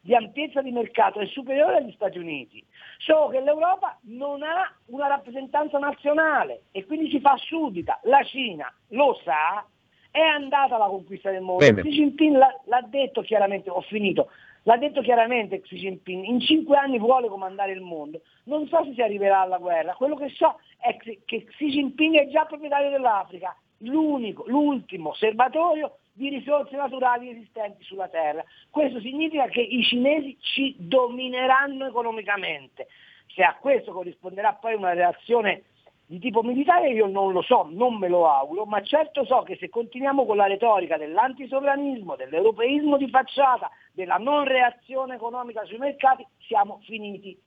di 0.00 0.14
ampiezza 0.14 0.62
di 0.62 0.72
mercato 0.72 1.20
è 1.20 1.26
superiore 1.26 1.76
agli 1.76 1.92
Stati 1.92 2.18
Uniti, 2.18 2.64
solo 2.96 3.28
che 3.28 3.40
l'Europa 3.40 3.98
non 4.04 4.42
ha 4.42 4.72
una 4.86 5.06
rappresentanza 5.06 5.78
nazionale 5.78 6.62
e 6.72 6.86
quindi 6.86 7.10
si 7.10 7.20
fa 7.20 7.36
subita, 7.36 8.00
la 8.04 8.22
Cina 8.24 8.72
lo 8.88 9.20
sa, 9.22 9.64
è 10.10 10.20
andata 10.20 10.76
alla 10.76 10.86
conquista 10.86 11.30
del 11.30 11.42
mondo, 11.42 11.64
Xi 11.64 11.88
Jinping 11.88 12.36
l'ha, 12.36 12.60
l'ha 12.64 12.86
detto 12.88 13.22
chiaramente, 13.22 13.70
ho 13.70 13.80
finito, 13.82 14.28
L'ha 14.68 14.76
detto 14.76 15.00
chiaramente 15.00 15.62
Xi 15.62 15.76
Jinping, 15.76 16.24
in 16.24 16.40
cinque 16.40 16.76
anni 16.76 16.98
vuole 16.98 17.28
comandare 17.28 17.72
il 17.72 17.80
mondo. 17.80 18.20
Non 18.44 18.66
so 18.68 18.84
se 18.84 18.92
si 18.92 19.00
arriverà 19.00 19.40
alla 19.40 19.56
guerra, 19.56 19.94
quello 19.94 20.14
che 20.14 20.28
so 20.28 20.58
è 20.78 20.94
che 20.98 21.22
Xi 21.24 21.66
Jinping 21.68 22.16
è 22.16 22.28
già 22.28 22.44
proprietario 22.44 22.90
dell'Africa, 22.90 23.56
l'unico, 23.78 24.44
l'ultimo 24.46 25.14
serbatoio 25.14 25.98
di 26.12 26.28
risorse 26.28 26.76
naturali 26.76 27.30
esistenti 27.30 27.82
sulla 27.84 28.08
Terra. 28.08 28.44
Questo 28.68 29.00
significa 29.00 29.46
che 29.46 29.62
i 29.62 29.82
cinesi 29.84 30.36
ci 30.40 30.74
domineranno 30.76 31.86
economicamente. 31.86 32.88
Se 33.34 33.42
a 33.42 33.56
questo 33.58 33.92
corrisponderà 33.92 34.52
poi 34.52 34.74
una 34.74 34.92
reazione 34.92 35.62
di 36.10 36.18
tipo 36.20 36.42
militare 36.42 36.88
io 36.88 37.06
non 37.06 37.32
lo 37.32 37.42
so, 37.42 37.68
non 37.70 37.98
me 37.98 38.08
lo 38.08 38.30
auguro, 38.30 38.64
ma 38.64 38.80
certo 38.80 39.26
so 39.26 39.42
che 39.42 39.58
se 39.60 39.68
continuiamo 39.68 40.24
con 40.24 40.38
la 40.38 40.46
retorica 40.46 40.96
dell'antisovranismo, 40.96 42.16
dell'europeismo 42.16 42.96
di 42.96 43.10
facciata, 43.10 43.70
della 43.92 44.16
non 44.16 44.44
reazione 44.44 45.16
economica 45.16 45.66
sui 45.66 45.76
mercati, 45.76 46.26
siamo 46.38 46.80
finiti. 46.86 47.38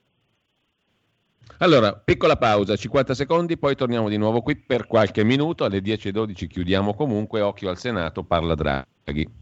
Allora, 1.58 1.92
piccola 1.92 2.36
pausa, 2.36 2.76
50 2.76 3.14
secondi, 3.14 3.58
poi 3.58 3.74
torniamo 3.74 4.08
di 4.08 4.16
nuovo 4.16 4.42
qui 4.42 4.56
per 4.56 4.86
qualche 4.86 5.24
minuto, 5.24 5.64
alle 5.64 5.80
10.12 5.80 6.46
chiudiamo 6.46 6.94
comunque, 6.94 7.40
occhio 7.40 7.68
al 7.68 7.78
Senato, 7.78 8.22
parla 8.22 8.54
Draghi. 8.54 9.41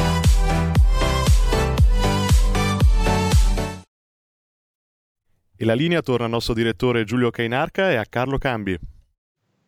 E 5.61 5.65
la 5.65 5.75
linea 5.75 6.01
torna 6.01 6.25
al 6.25 6.31
nostro 6.31 6.55
direttore 6.55 7.03
Giulio 7.03 7.29
Cainarca 7.29 7.91
e 7.91 7.95
a 7.95 8.05
Carlo 8.09 8.39
Cambi. 8.39 8.75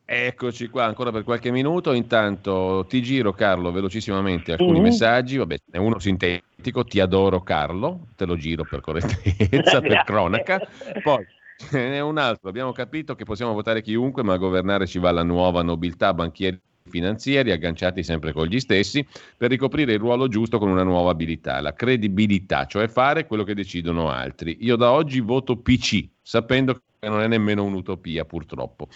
Eccoci 0.03 0.67
qua 0.69 0.85
ancora 0.85 1.11
per 1.11 1.23
qualche 1.23 1.51
minuto. 1.51 1.93
Intanto 1.93 2.83
ti 2.89 3.03
giro, 3.03 3.31
Carlo, 3.33 3.71
velocissimamente 3.71 4.53
alcuni 4.53 4.79
mm. 4.79 4.81
messaggi. 4.81 5.37
Vabbè, 5.37 5.55
è 5.69 5.77
uno 5.77 5.99
sintetico. 5.99 6.83
Ti 6.83 6.99
adoro, 6.99 7.43
Carlo. 7.43 8.07
Te 8.15 8.25
lo 8.25 8.35
giro 8.37 8.65
per 8.67 8.81
correttezza, 8.81 9.81
per 9.85 10.01
cronaca. 10.03 10.67
Poi 11.03 11.23
ce 11.69 11.89
n'è 11.89 11.99
un 11.99 12.17
altro. 12.17 12.49
Abbiamo 12.49 12.71
capito 12.71 13.13
che 13.13 13.23
possiamo 13.23 13.53
votare 13.53 13.83
chiunque, 13.83 14.23
ma 14.23 14.33
a 14.33 14.37
governare 14.37 14.87
ci 14.87 14.97
va 14.97 15.11
la 15.11 15.21
nuova 15.21 15.61
nobiltà 15.61 16.11
banchieri 16.11 16.59
finanziari 16.89 17.51
agganciati 17.51 18.03
sempre 18.03 18.31
con 18.33 18.45
gli 18.45 18.59
stessi 18.59 19.05
per 19.37 19.49
ricoprire 19.49 19.93
il 19.93 19.99
ruolo 19.99 20.27
giusto 20.27 20.59
con 20.59 20.69
una 20.69 20.83
nuova 20.83 21.11
abilità, 21.11 21.61
la 21.61 21.73
credibilità, 21.73 22.65
cioè 22.65 22.87
fare 22.87 23.25
quello 23.25 23.43
che 23.43 23.55
decidono 23.55 24.09
altri. 24.09 24.57
Io 24.61 24.75
da 24.75 24.91
oggi 24.91 25.19
voto 25.19 25.57
PC, 25.57 26.07
sapendo 26.21 26.81
che 26.99 27.09
non 27.09 27.21
è 27.21 27.27
nemmeno 27.27 27.63
un'utopia 27.63 28.25
purtroppo. 28.25 28.87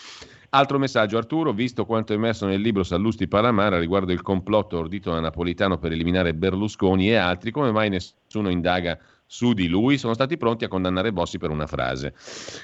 Altro 0.50 0.80
messaggio, 0.80 1.18
Arturo, 1.18 1.52
visto 1.52 1.86
quanto 1.86 2.14
emerso 2.14 2.46
nel 2.46 2.62
libro 2.62 2.84
Sallusti 2.84 3.28
Palamara 3.28 3.78
riguardo 3.78 4.14
il 4.14 4.22
complotto 4.22 4.78
ordito 4.78 5.12
da 5.12 5.20
Napolitano 5.20 5.78
per 5.78 5.92
eliminare 5.92 6.34
Berlusconi 6.34 7.10
e 7.10 7.16
altri, 7.16 7.52
come 7.52 7.72
mai 7.72 7.90
nessuno 7.90 8.50
indaga 8.50 8.98
su 9.28 9.52
di 9.54 9.68
lui 9.68 9.98
sono 9.98 10.14
stati 10.14 10.38
pronti 10.38 10.64
a 10.64 10.70
condannare 10.70 11.12
Bossi 11.12 11.38
per 11.38 11.50
una 11.50 11.68
frase. 11.68 12.14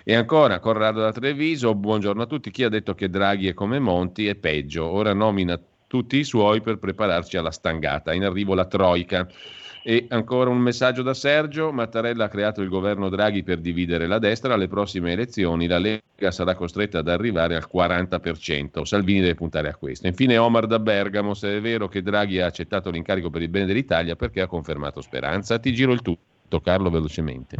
E 0.03 0.15
ancora, 0.15 0.59
Corrado 0.59 1.01
da 1.01 1.11
Treviso, 1.11 1.75
buongiorno 1.75 2.21
a 2.21 2.25
tutti, 2.25 2.49
chi 2.49 2.63
ha 2.63 2.69
detto 2.69 2.95
che 2.95 3.09
Draghi 3.09 3.49
è 3.49 3.53
come 3.53 3.79
Monti 3.79 4.27
è 4.27 4.35
peggio, 4.35 4.85
ora 4.85 5.13
nomina 5.13 5.59
tutti 5.85 6.17
i 6.17 6.23
suoi 6.23 6.61
per 6.61 6.79
prepararci 6.79 7.37
alla 7.37 7.51
stangata, 7.51 8.13
in 8.13 8.23
arrivo 8.23 8.55
la 8.55 8.65
Troica. 8.65 9.27
E 9.85 10.05
ancora 10.07 10.49
un 10.49 10.59
messaggio 10.59 11.01
da 11.01 11.13
Sergio, 11.13 11.73
Mattarella 11.73 12.23
ha 12.23 12.29
creato 12.29 12.61
il 12.61 12.69
governo 12.69 13.09
Draghi 13.09 13.43
per 13.43 13.59
dividere 13.59 14.07
la 14.07 14.17
destra, 14.17 14.53
alle 14.53 14.69
prossime 14.69 15.11
elezioni 15.11 15.67
la 15.67 15.77
Lega 15.77 16.31
sarà 16.31 16.55
costretta 16.55 16.99
ad 16.99 17.09
arrivare 17.09 17.57
al 17.57 17.67
40%, 17.69 18.83
Salvini 18.83 19.19
deve 19.19 19.35
puntare 19.35 19.67
a 19.67 19.75
questo. 19.75 20.07
Infine 20.07 20.37
Omar 20.37 20.67
da 20.67 20.79
Bergamo, 20.79 21.33
se 21.33 21.57
è 21.57 21.59
vero 21.59 21.89
che 21.89 22.01
Draghi 22.01 22.39
ha 22.39 22.45
accettato 22.45 22.89
l'incarico 22.89 23.29
per 23.29 23.41
il 23.41 23.49
bene 23.49 23.65
dell'Italia, 23.65 24.15
perché 24.15 24.39
ha 24.39 24.47
confermato 24.47 25.01
Speranza? 25.01 25.59
Ti 25.59 25.73
giro 25.73 25.91
il 25.91 26.01
tutto, 26.01 26.32
Carlo, 26.59 26.89
velocemente. 26.89 27.57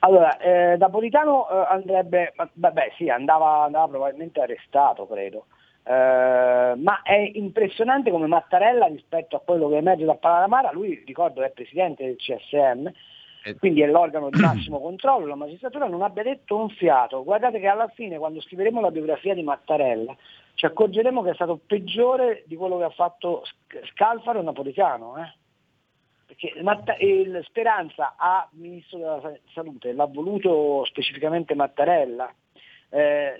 Allora, 0.00 0.38
eh, 0.38 0.76
Napolitano 0.78 1.48
eh, 1.48 1.66
andrebbe, 1.68 2.32
vabbè 2.54 2.92
sì, 2.96 3.08
andava, 3.08 3.64
andava 3.64 3.88
probabilmente 3.88 4.40
arrestato, 4.40 5.06
credo. 5.06 5.46
Uh, 5.82 6.78
ma 6.78 7.00
è 7.02 7.30
impressionante 7.34 8.10
come 8.10 8.26
Mattarella 8.26 8.86
rispetto 8.86 9.34
a 9.34 9.40
quello 9.40 9.68
che 9.68 9.78
emerge 9.78 10.04
da 10.04 10.14
Palamara, 10.14 10.70
lui 10.72 11.02
ricordo 11.06 11.42
è 11.42 11.50
presidente 11.50 12.04
del 12.04 12.16
CSM, 12.16 12.86
eh. 13.42 13.56
quindi 13.56 13.80
è 13.80 13.86
l'organo 13.86 14.28
di 14.28 14.38
massimo 14.40 14.78
controllo, 14.78 15.26
la 15.26 15.34
magistratura 15.34 15.88
non 15.88 16.02
abbia 16.02 16.22
detto 16.22 16.56
un 16.56 16.68
fiato. 16.68 17.24
Guardate 17.24 17.58
che 17.58 17.66
alla 17.66 17.88
fine 17.88 18.18
quando 18.18 18.40
scriveremo 18.40 18.80
la 18.80 18.90
biografia 18.90 19.34
di 19.34 19.42
Mattarella 19.42 20.14
ci 20.54 20.66
accorgeremo 20.66 21.22
che 21.22 21.30
è 21.30 21.34
stato 21.34 21.58
peggiore 21.66 22.44
di 22.46 22.56
quello 22.56 22.76
che 22.76 22.84
ha 22.84 22.90
fatto 22.90 23.42
Scalfaro 23.92 24.40
e 24.40 24.42
Napolitano. 24.42 25.16
Eh? 25.16 25.32
Perché 26.30 26.52
il 27.04 27.42
Speranza 27.44 28.14
ha 28.16 28.48
ministro 28.52 28.98
della 28.98 29.36
salute, 29.52 29.92
l'ha 29.92 30.06
voluto 30.06 30.84
specificamente 30.84 31.56
Mattarella, 31.56 32.32
eh, 32.90 33.36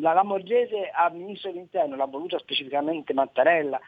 la 0.00 0.12
Lamorgese 0.14 0.88
al 0.94 1.14
ministro 1.14 1.50
dell'interno 1.50 1.94
l'ha 1.94 2.06
voluta 2.06 2.38
specificamente 2.38 3.12
Mattarella. 3.12 3.78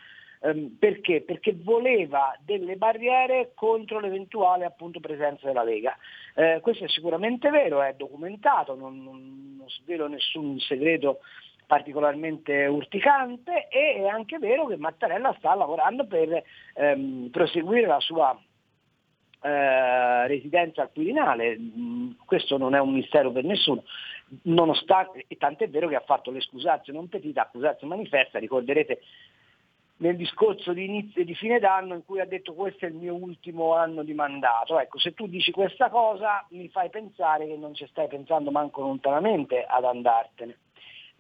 Ehm, 0.43 0.77
perché? 0.79 1.23
Perché 1.23 1.57
voleva 1.57 2.37
delle 2.45 2.77
barriere 2.77 3.53
contro 3.55 3.99
l'eventuale 3.99 4.67
appunto, 4.67 5.01
presenza 5.01 5.47
della 5.47 5.65
Lega. 5.65 5.97
Eh, 6.35 6.59
questo 6.61 6.85
è 6.85 6.89
sicuramente 6.89 7.49
vero, 7.49 7.81
è 7.81 7.95
documentato, 7.95 8.75
non, 8.75 9.03
non, 9.03 9.57
non 9.57 9.69
svelo 9.71 10.07
nessun 10.07 10.59
segreto 10.59 11.21
particolarmente 11.69 12.65
urticante 12.65 13.69
e 13.69 13.97
è 13.97 14.07
anche 14.07 14.39
vero 14.39 14.65
che 14.65 14.79
Mattarella 14.79 15.35
sta 15.37 15.55
lavorando 15.55 16.07
per 16.07 16.43
ehm, 16.75 17.29
proseguire 17.31 17.87
la 17.87 18.01
sua 18.01 18.37
eh, 19.43 20.27
residenza 20.27 20.81
al 20.81 20.91
Quirinale, 20.91 21.59
mm, 21.59 22.11
questo 22.25 22.57
non 22.57 22.75
è 22.75 22.81
un 22.81 22.95
mistero 22.95 23.31
per 23.31 23.45
nessuno 23.45 23.85
nonostante, 24.45 25.27
e 25.29 25.37
tant'è 25.37 25.69
vero 25.69 25.89
che 25.89 25.97
ha 25.97 26.03
fatto 26.05 26.31
l'escusazio 26.31 26.93
non 26.93 27.09
petita, 27.09 27.43
accusazio 27.43 27.87
manifesta, 27.87 28.39
ricorderete 28.39 29.01
nel 29.99 30.17
discorso 30.17 30.73
di 30.73 30.85
inizio 30.85 31.25
di 31.25 31.35
fine 31.35 31.59
d'anno 31.59 31.95
in 31.95 32.05
cui 32.05 32.21
ha 32.21 32.25
detto 32.25 32.55
questo 32.55 32.87
è 32.87 32.89
il 32.89 32.95
mio 32.95 33.15
ultimo 33.15 33.75
anno 33.75 34.03
di 34.03 34.15
mandato. 34.15 34.79
Ecco, 34.79 34.99
se 34.99 35.13
tu 35.13 35.27
dici 35.27 35.51
questa 35.51 35.91
cosa 35.91 36.47
mi 36.51 36.69
fai 36.69 36.89
pensare 36.89 37.47
che 37.47 37.57
non 37.57 37.75
ci 37.75 37.87
stai 37.89 38.09
pensando 38.09 38.51
manco 38.51 38.81
lontanamente 38.81 39.65
ad 39.65 39.85
andartene. 39.85 40.57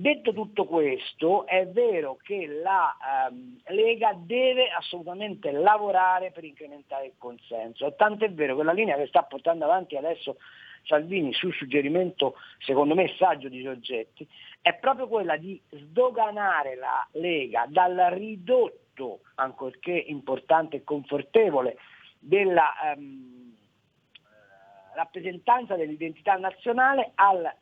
Detto 0.01 0.33
tutto 0.33 0.65
questo, 0.65 1.45
è 1.45 1.67
vero 1.67 2.19
che 2.23 2.47
la 2.47 2.97
ehm, 3.29 3.63
Lega 3.71 4.15
deve 4.17 4.71
assolutamente 4.71 5.51
lavorare 5.51 6.31
per 6.31 6.45
incrementare 6.45 7.07
il 7.07 7.13
consenso, 7.19 7.93
tant'è 7.97 8.31
vero 8.31 8.57
che 8.57 8.63
la 8.63 8.71
linea 8.71 8.97
che 8.97 9.09
sta 9.09 9.25
portando 9.25 9.65
avanti 9.65 9.97
adesso 9.97 10.37
Salvini 10.85 11.33
sul 11.33 11.53
suggerimento, 11.53 12.37
secondo 12.61 12.95
me, 12.95 13.13
saggio 13.17 13.49
di 13.49 13.61
Giorgetti, 13.61 14.25
è 14.63 14.73
proprio 14.75 15.09
quella 15.09 15.37
di 15.37 15.61
sdoganare 15.69 16.77
la 16.77 17.05
Lega 17.15 17.67
dal 17.67 17.97
ridotto, 18.13 19.23
ancorché 19.35 19.91
importante 19.91 20.77
e 20.77 20.85
confortevole, 20.85 21.77
della 22.21 22.93
ehm, 22.93 23.53
rappresentanza 24.95 25.75
dell'identità 25.75 26.37
nazionale 26.37 27.11
alla 27.17 27.53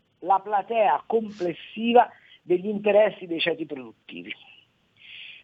platea 0.43 1.03
complessiva 1.07 2.11
degli 2.47 2.69
interessi 2.69 3.27
dei 3.27 3.41
ceti 3.41 3.67
produttivi. 3.67 4.33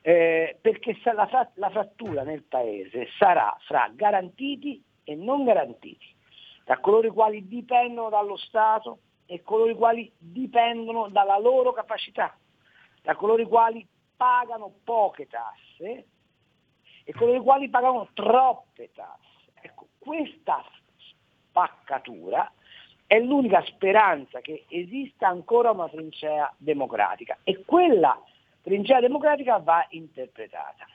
Eh, 0.05 0.57
perché 0.61 0.97
la, 1.03 1.51
la 1.55 1.71
frattura 1.71 2.23
nel 2.23 2.43
Paese 2.43 3.09
sarà 3.19 3.57
fra 3.67 3.91
garantiti 3.95 4.83
e 5.05 5.15
non 5.15 5.45
garantiti 5.45 6.21
tra 6.65 6.79
coloro 6.79 7.07
i 7.07 7.11
quali 7.11 7.47
dipendono 7.47 8.09
dallo 8.09 8.37
Stato 8.37 8.99
e 9.27 9.43
coloro 9.43 9.71
i 9.71 9.75
quali 9.75 10.13
dipendono 10.17 11.09
dalla 11.09 11.39
loro 11.39 11.73
capacità, 11.73 12.37
tra 13.03 13.17
coloro 13.17 13.43
i 13.43 13.47
quali 13.47 13.87
pagano 14.17 14.73
poche 14.85 15.27
tasse 15.27 16.07
e 17.05 17.13
coloro 17.13 17.39
i 17.39 17.43
quali 17.43 17.69
pagano 17.69 18.09
troppe 18.15 18.91
tasse. 18.93 19.53
Ecco, 19.61 19.89
questa 19.99 20.65
spaccatura 21.51 22.51
è 23.13 23.21
l'unica 23.21 23.63
speranza 23.67 24.41
che 24.41 24.65
esista 24.71 25.29
ancora 25.29 25.71
una 25.71 25.87
trincea 25.87 26.51
democratica 26.57 27.37
e 27.45 27.63
quella 27.63 28.19
trincea 28.63 29.01
democratica 29.01 29.59
va 29.59 29.87
interpretata. 29.91 30.87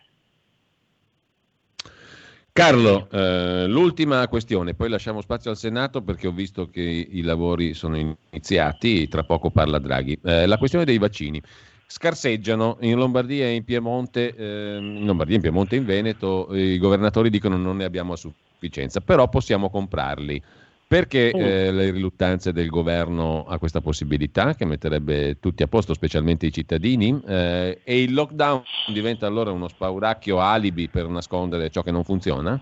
Carlo, 2.52 3.08
eh, 3.12 3.68
l'ultima 3.68 4.28
questione, 4.30 4.74
poi 4.74 4.90
lasciamo 4.90 5.22
spazio 5.22 5.52
al 5.52 5.58
Senato 5.58 6.02
perché 6.02 6.26
ho 6.26 6.32
visto 6.32 6.72
che 6.72 6.82
i 6.82 7.22
lavori 7.22 7.76
sono 7.76 7.96
iniziati, 8.32 9.08
tra 9.08 9.22
poco 9.22 9.52
parla 9.52 9.78
Draghi. 9.78 10.20
Eh, 10.24 10.48
la 10.48 10.58
questione 10.58 10.86
dei 10.86 10.98
vaccini. 10.98 11.40
Scarseggiano 11.86 12.78
in 12.82 12.98
Lombardia 12.98 13.46
e 13.46 13.54
in 13.54 13.64
Piemonte, 13.64 14.34
eh, 14.36 14.78
in 14.78 15.06
Lombardia, 15.06 15.36
in 15.36 15.42
Piemonte 15.44 15.76
e 15.76 15.78
in 15.78 15.86
Veneto, 15.86 16.48
i 16.56 16.80
governatori 16.80 17.30
dicono 17.30 17.58
non 17.58 17.78
ne 17.78 17.84
abbiamo 17.84 18.14
a 18.14 18.16
sufficienza, 18.16 19.02
però 19.02 19.30
possiamo 19.30 19.70
comprarli. 19.70 20.66
Perché 20.88 21.34
mm. 21.36 21.40
eh, 21.40 21.72
le 21.72 21.92
riluttanze 21.92 22.54
del 22.54 22.70
governo 22.70 23.44
a 23.46 23.60
questa 23.60 23.82
possibilità 23.82 24.56
che 24.56 24.64
metterebbe 24.64 25.38
tutti 25.38 25.62
a 25.62 25.68
posto, 25.68 25.94
specialmente 25.94 26.46
i 26.46 26.52
cittadini? 26.54 27.22
Eh, 27.28 27.82
e 27.84 28.02
il 28.02 28.14
lockdown 28.14 28.64
diventa 28.94 29.28
allora 29.28 29.52
uno 29.52 29.68
spauracchio 29.68 30.40
alibi 30.40 30.88
per 30.88 31.08
nascondere 31.10 31.70
ciò 31.70 31.82
che 31.82 31.92
non 31.92 32.06
funziona? 32.06 32.58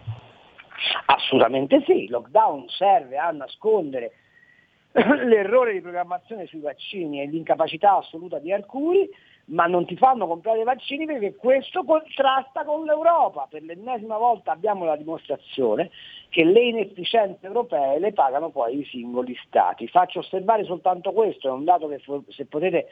Assolutamente 1.05 1.83
sì, 1.85 2.05
il 2.05 2.09
lockdown 2.09 2.65
serve 2.67 3.15
a 3.17 3.29
nascondere 3.29 4.13
l'errore 4.91 5.73
di 5.73 5.81
programmazione 5.81 6.47
sui 6.47 6.61
vaccini 6.61 7.21
e 7.21 7.27
l'incapacità 7.27 7.97
assoluta 7.97 8.39
di 8.39 8.51
alcuni 8.51 9.07
ma 9.47 9.65
non 9.67 9.85
ti 9.85 9.95
fanno 9.95 10.25
comprare 10.27 10.61
i 10.61 10.63
vaccini 10.63 11.05
perché 11.05 11.35
questo 11.35 11.83
contrasta 11.83 12.63
con 12.63 12.83
l'Europa. 12.85 13.47
Per 13.49 13.61
l'ennesima 13.61 14.17
volta 14.17 14.51
abbiamo 14.51 14.85
la 14.85 14.95
dimostrazione 14.95 15.91
che 16.35 16.43
le 16.43 16.65
inefficienze 16.65 17.45
europee 17.45 17.97
le 17.97 18.11
pagano 18.11 18.49
poi 18.49 18.79
i 18.79 18.83
singoli 18.83 19.33
Stati. 19.47 19.87
Faccio 19.87 20.19
osservare 20.19 20.65
soltanto 20.65 21.13
questo, 21.13 21.47
è 21.47 21.51
un 21.51 21.63
dato 21.63 21.87
che 21.87 22.01
se, 22.27 22.43
potete, 22.43 22.87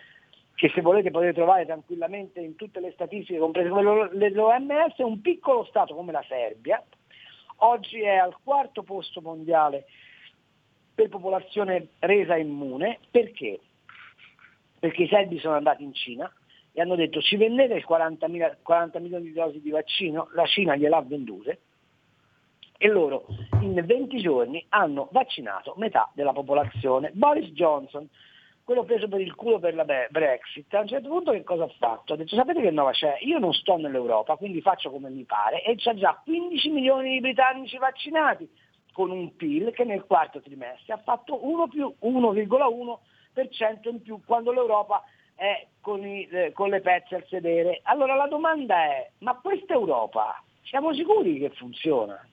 che 0.55 0.69
se 0.69 0.79
volete 0.79 1.11
potete 1.11 1.33
trovare 1.33 1.65
tranquillamente 1.65 2.39
in 2.39 2.55
tutte 2.55 2.79
le 2.79 2.93
statistiche, 2.93 3.39
comprese 3.39 3.67
quelle 3.67 4.09
dell'OMS, 4.13 4.97
un 4.99 5.19
piccolo 5.19 5.65
Stato 5.65 5.93
come 5.93 6.13
la 6.13 6.23
Serbia, 6.25 6.81
oggi 7.57 7.99
è 7.99 8.15
al 8.15 8.33
quarto 8.41 8.81
posto 8.81 9.19
mondiale 9.19 9.87
per 10.95 11.09
popolazione 11.09 11.89
resa 11.99 12.37
immune, 12.37 12.99
perché? 13.11 13.59
Perché 14.79 15.03
i 15.03 15.09
serbi 15.09 15.37
sono 15.39 15.55
andati 15.55 15.83
in 15.83 15.93
Cina, 15.93 16.31
e 16.71 16.79
hanno 16.79 16.95
detto 16.95 17.19
ci 17.19 17.35
vendete 17.35 17.83
40, 17.83 18.55
40 18.61 18.99
milioni 18.99 19.25
di 19.25 19.33
dosi 19.33 19.59
di 19.59 19.69
vaccino, 19.69 20.29
la 20.31 20.45
Cina 20.45 20.77
gliel'ha 20.77 21.01
vendute 21.01 21.59
e 22.83 22.89
loro 22.89 23.23
in 23.61 23.81
20 23.81 24.17
giorni 24.17 24.65
hanno 24.67 25.07
vaccinato 25.13 25.73
metà 25.77 26.11
della 26.13 26.33
popolazione. 26.33 27.11
Boris 27.13 27.47
Johnson, 27.51 28.05
quello 28.61 28.83
preso 28.83 29.07
per 29.07 29.21
il 29.21 29.33
culo 29.35 29.57
per 29.57 29.73
la 29.73 29.85
Brexit, 29.85 30.73
a 30.73 30.81
un 30.81 30.87
certo 30.89 31.07
punto 31.07 31.31
che 31.31 31.43
cosa 31.43 31.63
ha 31.63 31.71
fatto? 31.79 32.11
Ha 32.11 32.17
detto 32.17 32.35
sapete 32.35 32.59
che 32.59 32.71
nuova 32.71 32.91
c'è? 32.91 33.19
Io 33.21 33.39
non 33.39 33.53
sto 33.53 33.77
nell'Europa, 33.77 34.35
quindi 34.35 34.59
faccio 34.59 34.91
come 34.91 35.09
mi 35.09 35.23
pare 35.23 35.63
e 35.63 35.75
c'ha 35.77 35.93
già 35.93 36.19
15 36.25 36.69
milioni 36.71 37.11
di 37.11 37.19
britannici 37.21 37.77
vaccinati 37.77 38.49
con 38.91 39.11
un 39.11 39.33
PIL 39.33 39.71
che 39.71 39.85
nel 39.85 40.03
quarto 40.03 40.41
trimestre 40.41 40.91
ha 40.91 40.97
fatto 40.97 41.39
1 41.47 41.69
più 41.69 41.95
1,1% 42.01 43.89
in 43.89 44.01
più 44.01 44.19
quando 44.25 44.51
l'Europa 44.51 45.05
è 45.35 45.67
con, 45.79 46.05
i, 46.05 46.27
eh, 46.29 46.51
con 46.51 46.67
le 46.67 46.81
pezze 46.81 47.15
al 47.15 47.25
sedere. 47.29 47.79
Allora 47.83 48.15
la 48.15 48.27
domanda 48.27 48.75
è, 48.75 49.09
ma 49.19 49.39
questa 49.39 49.71
Europa 49.71 50.43
siamo 50.63 50.93
sicuri 50.93 51.39
che 51.39 51.49
funziona? 51.51 52.27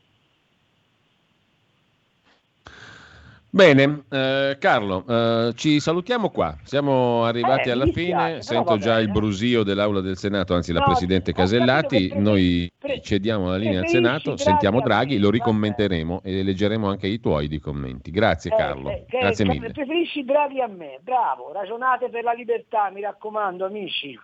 Bene, 3.52 4.04
eh, 4.08 4.56
Carlo, 4.60 5.04
eh, 5.08 5.52
ci 5.56 5.80
salutiamo 5.80 6.30
qua. 6.30 6.56
Siamo 6.62 7.24
arrivati 7.24 7.68
eh, 7.68 7.72
alla 7.72 7.86
fine. 7.86 8.42
Sento 8.42 8.78
già 8.78 9.00
il 9.00 9.10
brusio 9.10 9.64
dell'Aula 9.64 10.00
del 10.00 10.16
Senato, 10.16 10.54
anzi 10.54 10.72
la 10.72 10.78
no, 10.78 10.86
Presidente 10.86 11.32
Casellati. 11.32 12.12
Noi 12.14 12.70
cediamo 13.02 13.48
la 13.48 13.56
linea 13.56 13.80
al 13.80 13.88
Senato, 13.88 14.36
sentiamo 14.36 14.80
Draghi, 14.80 15.18
lo 15.18 15.30
ricommenteremo 15.30 16.20
e 16.22 16.44
leggeremo 16.44 16.88
anche 16.88 17.08
i 17.08 17.18
tuoi 17.18 17.48
di 17.48 17.58
commenti. 17.58 18.12
Grazie 18.12 18.52
eh, 18.52 18.56
Carlo, 18.56 18.88
eh, 18.88 19.04
grazie 19.08 19.44
mille. 19.44 19.72
Preferisci 19.72 20.24
Draghi 20.24 20.60
a 20.60 20.68
me, 20.68 21.00
bravo, 21.02 21.50
ragionate 21.52 22.08
per 22.08 22.22
la 22.22 22.32
libertà, 22.32 22.88
mi 22.90 23.00
raccomando 23.00 23.66
amici. 23.66 24.16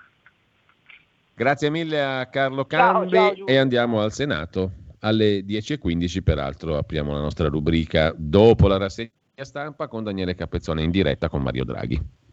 Grazie 1.34 1.68
mille 1.68 2.00
a 2.00 2.26
Carlo 2.26 2.64
Cambi 2.64 3.10
ciao, 3.10 3.34
ciao, 3.34 3.46
e 3.46 3.56
andiamo 3.56 4.00
al 4.00 4.12
Senato. 4.12 4.85
Alle 5.00 5.40
10.15 5.40 6.22
peraltro 6.22 6.76
apriamo 6.76 7.12
la 7.12 7.20
nostra 7.20 7.48
rubrica 7.48 8.12
dopo 8.16 8.66
la 8.66 8.76
rassegna 8.76 9.10
stampa 9.42 9.88
con 9.88 10.04
Daniele 10.04 10.34
Capezzone 10.34 10.82
in 10.82 10.90
diretta 10.90 11.28
con 11.28 11.42
Mario 11.42 11.64
Draghi. 11.64 12.24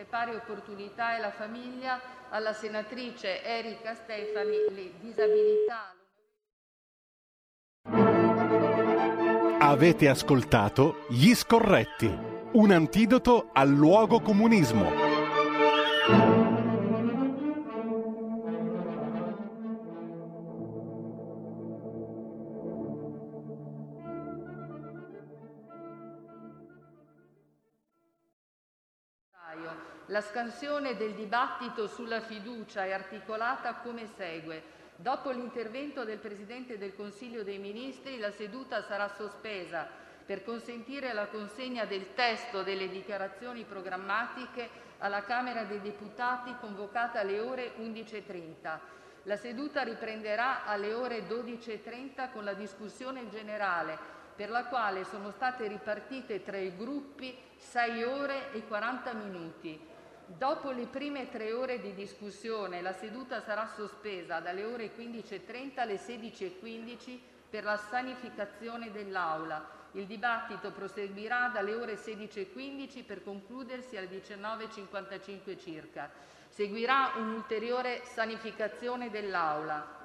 Le 0.00 0.06
pari 0.06 0.34
opportunità 0.34 1.18
e 1.18 1.20
la 1.20 1.30
famiglia 1.30 2.00
alla 2.30 2.54
senatrice 2.54 3.44
Erika 3.44 3.94
Stefani 3.94 4.74
le 4.74 4.92
disabilità. 4.98 5.94
Avete 9.58 10.08
ascoltato 10.08 11.04
Gli 11.10 11.34
Scorretti, 11.34 12.10
un 12.52 12.70
antidoto 12.70 13.50
al 13.52 13.68
luogo 13.68 14.20
comunismo. 14.20 16.39
La 30.10 30.22
scansione 30.22 30.96
del 30.96 31.14
dibattito 31.14 31.86
sulla 31.86 32.20
fiducia 32.20 32.84
è 32.84 32.90
articolata 32.90 33.74
come 33.74 34.08
segue. 34.16 34.60
Dopo 34.96 35.30
l'intervento 35.30 36.04
del 36.04 36.18
Presidente 36.18 36.78
del 36.78 36.96
Consiglio 36.96 37.44
dei 37.44 37.58
Ministri, 37.58 38.18
la 38.18 38.32
seduta 38.32 38.82
sarà 38.82 39.06
sospesa 39.06 39.86
per 40.26 40.42
consentire 40.42 41.12
la 41.12 41.28
consegna 41.28 41.84
del 41.84 42.12
testo 42.14 42.64
delle 42.64 42.88
dichiarazioni 42.88 43.62
programmatiche 43.62 44.68
alla 44.98 45.22
Camera 45.22 45.62
dei 45.62 45.80
Deputati 45.80 46.56
convocata 46.58 47.20
alle 47.20 47.38
ore 47.38 47.74
11.30. 47.78 48.78
La 49.24 49.36
seduta 49.36 49.82
riprenderà 49.82 50.64
alle 50.64 50.92
ore 50.92 51.28
12.30 51.28 52.32
con 52.32 52.42
la 52.42 52.54
discussione 52.54 53.28
generale, 53.28 53.96
per 54.34 54.50
la 54.50 54.64
quale 54.64 55.04
sono 55.04 55.30
state 55.30 55.68
ripartite 55.68 56.42
tra 56.42 56.56
i 56.56 56.76
gruppi 56.76 57.38
6 57.58 58.02
ore 58.02 58.52
e 58.52 58.66
40 58.66 59.12
minuti. 59.12 59.89
Dopo 60.36 60.70
le 60.70 60.86
prime 60.86 61.28
tre 61.28 61.52
ore 61.52 61.80
di 61.80 61.92
discussione, 61.92 62.80
la 62.82 62.92
seduta 62.92 63.40
sarà 63.40 63.66
sospesa 63.66 64.38
dalle 64.38 64.64
ore 64.64 64.92
15.30 64.96 65.80
alle 65.80 65.96
16.15 65.96 67.18
per 67.50 67.64
la 67.64 67.76
sanificazione 67.76 68.92
dell'Aula. 68.92 69.88
Il 69.92 70.06
dibattito 70.06 70.70
proseguirà 70.70 71.48
dalle 71.48 71.74
ore 71.74 71.94
16.15 71.94 73.04
per 73.04 73.24
concludersi 73.24 73.96
alle 73.96 74.08
19.55 74.08 75.58
circa. 75.58 76.08
Seguirà 76.48 77.14
un'ulteriore 77.16 78.02
sanificazione 78.04 79.10
dell'Aula. 79.10 79.98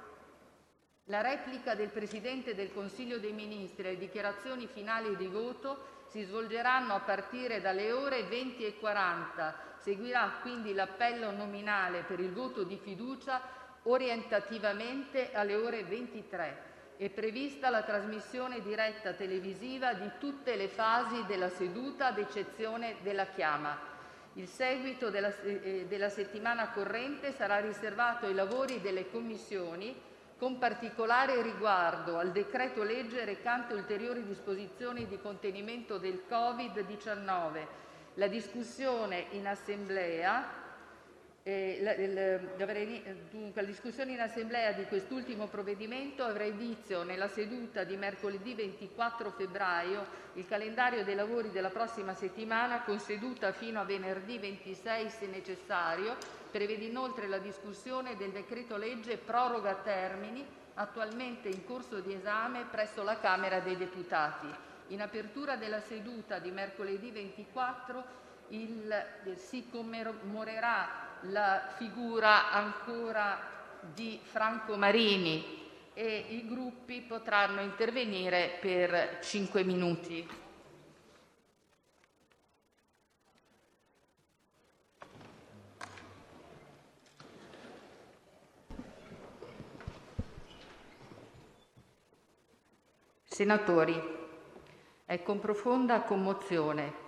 La 1.04 1.20
replica 1.20 1.76
del 1.76 1.90
Presidente 1.90 2.56
del 2.56 2.74
Consiglio 2.74 3.18
dei 3.18 3.32
Ministri 3.32 3.86
e 3.86 3.90
le 3.92 3.98
dichiarazioni 3.98 4.66
finali 4.66 5.14
di 5.14 5.28
voto 5.28 6.02
si 6.08 6.24
svolgeranno 6.24 6.94
a 6.94 7.00
partire 7.00 7.60
dalle 7.60 7.92
ore 7.92 8.28
20.40. 8.28 9.74
Seguirà 9.86 10.38
quindi 10.42 10.74
l'appello 10.74 11.30
nominale 11.30 12.02
per 12.02 12.18
il 12.18 12.32
voto 12.32 12.64
di 12.64 12.76
fiducia 12.76 13.40
orientativamente 13.84 15.30
alle 15.32 15.54
ore 15.54 15.84
23. 15.84 16.62
È 16.96 17.08
prevista 17.08 17.70
la 17.70 17.84
trasmissione 17.84 18.60
diretta 18.62 19.12
televisiva 19.12 19.94
di 19.94 20.10
tutte 20.18 20.56
le 20.56 20.66
fasi 20.66 21.24
della 21.26 21.48
seduta, 21.48 22.06
ad 22.06 22.18
eccezione 22.18 22.96
della 23.02 23.26
chiama. 23.26 23.78
Il 24.32 24.48
seguito 24.48 25.08
della, 25.08 25.32
eh, 25.42 25.86
della 25.88 26.08
settimana 26.08 26.70
corrente 26.70 27.30
sarà 27.30 27.60
riservato 27.60 28.26
ai 28.26 28.34
lavori 28.34 28.80
delle 28.80 29.08
commissioni 29.08 29.94
con 30.36 30.58
particolare 30.58 31.40
riguardo 31.42 32.18
al 32.18 32.32
decreto-legge 32.32 33.24
recante 33.24 33.72
ulteriori 33.72 34.24
disposizioni 34.24 35.06
di 35.06 35.20
contenimento 35.20 35.96
del 35.96 36.24
Covid-19. 36.28 37.84
La 38.18 38.28
discussione 38.28 39.26
in 39.32 39.46
Assemblea 39.46 40.64
di 44.72 44.86
quest'ultimo 44.88 45.48
provvedimento 45.48 46.24
avrà 46.24 46.44
inizio 46.44 47.02
nella 47.02 47.28
seduta 47.28 47.84
di 47.84 47.94
mercoledì 47.98 48.54
24 48.54 49.32
febbraio. 49.32 50.06
Il 50.32 50.46
calendario 50.46 51.04
dei 51.04 51.14
lavori 51.14 51.50
della 51.50 51.68
prossima 51.68 52.14
settimana, 52.14 52.84
con 52.84 52.98
seduta 53.00 53.52
fino 53.52 53.80
a 53.80 53.84
venerdì 53.84 54.38
26 54.38 55.10
se 55.10 55.26
necessario, 55.26 56.16
prevede 56.50 56.86
inoltre 56.86 57.28
la 57.28 57.36
discussione 57.36 58.16
del 58.16 58.30
decreto-legge 58.30 59.18
proroga 59.18 59.74
termini 59.74 60.42
attualmente 60.72 61.48
in 61.48 61.66
corso 61.66 62.00
di 62.00 62.14
esame 62.14 62.64
presso 62.70 63.02
la 63.02 63.20
Camera 63.20 63.60
dei 63.60 63.76
Deputati. 63.76 64.65
In 64.88 65.00
apertura 65.00 65.56
della 65.56 65.80
seduta 65.80 66.38
di 66.38 66.52
mercoledì 66.52 67.10
24 67.10 68.04
il, 68.48 69.06
si 69.34 69.68
commemorerà 69.68 71.18
la 71.22 71.72
figura 71.76 72.52
ancora 72.52 73.36
di 73.92 74.20
Franco 74.22 74.76
Marini 74.76 75.64
e 75.92 76.26
i 76.28 76.46
gruppi 76.46 77.00
potranno 77.00 77.62
intervenire 77.62 78.58
per 78.60 79.18
cinque 79.22 79.64
minuti. 79.64 80.44
Senatori, 93.24 94.25
è 95.06 95.22
con 95.22 95.38
profonda 95.38 96.00
commozione 96.02 97.04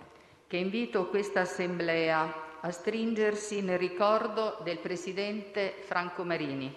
che 0.47 0.55
invito 0.55 1.07
questa 1.07 1.41
Assemblea 1.41 2.47
a 2.61 2.71
stringersi 2.71 3.61
nel 3.61 3.77
ricordo 3.77 4.57
del 4.63 4.79
presidente 4.79 5.75
Franco 5.85 6.23
Marini, 6.23 6.73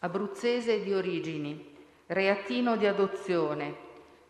abruzzese 0.00 0.82
di 0.82 0.94
origini, 0.94 1.74
reatino 2.06 2.76
di 2.76 2.86
adozione, 2.86 3.74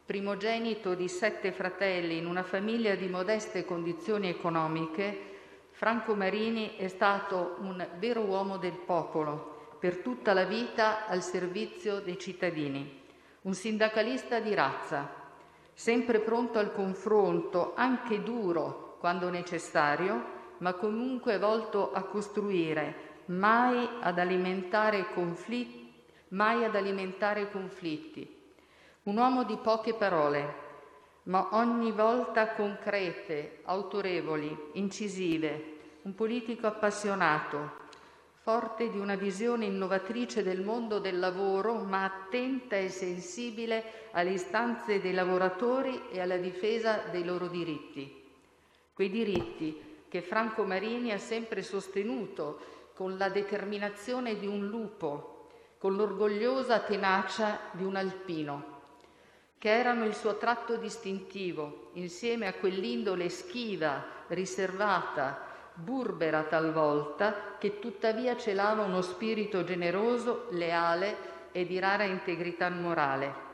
primogenito 0.04 0.94
di 0.94 1.08
sette 1.08 1.52
fratelli 1.52 2.18
in 2.18 2.26
una 2.26 2.42
famiglia 2.42 2.96
di 2.96 3.06
modeste 3.06 3.64
condizioni 3.64 4.28
economiche, 4.28 5.34
Franco 5.70 6.14
Marini 6.14 6.76
è 6.76 6.88
stato 6.88 7.56
un 7.60 7.86
vero 7.98 8.22
uomo 8.22 8.56
del 8.56 8.76
popolo, 8.84 9.76
per 9.78 9.98
tutta 9.98 10.32
la 10.32 10.44
vita 10.44 11.06
al 11.06 11.22
servizio 11.22 12.00
dei 12.00 12.18
cittadini, 12.18 13.02
un 13.42 13.54
sindacalista 13.54 14.40
di 14.40 14.54
razza, 14.54 15.24
sempre 15.76 16.20
pronto 16.20 16.58
al 16.58 16.72
confronto, 16.72 17.74
anche 17.76 18.22
duro 18.22 18.96
quando 18.98 19.28
necessario, 19.28 20.34
ma 20.58 20.72
comunque 20.72 21.38
volto 21.38 21.92
a 21.92 22.02
costruire, 22.04 23.20
mai 23.26 23.86
ad 24.00 24.18
alimentare 24.18 25.12
conflitti, 25.12 25.92
mai 26.28 26.64
ad 26.64 26.74
alimentare 26.74 27.50
conflitti. 27.50 28.26
Un 29.02 29.18
uomo 29.18 29.44
di 29.44 29.58
poche 29.58 29.92
parole, 29.92 30.64
ma 31.24 31.48
ogni 31.52 31.92
volta 31.92 32.54
concrete, 32.54 33.60
autorevoli, 33.64 34.70
incisive, 34.72 35.74
un 36.02 36.14
politico 36.14 36.66
appassionato, 36.66 37.84
forte 38.46 38.90
di 38.90 38.98
una 39.00 39.16
visione 39.16 39.64
innovatrice 39.64 40.44
del 40.44 40.62
mondo 40.62 41.00
del 41.00 41.18
lavoro, 41.18 41.82
ma 41.82 42.04
attenta 42.04 42.76
e 42.76 42.88
sensibile 42.88 44.06
alle 44.12 44.34
istanze 44.34 45.00
dei 45.00 45.12
lavoratori 45.12 46.02
e 46.12 46.20
alla 46.20 46.36
difesa 46.36 47.02
dei 47.10 47.24
loro 47.24 47.48
diritti. 47.48 48.22
Quei 48.92 49.10
diritti 49.10 50.04
che 50.08 50.22
Franco 50.22 50.62
Marini 50.62 51.10
ha 51.10 51.18
sempre 51.18 51.60
sostenuto 51.64 52.60
con 52.94 53.16
la 53.16 53.30
determinazione 53.30 54.38
di 54.38 54.46
un 54.46 54.68
lupo, 54.68 55.48
con 55.78 55.96
l'orgogliosa 55.96 56.78
tenacia 56.78 57.58
di 57.72 57.82
un 57.82 57.96
alpino, 57.96 58.74
che 59.58 59.70
erano 59.76 60.04
il 60.04 60.14
suo 60.14 60.36
tratto 60.36 60.76
distintivo, 60.76 61.90
insieme 61.94 62.46
a 62.46 62.54
quell'indole 62.54 63.28
schiva, 63.28 64.04
riservata, 64.28 65.45
burbera 65.76 66.42
talvolta, 66.44 67.56
che 67.58 67.78
tuttavia 67.78 68.36
celava 68.36 68.82
uno 68.82 69.02
spirito 69.02 69.62
generoso, 69.64 70.48
leale 70.50 71.34
e 71.52 71.66
di 71.66 71.78
rara 71.78 72.04
integrità 72.04 72.68
morale. 72.70 73.44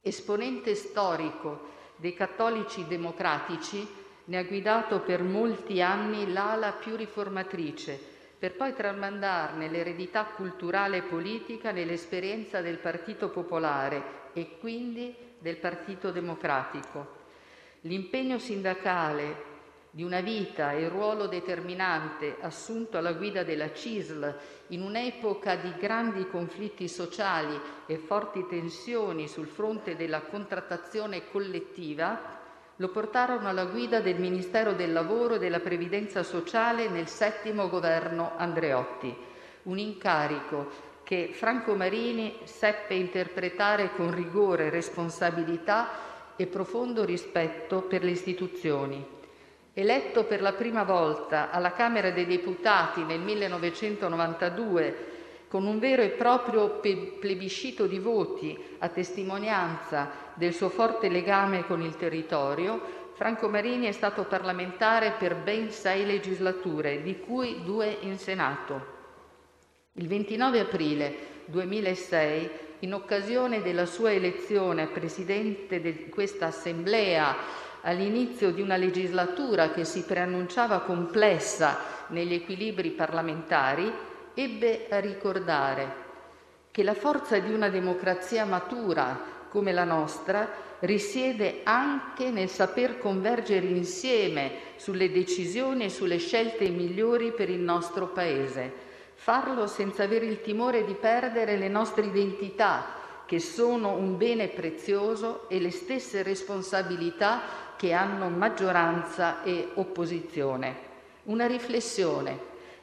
Esponente 0.00 0.74
storico 0.74 1.76
dei 1.96 2.14
cattolici 2.14 2.86
democratici, 2.86 3.86
ne 4.24 4.38
ha 4.38 4.44
guidato 4.44 5.00
per 5.00 5.22
molti 5.22 5.80
anni 5.80 6.30
l'ala 6.32 6.72
più 6.72 6.96
riformatrice, 6.96 7.98
per 8.38 8.54
poi 8.54 8.74
tramandarne 8.74 9.68
l'eredità 9.68 10.24
culturale 10.24 10.98
e 10.98 11.02
politica 11.02 11.72
nell'esperienza 11.72 12.60
del 12.60 12.78
Partito 12.78 13.30
Popolare 13.30 14.30
e 14.34 14.58
quindi 14.60 15.14
del 15.38 15.56
Partito 15.56 16.10
Democratico. 16.10 17.16
L'impegno 17.82 18.38
sindacale 18.38 19.47
di 19.90 20.02
una 20.02 20.20
vita 20.20 20.72
e 20.72 20.82
il 20.82 20.90
ruolo 20.90 21.26
determinante 21.26 22.36
assunto 22.40 22.98
alla 22.98 23.12
guida 23.12 23.42
della 23.42 23.72
CISL 23.72 24.34
in 24.68 24.82
un'epoca 24.82 25.56
di 25.56 25.72
grandi 25.78 26.28
conflitti 26.28 26.88
sociali 26.88 27.58
e 27.86 27.96
forti 27.96 28.46
tensioni 28.46 29.28
sul 29.28 29.46
fronte 29.46 29.96
della 29.96 30.20
contrattazione 30.20 31.30
collettiva, 31.30 32.36
lo 32.76 32.88
portarono 32.90 33.48
alla 33.48 33.64
guida 33.64 34.00
del 34.00 34.20
Ministero 34.20 34.72
del 34.72 34.92
Lavoro 34.92 35.34
e 35.34 35.38
della 35.38 35.60
Previdenza 35.60 36.22
Sociale 36.22 36.88
nel 36.88 37.08
settimo 37.08 37.68
governo 37.68 38.32
Andreotti, 38.36 39.16
un 39.64 39.78
incarico 39.78 40.86
che 41.02 41.30
Franco 41.32 41.74
Marini 41.74 42.38
seppe 42.44 42.92
interpretare 42.92 43.94
con 43.96 44.14
rigore, 44.14 44.68
responsabilità 44.68 45.88
e 46.36 46.46
profondo 46.46 47.04
rispetto 47.04 47.80
per 47.80 48.04
le 48.04 48.10
istituzioni. 48.10 49.17
Eletto 49.78 50.24
per 50.24 50.42
la 50.42 50.54
prima 50.54 50.82
volta 50.82 51.52
alla 51.52 51.70
Camera 51.70 52.10
dei 52.10 52.26
Deputati 52.26 53.04
nel 53.04 53.20
1992 53.20 55.06
con 55.46 55.66
un 55.66 55.78
vero 55.78 56.02
e 56.02 56.08
proprio 56.08 56.80
plebiscito 56.80 57.86
di 57.86 58.00
voti 58.00 58.58
a 58.78 58.88
testimonianza 58.88 60.10
del 60.34 60.52
suo 60.52 60.68
forte 60.68 61.08
legame 61.08 61.64
con 61.64 61.80
il 61.80 61.96
territorio, 61.96 63.12
Franco 63.14 63.48
Marini 63.48 63.86
è 63.86 63.92
stato 63.92 64.24
parlamentare 64.24 65.12
per 65.16 65.36
ben 65.36 65.70
sei 65.70 66.04
legislature, 66.04 67.00
di 67.00 67.20
cui 67.20 67.62
due 67.62 67.98
in 68.00 68.18
Senato. 68.18 68.84
Il 69.92 70.08
29 70.08 70.58
aprile 70.58 71.14
2006, 71.44 72.50
in 72.80 72.94
occasione 72.94 73.62
della 73.62 73.86
sua 73.86 74.10
elezione 74.10 74.82
a 74.82 74.86
Presidente 74.88 75.80
di 75.80 76.08
questa 76.08 76.46
Assemblea 76.46 77.66
all'inizio 77.82 78.50
di 78.50 78.60
una 78.60 78.76
legislatura 78.76 79.70
che 79.70 79.84
si 79.84 80.02
preannunciava 80.02 80.80
complessa 80.80 81.78
negli 82.08 82.34
equilibri 82.34 82.90
parlamentari, 82.90 83.92
ebbe 84.34 84.86
a 84.88 85.00
ricordare 85.00 86.06
che 86.70 86.82
la 86.82 86.94
forza 86.94 87.38
di 87.38 87.52
una 87.52 87.68
democrazia 87.68 88.44
matura 88.44 89.36
come 89.48 89.72
la 89.72 89.84
nostra 89.84 90.66
risiede 90.80 91.60
anche 91.64 92.30
nel 92.30 92.48
saper 92.48 92.98
convergere 92.98 93.66
insieme 93.66 94.52
sulle 94.76 95.10
decisioni 95.10 95.84
e 95.84 95.90
sulle 95.90 96.18
scelte 96.18 96.68
migliori 96.68 97.32
per 97.32 97.50
il 97.50 97.58
nostro 97.58 98.08
Paese. 98.08 98.86
Farlo 99.14 99.66
senza 99.66 100.04
avere 100.04 100.26
il 100.26 100.40
timore 100.40 100.84
di 100.84 100.94
perdere 100.94 101.56
le 101.56 101.68
nostre 101.68 102.06
identità, 102.06 102.94
che 103.26 103.40
sono 103.40 103.94
un 103.94 104.16
bene 104.16 104.48
prezioso, 104.48 105.48
e 105.48 105.58
le 105.58 105.72
stesse 105.72 106.22
responsabilità 106.22 107.66
che 107.78 107.92
hanno 107.92 108.28
maggioranza 108.28 109.44
e 109.44 109.70
opposizione. 109.74 110.86
Una 111.24 111.46
riflessione 111.46 112.36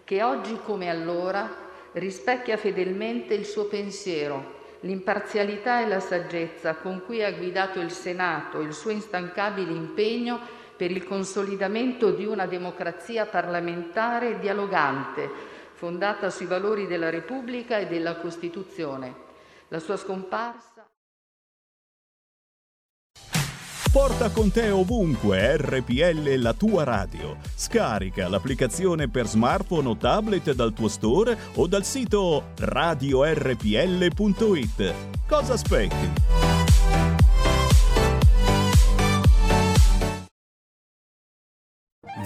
che 0.06 0.24
oggi 0.24 0.58
come 0.64 0.90
allora 0.90 1.64
rispecchia 1.92 2.56
fedelmente 2.56 3.34
il 3.34 3.46
suo 3.46 3.66
pensiero, 3.66 4.54
l'imparzialità 4.82 5.82
e 5.82 5.88
la 5.88 6.00
saggezza 6.00 6.76
con 6.76 7.04
cui 7.06 7.24
ha 7.24 7.32
guidato 7.34 7.82
il 7.82 7.92
Senato 7.92 8.62
il 8.62 8.74
suo 8.74 8.92
instancabile 8.92 9.72
impegno 9.72 10.40
per 10.78 10.92
il 10.92 11.04
consolidamento 11.04 12.12
di 12.12 12.26
una 12.26 12.46
democrazia 12.46 13.26
parlamentare 13.26 14.40
dialogante, 14.40 15.30
fondata 15.74 16.30
sui 16.30 16.46
valori 16.46 16.88
della 16.88 17.10
Repubblica 17.10 17.78
e 17.78 17.88
della 17.88 18.16
Costituzione. 18.16 19.24
La 19.70 19.80
sua 19.80 19.98
scomparsa 19.98 20.75
Porta 23.96 24.30
con 24.30 24.52
te 24.52 24.72
ovunque 24.72 25.56
RPL 25.56 26.34
la 26.42 26.54
tua 26.54 26.84
radio. 26.84 27.38
Scarica 27.56 28.28
l'applicazione 28.28 29.08
per 29.08 29.26
smartphone 29.26 29.88
o 29.88 29.96
tablet 29.96 30.52
dal 30.52 30.74
tuo 30.74 30.90
store 30.90 31.38
o 31.54 31.66
dal 31.66 31.86
sito 31.86 32.48
radiorpl.it. 32.58 33.64
Cosa 35.26 35.54
aspetti? 35.54 36.12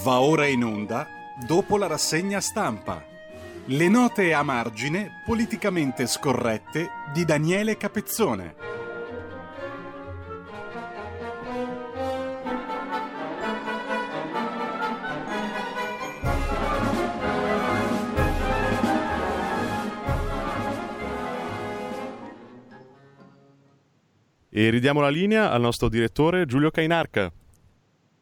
Va 0.04 0.22
ora 0.22 0.48
in 0.48 0.64
onda 0.64 1.06
dopo 1.46 1.78
la 1.78 1.86
rassegna 1.86 2.42
stampa. 2.42 3.06
Le 3.66 3.88
note 3.90 4.34
a 4.34 4.42
margine 4.42 5.22
politicamente 5.24 6.08
scorrette 6.08 6.90
di 7.14 7.24
Daniele 7.26 7.78
Capezzone. 7.78 8.79
E 24.60 24.70
ridiamo 24.72 25.00
la 25.00 25.08
linea 25.08 25.52
al 25.52 25.62
nostro 25.62 25.88
direttore 25.88 26.46
Giulio 26.46 26.70
Cainarca. 26.70 27.32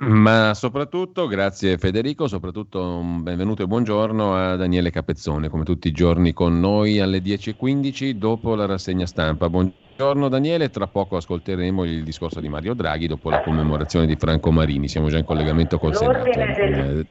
Ma 0.01 0.53
soprattutto, 0.53 1.25
grazie 1.25 1.79
Federico, 1.79 2.27
soprattutto 2.27 2.99
un 2.99 3.23
benvenuto 3.23 3.63
e 3.63 3.65
buongiorno 3.65 4.35
a 4.35 4.55
Daniele 4.55 4.91
Capezzone, 4.91 5.49
come 5.49 5.63
tutti 5.63 5.87
i 5.87 5.91
giorni 5.91 6.33
con 6.33 6.59
noi 6.59 6.99
alle 6.99 7.23
10.15 7.23 8.11
dopo 8.11 8.53
la 8.53 8.67
rassegna 8.67 9.07
stampa. 9.07 9.49
Buongiorno 9.49 10.29
Daniele, 10.29 10.69
tra 10.69 10.85
poco 10.85 11.17
ascolteremo 11.17 11.83
il 11.85 12.03
discorso 12.03 12.39
di 12.39 12.49
Mario 12.49 12.75
Draghi 12.75 13.07
dopo 13.07 13.31
la 13.31 13.41
commemorazione 13.41 14.05
di 14.05 14.15
Franco 14.15 14.51
Marini, 14.51 14.87
siamo 14.87 15.09
già 15.09 15.17
in 15.17 15.25
collegamento 15.25 15.79
col 15.79 15.95
Senato. 15.95 16.29
Eh, 16.29 17.07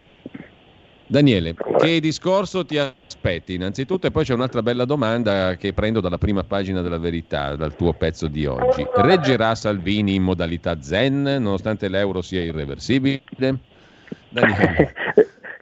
Daniele, 1.08 1.56
che 1.80 1.98
discorso 1.98 2.64
ti 2.64 2.78
aspetti 3.26 3.54
innanzitutto 3.54 4.06
e 4.06 4.10
poi 4.12 4.24
c'è 4.24 4.34
un'altra 4.34 4.62
bella 4.62 4.84
domanda 4.84 5.56
che 5.56 5.72
prendo 5.72 6.00
dalla 6.00 6.18
prima 6.18 6.44
pagina 6.44 6.80
della 6.80 6.98
verità, 6.98 7.56
dal 7.56 7.74
tuo 7.74 7.92
pezzo 7.92 8.28
di 8.28 8.46
oggi. 8.46 8.86
Reggerà 8.94 9.56
Salvini 9.56 10.14
in 10.14 10.22
modalità 10.22 10.80
zen 10.80 11.22
nonostante 11.22 11.88
l'euro 11.88 12.22
sia 12.22 12.42
irreversibile? 12.42 13.22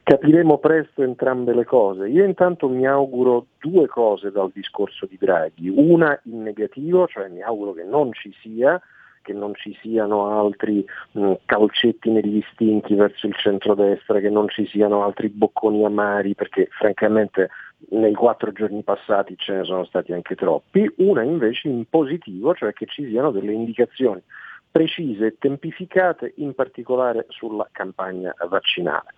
Capiremo 0.03 0.59
presto 0.59 1.01
entrambe 1.01 1.55
le 1.55 1.65
cose. 1.65 2.07
Io 2.07 2.23
intanto 2.23 2.69
mi 2.69 2.85
auguro 2.85 3.47
due 3.59 3.87
cose 3.87 4.29
dal 4.29 4.51
discorso 4.53 5.07
di 5.07 5.17
Draghi. 5.19 5.73
Una 5.75 6.19
in 6.25 6.43
negativo, 6.43 7.07
cioè 7.07 7.27
mi 7.29 7.41
auguro 7.41 7.73
che 7.73 7.83
non 7.83 8.13
ci 8.13 8.31
sia, 8.39 8.79
che 9.25 9.33
non 9.33 9.55
ci 9.55 9.75
siano 9.81 10.39
altri 10.39 10.85
mh, 11.13 11.33
calcetti 11.45 12.11
negli 12.11 12.43
stinchi 12.51 12.93
verso 12.93 13.25
il 13.25 13.35
centrodestra, 13.35 14.19
che 14.19 14.29
non 14.29 14.47
ci 14.49 14.67
siano 14.67 15.03
altri 15.03 15.29
bocconi 15.29 15.83
amari, 15.83 16.35
perché 16.35 16.67
francamente 16.69 17.49
nei 17.89 18.13
quattro 18.13 18.51
giorni 18.51 18.83
passati 18.83 19.35
ce 19.35 19.53
ne 19.53 19.63
sono 19.63 19.83
stati 19.85 20.13
anche 20.13 20.35
troppi, 20.35 20.89
una 20.97 21.23
invece 21.23 21.69
in 21.69 21.85
positivo, 21.89 22.53
cioè 22.53 22.71
che 22.73 22.85
ci 22.85 23.07
siano 23.09 23.31
delle 23.31 23.51
indicazioni 23.51 24.21
precise 24.69 25.25
e 25.27 25.35
tempificate, 25.39 26.33
in 26.35 26.53
particolare 26.53 27.25
sulla 27.29 27.67
campagna 27.71 28.35
vaccinale. 28.49 29.13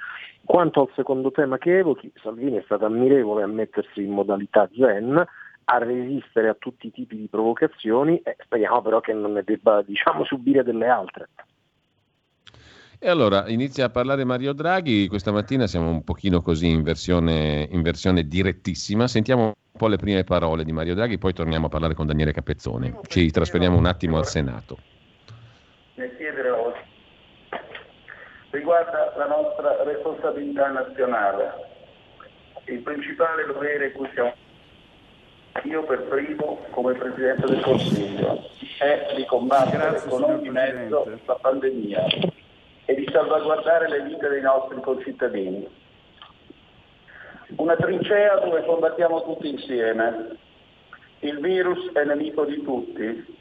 Quanto 0.46 0.82
al 0.82 0.90
secondo 0.96 1.32
tema 1.32 1.58
che 1.58 1.80
evochi, 1.80 2.12
Salvini 2.22 2.58
è 2.58 2.62
stato 2.64 2.86
ammirevole 2.86 3.44
a 3.44 3.48
mettersi 3.48 4.04
in 4.04 4.12
modalità 4.12 4.70
zen, 4.78 5.26
a 5.70 5.78
resistere 5.80 6.48
a 6.48 6.56
tutti 6.58 6.88
i 6.88 6.92
tipi 6.92 7.18
di 7.18 7.28
provocazioni 7.28 8.20
e 8.20 8.38
speriamo 8.40 8.82
però 8.82 9.02
che 9.02 9.14
non 9.14 9.34
ne 9.34 9.44
debba 9.44 9.82
diciamo, 9.82 10.24
subire 10.24 10.64
delle 10.64 10.88
altre. 10.88 11.30
E 13.00 13.10
allora 13.10 13.48
inizia 13.48 13.86
a 13.86 13.90
parlare 13.90 14.24
Mario 14.24 14.54
Draghi, 14.54 15.08
questa 15.08 15.32
mattina 15.32 15.68
siamo 15.68 15.90
un 15.90 16.04
pochino 16.04 16.42
così 16.42 16.70
in 16.70 16.84
versione, 16.84 17.68
in 17.70 17.82
versione 17.82 18.24
direttissima, 18.24 19.08
sentiamo 19.08 19.46
un 19.46 19.54
po' 19.78 19.88
le 19.88 19.98
prime 19.98 20.24
parole 20.24 20.64
di 20.64 20.72
Mario 20.72 20.96
Draghi, 20.96 21.18
poi 21.18 21.34
torniamo 21.34 21.68
a 21.68 21.70
parlare 21.70 21.94
con 21.94 22.08
Daniele 22.08 22.32
Capezzone, 22.32 23.02
ci 23.08 23.30
trasferiamo 23.30 23.78
un 23.78 23.86
attimo 23.86 24.18
al 24.18 24.26
Senato. 24.26 24.80
Nel 25.96 26.16
chiedere 26.16 26.50
oggi 26.50 26.80
riguarda 28.52 29.14
la 29.18 29.28
nostra 29.28 29.84
responsabilità 29.84 30.72
nazionale, 30.72 31.52
il 32.66 32.80
principale 32.80 33.46
dovere 33.46 33.92
cui 33.92 34.10
siamo 34.14 34.34
io 35.64 35.84
per 35.84 36.04
primo 36.04 36.66
come 36.72 36.94
Presidente 36.94 37.48
del 37.48 37.62
Consiglio, 37.62 38.50
è 38.80 39.14
di 39.16 39.26
combattere 39.26 39.90
Grazie, 39.90 40.10
con 40.10 40.24
ogni 40.24 40.50
mezzo 40.50 41.10
la 41.26 41.36
pandemia 41.36 42.06
e 42.86 42.96
di 42.96 43.08
salvaguardare 43.12 43.90
le 43.90 44.04
vite 44.04 44.30
dei 44.30 44.42
nostri 44.42 44.80
concittadini. 44.82 45.68
Una 47.58 47.76
trincea 47.76 48.40
dove 48.40 48.64
combattiamo 48.66 49.24
tutti 49.24 49.50
insieme. 49.50 50.38
Il 51.20 51.40
virus 51.40 51.92
è 51.94 52.04
nemico 52.04 52.46
di 52.46 52.62
tutti 52.62 53.36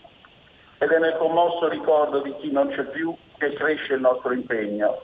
ed 0.79 0.91
è 0.91 0.99
nel 0.99 1.17
commosso 1.19 1.69
ricordo 1.69 2.21
di 2.21 2.35
chi 2.37 2.51
non 2.51 2.69
c'è 2.69 2.85
più 2.85 3.15
che 3.37 3.53
cresce 3.53 3.95
il 3.95 4.01
nostro 4.01 4.33
impegno. 4.33 5.03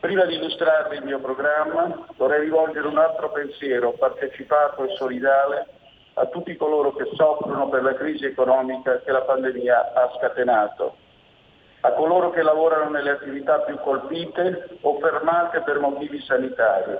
Prima 0.00 0.24
di 0.24 0.34
illustrarvi 0.34 0.96
il 0.96 1.04
mio 1.04 1.20
programma 1.20 2.06
vorrei 2.16 2.40
rivolgere 2.40 2.86
un 2.86 2.98
altro 2.98 3.30
pensiero 3.30 3.92
partecipato 3.92 4.84
e 4.84 4.94
solidale 4.96 5.77
a 6.18 6.26
tutti 6.26 6.56
coloro 6.56 6.92
che 6.94 7.08
soffrono 7.14 7.68
per 7.68 7.82
la 7.82 7.94
crisi 7.94 8.24
economica 8.24 9.00
che 9.00 9.12
la 9.12 9.22
pandemia 9.22 9.92
ha 9.94 10.10
scatenato. 10.18 10.96
a 11.80 11.92
coloro 11.92 12.30
che 12.30 12.42
lavorano 12.42 12.90
nelle 12.90 13.10
attività 13.10 13.60
più 13.60 13.78
colpite 13.78 14.78
o 14.80 14.98
fermate 14.98 15.60
per 15.60 15.78
motivi 15.78 16.20
sanitari. 16.22 16.98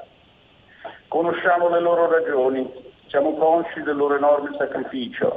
Conosciamo 1.09 1.69
le 1.69 1.81
loro 1.81 2.09
ragioni, 2.09 2.71
siamo 3.09 3.35
consci 3.35 3.83
del 3.83 3.97
loro 3.97 4.15
enorme 4.15 4.55
sacrificio. 4.57 5.37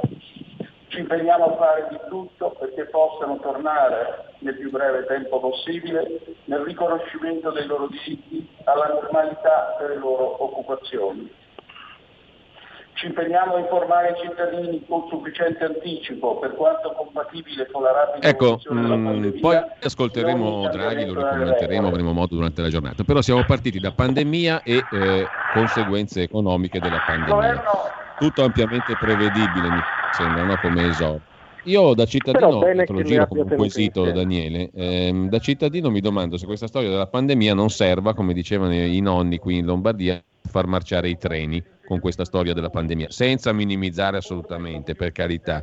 Ci 0.88 1.00
impegniamo 1.00 1.44
a 1.46 1.56
fare 1.56 1.88
di 1.90 1.98
tutto 2.08 2.54
perché 2.58 2.84
possano 2.84 3.40
tornare 3.40 4.34
nel 4.38 4.56
più 4.56 4.70
breve 4.70 5.06
tempo 5.06 5.40
possibile 5.40 6.20
nel 6.44 6.60
riconoscimento 6.60 7.50
dei 7.50 7.66
loro 7.66 7.88
diritti 7.88 8.48
alla 8.64 8.86
normalità 8.88 9.76
delle 9.80 9.96
loro 9.96 10.44
occupazioni. 10.44 11.41
Ci 13.02 13.08
impegniamo 13.08 13.56
a 13.56 13.58
informare 13.58 14.10
i 14.10 14.14
cittadini 14.22 14.80
con 14.86 15.02
sufficiente 15.08 15.64
anticipo 15.64 16.38
per 16.38 16.54
quanto 16.54 16.92
compatibile 16.92 17.68
con 17.72 17.82
la 17.82 17.90
rapida 17.90 18.28
Ecco, 18.28 18.60
mh, 18.62 19.02
pandemia. 19.02 19.40
poi 19.40 19.60
ascolteremo 19.82 20.68
Draghi, 20.68 21.06
lo 21.06 21.14
riconventeremo, 21.14 21.88
avremo 21.88 22.12
modo 22.12 22.36
durante 22.36 22.62
la 22.62 22.68
giornata. 22.68 23.02
Però 23.02 23.20
siamo 23.20 23.42
partiti 23.44 23.80
da 23.80 23.90
pandemia 23.90 24.62
e 24.62 24.76
eh, 24.76 25.26
conseguenze 25.52 26.22
economiche 26.22 26.78
della 26.78 27.02
pandemia. 27.04 27.62
Tutto 28.20 28.44
ampiamente 28.44 28.96
prevedibile, 28.96 29.68
mi 29.68 29.80
sembra, 30.12 30.44
no? 30.44 30.56
come 30.62 30.86
esordio. 30.86 31.22
Io 31.64 31.94
da 31.94 32.04
cittadino, 32.04 32.60
te 32.60 32.86
lo 32.88 33.02
giro 33.02 33.26
come 33.26 33.40
un 33.40 33.56
quesito. 33.56 34.12
Daniele, 34.12 34.70
ehm, 34.72 35.28
da 35.28 35.40
cittadino 35.40 35.90
mi 35.90 35.98
domando 35.98 36.36
se 36.36 36.46
questa 36.46 36.68
storia 36.68 36.88
della 36.88 37.08
pandemia 37.08 37.52
non 37.52 37.68
serva, 37.68 38.14
come 38.14 38.32
dicevano 38.32 38.74
i 38.74 39.00
nonni 39.00 39.38
qui 39.38 39.56
in 39.56 39.66
Lombardia, 39.66 40.14
a 40.14 40.48
far 40.48 40.68
marciare 40.68 41.08
i 41.08 41.18
treni 41.18 41.71
con 41.86 42.00
questa 42.00 42.24
storia 42.24 42.54
della 42.54 42.70
pandemia, 42.70 43.10
senza 43.10 43.52
minimizzare 43.52 44.16
assolutamente, 44.16 44.94
per 44.94 45.12
carità. 45.12 45.62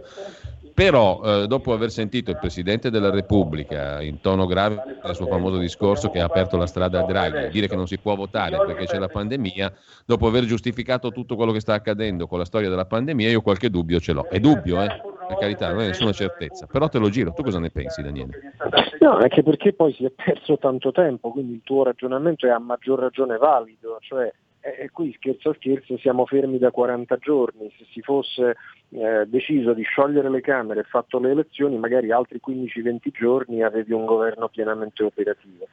Però, 0.73 1.21
eh, 1.25 1.47
dopo 1.47 1.73
aver 1.73 1.91
sentito 1.91 2.31
il 2.31 2.37
Presidente 2.37 2.89
della 2.89 3.09
Repubblica 3.09 4.01
in 4.01 4.21
tono 4.21 4.45
grave 4.45 4.81
nel 5.03 5.13
suo 5.13 5.27
famoso 5.27 5.57
discorso 5.57 6.09
che 6.09 6.21
ha 6.21 6.23
aperto 6.23 6.55
la 6.55 6.67
strada 6.67 7.01
a 7.01 7.05
Draghi, 7.05 7.49
dire 7.49 7.67
che 7.67 7.75
non 7.75 7.85
si 7.85 7.97
può 7.97 8.15
votare 8.15 8.55
perché 8.65 8.85
c'è 8.85 8.97
la 8.97 9.09
pandemia, 9.09 9.73
dopo 10.05 10.27
aver 10.27 10.45
giustificato 10.45 11.11
tutto 11.11 11.35
quello 11.35 11.51
che 11.51 11.59
sta 11.59 11.73
accadendo 11.73 12.27
con 12.27 12.39
la 12.39 12.45
storia 12.45 12.69
della 12.69 12.85
pandemia, 12.85 13.29
io 13.29 13.41
qualche 13.41 13.69
dubbio 13.69 13.99
ce 13.99 14.13
l'ho. 14.13 14.29
È 14.29 14.39
dubbio, 14.39 14.81
eh? 14.81 15.01
Per 15.27 15.37
carità, 15.37 15.69
non 15.71 15.81
è 15.81 15.87
nessuna 15.87 16.13
certezza. 16.13 16.65
Però 16.65 16.87
te 16.87 16.97
lo 16.97 17.09
giro, 17.09 17.33
tu 17.33 17.43
cosa 17.43 17.59
ne 17.59 17.69
pensi, 17.71 18.01
Daniele? 18.01 18.53
No, 19.01 19.17
anche 19.17 19.43
perché 19.43 19.73
poi 19.73 19.93
si 19.93 20.05
è 20.05 20.11
perso 20.11 20.57
tanto 20.57 20.93
tempo, 20.93 21.31
quindi 21.31 21.53
il 21.53 21.61
tuo 21.63 21.83
ragionamento 21.83 22.47
è 22.47 22.51
a 22.51 22.57
maggior 22.57 22.99
ragione 22.99 23.37
valido, 23.37 23.97
cioè 23.99 24.31
eh, 24.61 24.89
qui 24.91 25.13
scherzo 25.13 25.49
a 25.49 25.53
scherzo 25.55 25.97
siamo 25.97 26.25
fermi 26.25 26.57
da 26.57 26.71
40 26.71 27.17
giorni, 27.17 27.71
se 27.77 27.85
si 27.91 28.01
fosse 28.01 28.55
eh, 28.89 29.25
deciso 29.27 29.73
di 29.73 29.83
sciogliere 29.83 30.29
le 30.29 30.41
Camere 30.41 30.81
e 30.81 30.83
fatto 30.83 31.19
le 31.19 31.31
elezioni 31.31 31.77
magari 31.77 32.11
altri 32.11 32.39
15-20 32.45 32.97
giorni 33.11 33.63
avevi 33.63 33.93
un 33.93 34.05
governo 34.05 34.49
pienamente 34.49 35.03
operativo. 35.03 35.67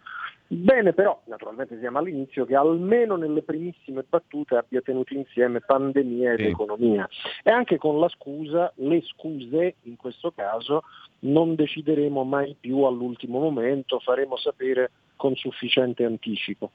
Bene 0.48 0.92
però, 0.92 1.20
naturalmente 1.24 1.76
siamo 1.80 1.98
all'inizio, 1.98 2.44
che 2.44 2.54
almeno 2.54 3.16
nelle 3.16 3.42
primissime 3.42 4.04
battute 4.08 4.54
abbia 4.56 4.80
tenuto 4.80 5.12
insieme 5.14 5.60
pandemia 5.60 6.34
ed 6.34 6.38
Sì. 6.38 6.46
economia 6.46 7.08
e 7.42 7.50
anche 7.50 7.78
con 7.78 7.98
la 7.98 8.08
scusa, 8.08 8.72
le 8.76 9.02
scuse 9.02 9.74
in 9.82 9.96
questo 9.96 10.30
caso, 10.30 10.84
non 11.20 11.56
decideremo 11.56 12.22
mai 12.22 12.54
più 12.58 12.82
all'ultimo 12.82 13.40
momento, 13.40 13.98
faremo 13.98 14.36
sapere 14.36 14.92
con 15.16 15.34
sufficiente 15.34 16.04
anticipo. 16.04 16.70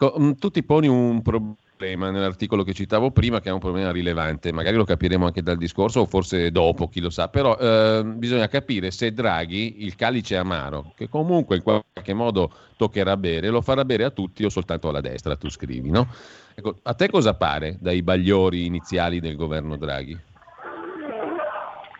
Co- 0.00 0.14
mm, 0.18 0.30
Tu 0.38 0.48
ti 0.50 0.62
poni 0.62 0.88
un 0.88 1.20
problema 1.20 2.10
nell'articolo 2.10 2.62
che 2.64 2.72
citavo 2.72 3.10
prima, 3.10 3.38
che 3.40 3.50
è 3.50 3.52
un 3.52 3.58
problema 3.58 3.90
rilevante, 3.90 4.50
magari 4.50 4.76
lo 4.76 4.84
capiremo 4.84 5.26
anche 5.26 5.42
dal 5.42 5.58
discorso 5.58 6.00
o 6.00 6.06
forse 6.06 6.50
dopo, 6.50 6.88
chi 6.88 7.00
lo 7.00 7.10
sa, 7.10 7.28
però 7.28 7.54
eh, 7.58 8.02
bisogna 8.16 8.48
capire 8.48 8.90
se 8.92 9.12
Draghi, 9.12 9.84
il 9.84 9.96
calice 9.96 10.36
amaro, 10.38 10.94
che 10.96 11.06
comunque 11.10 11.56
in 11.56 11.62
qualche 11.62 12.14
modo 12.14 12.50
toccherà 12.76 13.18
bere, 13.18 13.50
lo 13.50 13.60
farà 13.60 13.84
bere 13.84 14.04
a 14.04 14.10
tutti 14.10 14.42
o 14.42 14.48
soltanto 14.48 14.88
alla 14.88 15.02
destra, 15.02 15.36
tu 15.36 15.50
scrivi, 15.50 15.90
no? 15.90 16.08
Ecco, 16.54 16.78
a 16.82 16.94
te 16.94 17.10
cosa 17.10 17.34
pare 17.34 17.76
dai 17.78 18.02
bagliori 18.02 18.64
iniziali 18.64 19.20
del 19.20 19.36
governo 19.36 19.76
Draghi? 19.76 20.18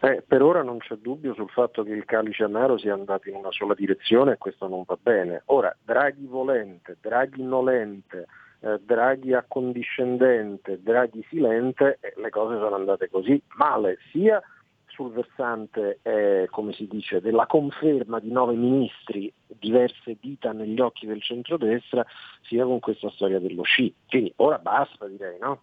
Eh, 0.02 0.22
per 0.26 0.40
ora 0.40 0.62
non 0.62 0.78
c'è 0.78 0.94
dubbio 0.96 1.34
sul 1.34 1.50
fatto 1.50 1.82
che 1.82 1.90
il 1.92 2.06
calice 2.06 2.44
amaro 2.44 2.78
sia 2.78 2.94
andato 2.94 3.28
in 3.28 3.34
una 3.34 3.52
sola 3.52 3.74
direzione 3.74 4.32
e 4.32 4.38
questo 4.38 4.66
non 4.66 4.84
va 4.86 4.96
bene. 5.00 5.42
Ora, 5.46 5.76
Draghi 5.84 6.24
volente, 6.24 6.96
Draghi 7.02 7.42
nolente, 7.42 8.26
eh, 8.60 8.80
Draghi 8.82 9.34
accondiscendente, 9.34 10.80
Draghi 10.82 11.22
silente, 11.28 11.98
eh, 12.00 12.14
le 12.16 12.30
cose 12.30 12.56
sono 12.56 12.76
andate 12.76 13.10
così 13.10 13.42
male, 13.56 13.98
sia 14.10 14.42
sul 14.86 15.12
versante, 15.12 15.98
eh, 16.02 16.48
come 16.50 16.72
si 16.72 16.86
dice, 16.86 17.20
della 17.20 17.46
conferma 17.46 18.20
di 18.20 18.30
nove 18.32 18.54
ministri, 18.54 19.30
diverse 19.46 20.16
dita 20.18 20.52
negli 20.52 20.80
occhi 20.80 21.06
del 21.06 21.22
centrodestra, 21.22 22.06
sia 22.42 22.64
con 22.64 22.80
questa 22.80 23.10
storia 23.10 23.38
dello 23.38 23.64
sci. 23.64 23.94
Quindi 24.08 24.32
ora 24.36 24.58
basta, 24.58 25.06
direi, 25.06 25.38
no? 25.38 25.60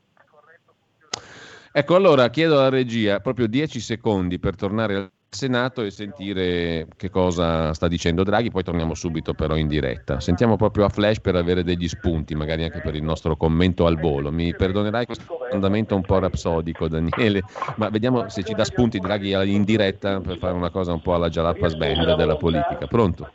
Ecco, 1.77 1.93
allora 1.93 2.31
chiedo 2.31 2.57
alla 2.57 2.69
regia 2.69 3.19
proprio 3.19 3.45
10 3.45 3.79
secondi 3.79 4.39
per 4.39 4.55
tornare 4.55 4.95
al 4.95 5.11
Senato 5.29 5.83
e 5.83 5.91
sentire 5.91 6.87
che 6.97 7.11
cosa 7.11 7.71
sta 7.75 7.87
dicendo 7.87 8.23
Draghi, 8.23 8.49
poi 8.49 8.63
torniamo 8.63 8.95
subito 8.95 9.35
però 9.35 9.55
in 9.55 9.67
diretta. 9.67 10.19
Sentiamo 10.19 10.55
proprio 10.55 10.85
a 10.85 10.89
flash 10.89 11.19
per 11.19 11.35
avere 11.35 11.63
degli 11.63 11.87
spunti, 11.87 12.33
magari 12.33 12.63
anche 12.63 12.81
per 12.81 12.95
il 12.95 13.03
nostro 13.03 13.37
commento 13.37 13.85
al 13.85 13.99
volo. 13.99 14.31
Mi 14.31 14.55
perdonerai 14.55 15.05
questo 15.05 15.37
andamento 15.51 15.93
un 15.93 16.01
po' 16.01 16.17
rapsodico, 16.17 16.87
Daniele, 16.87 17.43
ma 17.75 17.89
vediamo 17.89 18.27
se 18.27 18.41
ci 18.41 18.55
dà 18.55 18.63
spunti 18.63 18.97
Draghi 18.97 19.33
in 19.53 19.63
diretta 19.63 20.19
per 20.19 20.39
fare 20.39 20.55
una 20.55 20.71
cosa 20.71 20.93
un 20.93 21.01
po' 21.03 21.13
alla 21.13 21.29
Jalapas 21.29 21.75
Band 21.75 22.15
della 22.15 22.37
politica. 22.37 22.87
Pronto? 22.87 23.29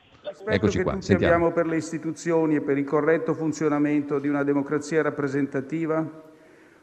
Eccoci 0.47 0.79
che 0.79 0.83
qua, 0.83 0.95
tutti 0.95 1.05
sentiamo. 1.05 1.35
abbiamo 1.35 1.55
per 1.55 1.67
le 1.67 1.77
istituzioni 1.77 2.57
e 2.57 2.61
per 2.61 2.77
il 2.77 2.85
corretto 2.85 3.35
funzionamento 3.35 4.19
di 4.19 4.27
una 4.27 4.43
democrazia 4.43 5.01
rappresentativa, 5.01 6.32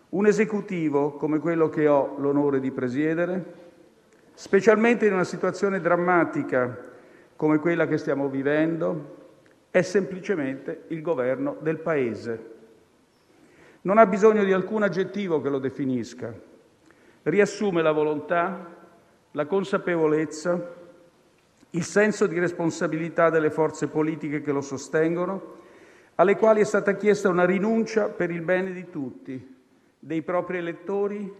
un 0.09 0.25
esecutivo 0.25 1.11
come 1.11 1.39
quello 1.39 1.69
che 1.69 1.87
ho 1.87 2.15
l'onore 2.17 2.59
di 2.59 2.71
presiedere, 2.71 3.53
specialmente 4.33 5.05
in 5.05 5.13
una 5.13 5.23
situazione 5.23 5.79
drammatica 5.79 6.87
come 7.35 7.59
quella 7.59 7.85
che 7.85 7.97
stiamo 7.97 8.27
vivendo, 8.27 9.17
è 9.69 9.81
semplicemente 9.81 10.85
il 10.87 11.01
governo 11.01 11.57
del 11.61 11.77
Paese. 11.77 12.57
Non 13.81 13.97
ha 13.97 14.05
bisogno 14.07 14.43
di 14.43 14.51
alcun 14.51 14.83
aggettivo 14.83 15.41
che 15.41 15.49
lo 15.49 15.59
definisca. 15.59 16.33
Riassume 17.23 17.81
la 17.81 17.91
volontà, 17.91 18.75
la 19.31 19.45
consapevolezza, 19.45 20.77
il 21.71 21.83
senso 21.83 22.25
di 22.25 22.39
responsabilità 22.39 23.29
delle 23.29 23.51
forze 23.51 23.87
politiche 23.87 24.41
che 24.41 24.51
lo 24.51 24.61
sostengono, 24.61 25.57
alle 26.15 26.35
quali 26.35 26.61
è 26.61 26.65
stata 26.65 26.95
chiesta 26.95 27.29
una 27.29 27.45
rinuncia 27.45 28.09
per 28.09 28.31
il 28.31 28.41
bene 28.41 28.73
di 28.73 28.89
tutti, 28.89 29.57
dei 29.99 30.21
propri 30.21 30.57
elettori 30.57 31.31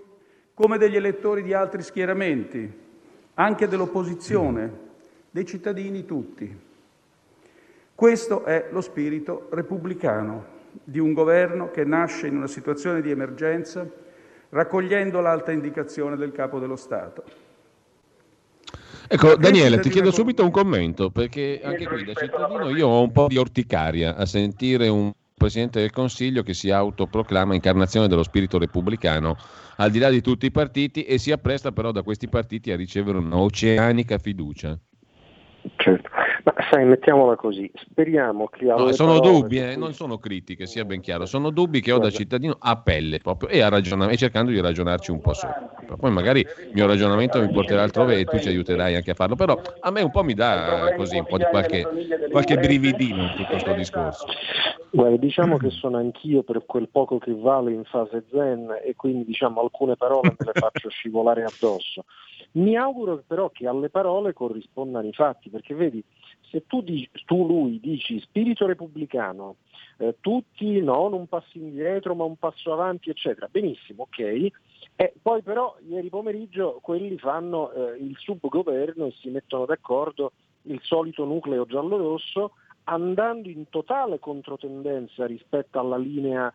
come 0.54 0.78
degli 0.78 0.98
elettori 0.98 1.42
di 1.42 1.54
altri 1.54 1.82
schieramenti, 1.82 2.70
anche 3.36 3.68
dell'opposizione, 3.68 4.88
dei 5.32 5.46
cittadini 5.46 6.04
tutti. 6.04 6.68
Questo 7.96 8.44
è 8.44 8.68
lo 8.70 8.82
spirito 8.82 9.48
repubblicano 9.52 10.58
di 10.84 11.00
un 11.00 11.14
governo 11.14 11.72
che 11.72 11.86
nasce 11.86 12.28
in 12.28 12.36
una 12.36 12.48
situazione 12.48 13.02
di 13.02 13.10
emergenza 13.10 13.90
raccogliendo 14.50 15.22
l'alta 15.22 15.52
indicazione 15.52 16.18
del 16.18 16.32
Capo 16.32 16.60
dello 16.60 16.76
Stato. 16.76 17.24
Ecco, 19.08 19.36
Daniele, 19.38 19.80
ti 19.80 19.90
chiedo 19.90 20.12
subito 20.12 20.44
un 20.44 20.52
commento, 20.52 21.10
perché 21.10 21.62
anche 21.64 21.88
qui 21.88 22.04
da 22.04 22.14
cittadino 22.14 22.70
io 22.70 22.88
ho 22.88 23.02
un 23.02 23.12
po' 23.12 23.28
di 23.28 23.38
orticaria 23.38 24.16
a 24.16 24.26
sentire 24.26 24.88
un 24.88 25.12
Presidente 25.40 25.80
del 25.80 25.92
Consiglio 25.92 26.44
che 26.44 26.54
si 26.54 26.70
autoproclama 26.70 27.56
incarnazione 27.56 28.08
dello 28.08 28.24
spirito 28.24 28.60
repubblicano, 28.60 29.38
al 29.78 29.90
di 29.90 29.98
là 29.98 30.10
di 30.10 30.22
tutti 30.22 30.46
i 30.46 30.52
partiti, 30.52 31.04
e 31.04 31.18
si 31.18 31.32
appresta 31.32 31.72
però 31.72 31.92
da 31.92 32.04
questi 32.04 32.28
partiti 32.28 32.72
a 32.72 32.76
ricevere 32.76 33.18
un'oceanica 33.18 34.18
fiducia. 34.18 34.78
Certo. 35.76 36.10
Ma 36.44 36.54
sai, 36.70 36.86
mettiamola 36.86 37.36
così, 37.36 37.70
speriamo 37.76 38.48
che 38.48 38.66
No, 38.66 38.92
sono 38.92 39.20
dubbi, 39.20 39.60
eh, 39.60 39.76
non 39.76 39.94
sono 39.94 40.18
critiche, 40.18 40.66
sia 40.68 40.86
ben 40.86 41.02
chiaro, 41.02 41.26
sono 41.26 41.50
dubbi 41.50 41.82
che 41.82 41.92
ho 41.92 42.00
da 42.00 42.10
cittadino 42.10 42.56
a 42.60 42.78
pelle 42.82 43.20
proprio 43.20 43.50
e, 43.50 43.62
a 43.62 43.70
ragiona- 43.70 44.10
e 44.10 44.18
cercando 44.18 44.52
di 44.52 44.60
ragionarci 44.60 45.12
un 45.12 45.22
po' 45.22 45.34
sopra. 45.34 45.68
Poi 45.98 46.12
magari 46.12 46.42
il 46.42 46.50
mio 46.74 46.86
ragionamento 46.86 47.42
mi 47.42 47.50
porterà 47.50 47.82
altrove 47.82 48.20
e 48.20 48.26
tu 48.26 48.38
ci 48.38 48.50
aiuterai 48.50 48.96
anche 48.96 49.12
a 49.12 49.16
farlo, 49.16 49.36
però 49.36 49.60
a 49.80 49.92
me 49.92 50.02
un 50.02 50.12
po' 50.12 50.24
mi 50.24 50.34
dà 50.34 50.92
così 50.96 51.18
un 51.18 51.26
po' 51.26 51.38
di 51.38 51.46
qualche, 51.46 51.88
qualche 52.30 52.58
brividino 52.58 53.24
in 53.24 53.30
tutto 53.30 53.46
questo 53.46 53.74
discorso. 53.74 54.28
Guarda, 54.92 55.18
diciamo 55.18 55.58
che 55.58 55.70
sono 55.70 55.98
anch'io 55.98 56.44
per 56.44 56.64
quel 56.66 56.90
poco 56.90 57.18
che 57.20 57.34
vale 57.34 57.72
in 57.72 57.84
fase 57.86 58.24
zen 58.32 58.80
e 58.84 58.96
quindi 58.96 59.24
diciamo 59.26 59.62
alcune 59.62 59.96
parole 59.96 60.30
me 60.38 60.46
le 60.46 60.52
faccio 60.54 60.90
scivolare 60.90 61.44
addosso. 61.44 62.06
Mi 62.52 62.76
auguro 62.76 63.24
però 63.26 63.50
che 63.50 63.68
alle 63.68 63.90
parole 63.90 64.34
corrispondano 64.34 65.08
i 65.08 65.14
fatti, 65.14 65.50
perché 65.50 65.76
vedi, 65.76 66.04
se 66.50 66.66
tu, 66.66 66.82
dici, 66.82 67.10
tu 67.26 67.46
lui 67.46 67.80
dici 67.80 68.20
spirito 68.20 68.66
repubblicano, 68.66 69.58
eh, 69.98 70.16
tutti 70.20 70.82
non 70.82 71.14
un 71.14 71.28
passo 71.28 71.58
indietro 71.58 72.16
ma 72.16 72.24
un 72.24 72.38
passo 72.38 72.74
avanti, 72.74 73.10
eccetera, 73.10 73.48
benissimo, 73.52 74.04
ok, 74.04 74.52
E 74.96 75.14
poi 75.22 75.42
però 75.42 75.78
ieri 75.88 76.10
pomeriggio 76.10 76.80
quelli 76.82 77.18
fanno 77.18 77.72
eh, 77.72 77.98
il 78.00 78.16
subgoverno 78.18 79.06
e 79.06 79.12
si 79.12 79.30
mettono 79.30 79.66
d'accordo 79.66 80.32
il 80.64 80.80
solito 80.82 81.24
nucleo 81.24 81.66
giallo-rosso 81.66 82.54
andando 82.86 83.50
in 83.50 83.70
totale 83.70 84.20
controtendenza 84.20 85.26
rispetto 85.26 85.80
alla 85.80 85.98
linea 85.98 86.54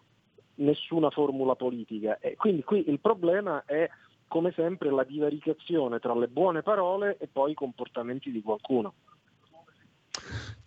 nessuna 0.57 1.11
formula 1.11 1.55
politica. 1.55 2.19
E 2.19 2.35
quindi 2.37 2.63
qui 2.65 2.89
il 2.89 3.01
problema 3.01 3.63
è 3.65 3.89
come 4.29 4.53
sempre 4.55 4.91
la 4.91 5.05
divaricazione 5.05 5.99
tra 5.99 6.15
le 6.15 6.29
buone 6.29 6.63
parole 6.63 7.17
e 7.19 7.29
poi 7.31 7.53
i 7.53 7.55
comportamenti 7.55 8.31
di 8.31 8.43
qualcuno. 8.43 8.95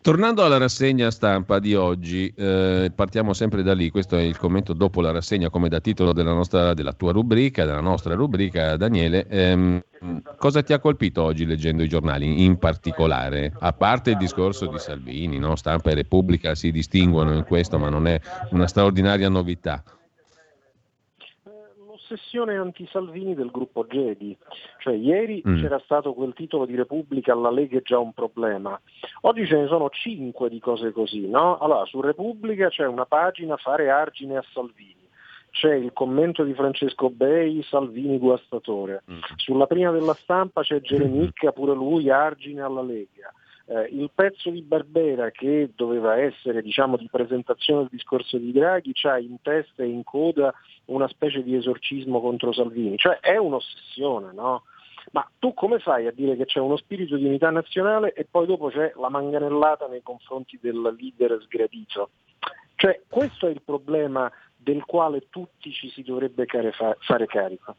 Tornando 0.02 0.46
alla 0.46 0.58
rassegna 0.58 1.12
stampa 1.12 1.60
di 1.60 1.76
oggi, 1.76 2.32
eh, 2.34 2.90
partiamo 2.96 3.34
sempre 3.34 3.62
da 3.62 3.74
lì, 3.74 3.90
questo 3.90 4.16
è 4.16 4.22
il 4.22 4.38
commento 4.38 4.72
dopo 4.72 5.02
la 5.02 5.12
rassegna 5.12 5.50
come 5.50 5.68
da 5.68 5.82
titolo 5.82 6.14
della, 6.14 6.32
nostra, 6.32 6.74
della 6.74 6.94
tua 6.94 7.12
rubrica, 7.12 7.66
della 7.66 7.82
nostra 7.82 8.14
rubrica, 8.14 8.78
Daniele. 8.78 9.28
Ehm, 9.28 9.84
cosa 10.38 10.64
ti 10.64 10.72
ha 10.72 10.80
colpito 10.80 11.24
oggi 11.24 11.46
leggendo 11.46 11.84
i 11.84 11.90
giornali 11.90 12.46
in 12.46 12.58
particolare? 12.58 13.52
A 13.60 13.74
parte 13.74 14.12
il 14.12 14.18
discorso 14.18 14.68
di 14.68 14.80
Salvini, 14.80 15.40
no? 15.40 15.58
stampa 15.58 15.90
e 15.90 15.96
Repubblica 15.96 16.56
si 16.56 16.72
distinguono 16.72 17.34
in 17.34 17.44
questo, 17.44 17.78
ma 17.78 17.90
non 17.90 18.08
è 18.08 18.18
una 18.52 18.68
straordinaria 18.68 19.28
novità 19.28 19.84
l'ossessione 22.08 22.56
anti-Salvini 22.56 23.36
del 23.36 23.52
gruppo 23.52 23.86
Gedi. 23.86 24.36
Cioè, 24.80 24.94
ieri 24.94 25.44
mm. 25.46 25.62
c'era 25.62 25.80
stato 25.80 26.14
quel 26.14 26.34
titolo 26.34 26.66
di 26.66 26.76
Repubblica 26.76 27.34
alla 27.34 27.52
Lega 27.52 27.78
è 27.78 27.82
già 27.82 28.00
un 28.00 28.14
problema. 28.14 28.80
Oggi 29.22 29.46
ce 29.46 29.58
ne 29.58 29.68
sono 29.68 29.90
cinque 29.90 30.50
di 30.50 30.60
cose 30.60 30.92
così, 30.92 31.28
no? 31.28 31.58
Allora, 31.58 31.86
su 31.86 32.00
Repubblica 32.02 32.70
c'è 32.70 32.86
una 32.86 33.06
pagina 33.06 33.58
fare 33.58 33.90
argine 33.90 34.38
a 34.38 34.46
Salvini. 34.54 34.96
C'è 35.52 35.74
il 35.74 35.92
commento 35.92 36.44
di 36.44 36.54
Francesco 36.54 37.10
Bei, 37.10 37.64
Salvini 37.64 38.18
guastatore. 38.20 39.04
Mm. 39.12 39.20
Sulla 39.36 39.66
prima 39.66 39.92
della 39.92 40.14
stampa 40.14 40.62
c'è 40.62 40.80
Geremicca, 40.80 41.52
pure 41.52 41.74
lui 41.74 42.10
argine 42.10 42.62
alla 42.62 42.84
Lega. 42.84 43.34
Eh, 43.70 43.90
il 43.92 44.10
pezzo 44.16 44.50
di 44.50 44.62
Barbera 44.62 45.30
che 45.30 45.72
doveva 45.76 46.18
essere 46.18 46.62
diciamo, 46.62 46.96
di 46.96 47.10
presentazione 47.12 47.82
del 47.82 47.90
discorso 47.92 48.38
di 48.38 48.54
Draghi 48.54 48.94
c'ha 48.94 49.18
in 49.18 49.42
testa 49.42 49.84
e 49.84 49.88
in 49.88 50.06
coda 50.06 50.54
una 50.86 51.10
specie 51.10 51.44
di 51.44 51.54
esorcismo 51.54 52.22
contro 52.22 52.54
Salvini, 52.54 52.98
cioè 52.98 53.20
è 53.20 53.36
un'ossessione, 53.36 54.32
no? 54.32 54.64
Ma 55.12 55.30
tu 55.38 55.54
come 55.54 55.80
fai 55.80 56.08
a 56.08 56.12
dire 56.12 56.38
che 56.38 56.46
c'è 56.46 56.60
uno 56.60 56.78
spirito 56.78 57.18
di 57.18 57.26
unità 57.26 57.50
nazionale 57.50 58.14
e 58.14 58.26
poi 58.26 58.46
dopo 58.46 58.70
c'è 58.70 58.94
la 58.96 59.10
manganellata 59.10 59.88
nei 59.88 60.02
confronti 60.02 60.58
del 60.62 60.82
leader 60.98 61.38
sgradito? 61.42 62.12
Cioè 62.76 63.02
questo 63.10 63.48
è 63.48 63.50
il 63.50 63.62
problema 63.62 64.32
del 64.56 64.84
quale 64.86 65.28
tutti 65.30 65.72
ci 65.72 65.90
si 65.90 66.04
dovrebbe 66.04 66.46
fare 66.46 67.26
carico. 67.26 67.76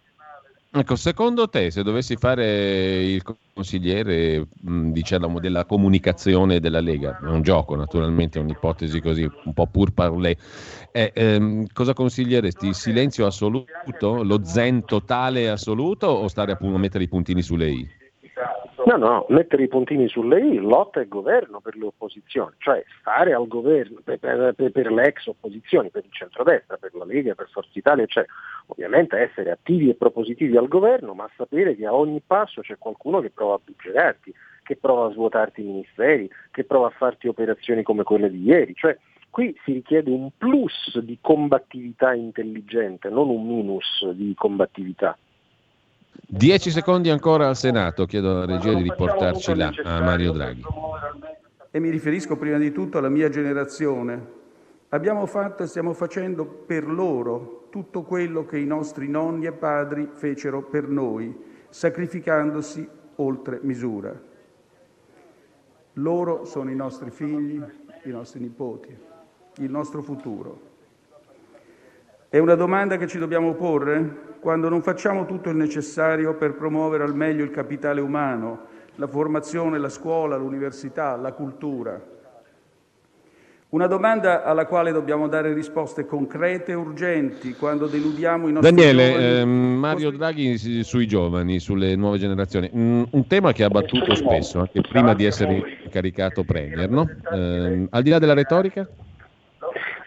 Ecco, 0.74 0.96
secondo 0.96 1.48
te, 1.48 1.70
se 1.70 1.82
dovessi 1.82 2.16
fare 2.18 3.02
il 3.02 3.22
consigliere 3.54 4.46
diciamo, 4.60 5.38
della 5.38 5.64
comunicazione 5.64 6.60
della 6.60 6.80
Lega, 6.80 7.16
è 7.18 7.24
un 7.24 7.40
gioco 7.40 7.74
naturalmente, 7.74 8.38
è 8.38 8.42
un'ipotesi 8.42 9.00
così, 9.00 9.22
un 9.44 9.54
po' 9.54 9.66
pur 9.68 9.92
parlé, 9.94 10.36
eh, 10.90 11.10
ehm, 11.14 11.64
cosa 11.72 11.94
consiglieresti? 11.94 12.66
Il 12.68 12.74
silenzio 12.74 13.24
assoluto, 13.24 14.22
lo 14.22 14.44
zen 14.44 14.84
totale 14.86 15.48
assoluto 15.48 16.06
o 16.06 16.28
stare 16.28 16.52
a 16.52 16.58
mettere 16.78 17.04
i 17.04 17.08
puntini 17.08 17.40
sulle 17.40 17.70
i? 17.70 17.97
No, 18.88 18.96
no, 18.96 19.26
mettere 19.28 19.64
i 19.64 19.68
puntini 19.68 20.08
sulle 20.08 20.40
i, 20.40 20.56
lotta 20.56 21.02
e 21.02 21.08
governo 21.08 21.60
per 21.60 21.76
le 21.76 21.84
opposizioni, 21.84 22.54
cioè 22.56 22.82
stare 23.00 23.34
al 23.34 23.46
governo 23.46 24.00
per, 24.02 24.18
per, 24.18 24.54
per, 24.54 24.90
le 24.90 25.04
ex 25.04 25.26
opposizioni, 25.26 25.90
per 25.90 26.06
il 26.06 26.10
centrodestra, 26.10 26.78
per 26.78 26.94
la 26.94 27.04
Lega, 27.04 27.34
per 27.34 27.50
Forza 27.50 27.68
Italia, 27.74 28.06
cioè 28.06 28.24
ovviamente 28.68 29.18
essere 29.18 29.50
attivi 29.50 29.90
e 29.90 29.94
propositivi 29.94 30.56
al 30.56 30.68
governo, 30.68 31.12
ma 31.12 31.28
sapere 31.36 31.76
che 31.76 31.84
a 31.84 31.92
ogni 31.92 32.22
passo 32.26 32.62
c'è 32.62 32.78
qualcuno 32.78 33.20
che 33.20 33.28
prova 33.28 33.56
a 33.56 33.60
buggerarti, 33.62 34.32
che 34.62 34.76
prova 34.76 35.08
a 35.08 35.12
svuotarti 35.12 35.60
i 35.60 35.64
ministeri, 35.64 36.26
che 36.50 36.64
prova 36.64 36.86
a 36.86 36.94
farti 36.96 37.28
operazioni 37.28 37.82
come 37.82 38.04
quelle 38.04 38.30
di 38.30 38.42
ieri, 38.42 38.72
cioè 38.74 38.96
qui 39.28 39.54
si 39.64 39.72
richiede 39.74 40.10
un 40.10 40.30
plus 40.38 40.98
di 41.00 41.18
combattività 41.20 42.14
intelligente, 42.14 43.10
non 43.10 43.28
un 43.28 43.46
minus 43.46 44.08
di 44.12 44.32
combattività. 44.34 45.14
Dieci 46.26 46.70
secondi 46.70 47.10
ancora 47.10 47.48
al 47.48 47.56
Senato, 47.56 48.04
chiedo 48.04 48.30
alla 48.30 48.44
regia 48.44 48.74
di 48.74 48.82
riportarci 48.82 49.54
là 49.54 49.72
a 49.84 50.00
Mario 50.00 50.32
Draghi. 50.32 50.62
E 51.70 51.78
mi 51.78 51.90
riferisco 51.90 52.36
prima 52.36 52.58
di 52.58 52.72
tutto 52.72 52.98
alla 52.98 53.08
mia 53.08 53.28
generazione. 53.28 54.36
Abbiamo 54.90 55.26
fatto 55.26 55.62
e 55.62 55.66
stiamo 55.66 55.92
facendo 55.92 56.44
per 56.44 56.86
loro 56.86 57.68
tutto 57.70 58.02
quello 58.02 58.44
che 58.46 58.58
i 58.58 58.66
nostri 58.66 59.08
nonni 59.08 59.46
e 59.46 59.52
padri 59.52 60.08
fecero 60.12 60.62
per 60.62 60.88
noi, 60.88 61.36
sacrificandosi 61.68 62.88
oltre 63.16 63.60
misura. 63.62 64.18
Loro 65.94 66.44
sono 66.44 66.70
i 66.70 66.76
nostri 66.76 67.10
figli, 67.10 67.62
i 68.04 68.10
nostri 68.10 68.40
nipoti, 68.40 68.96
il 69.58 69.70
nostro 69.70 70.02
futuro. 70.02 70.60
È 72.28 72.38
una 72.38 72.54
domanda 72.54 72.96
che 72.96 73.06
ci 73.06 73.18
dobbiamo 73.18 73.54
porre 73.54 74.27
quando 74.40 74.68
non 74.68 74.82
facciamo 74.82 75.26
tutto 75.26 75.50
il 75.50 75.56
necessario 75.56 76.34
per 76.34 76.54
promuovere 76.54 77.04
al 77.04 77.14
meglio 77.14 77.44
il 77.44 77.50
capitale 77.50 78.00
umano, 78.00 78.60
la 78.96 79.06
formazione, 79.06 79.78
la 79.78 79.88
scuola, 79.88 80.36
l'università, 80.36 81.16
la 81.16 81.32
cultura. 81.32 82.16
Una 83.70 83.86
domanda 83.86 84.44
alla 84.44 84.64
quale 84.64 84.92
dobbiamo 84.92 85.28
dare 85.28 85.52
risposte 85.52 86.06
concrete 86.06 86.72
e 86.72 86.74
urgenti 86.74 87.52
quando 87.52 87.86
deludiamo 87.86 88.48
i 88.48 88.52
nostri 88.52 88.74
Daniele, 88.74 89.10
giovani. 89.10 89.40
Ehm, 89.40 89.50
Mario 89.78 90.10
Draghi 90.10 90.56
sui 90.56 91.06
giovani, 91.06 91.58
sulle 91.58 91.94
nuove 91.94 92.16
generazioni, 92.16 92.70
mm, 92.74 93.02
un 93.10 93.26
tema 93.26 93.52
che 93.52 93.64
ha 93.64 93.68
battuto 93.68 94.14
spesso, 94.14 94.60
anche 94.60 94.80
prima 94.80 95.12
di 95.12 95.26
essere 95.26 95.62
caricato 95.90 96.44
Premier, 96.44 96.88
no? 96.88 97.06
eh, 97.30 97.86
al 97.90 98.02
di 98.02 98.08
là 98.08 98.18
della 98.18 98.32
retorica? 98.32 98.88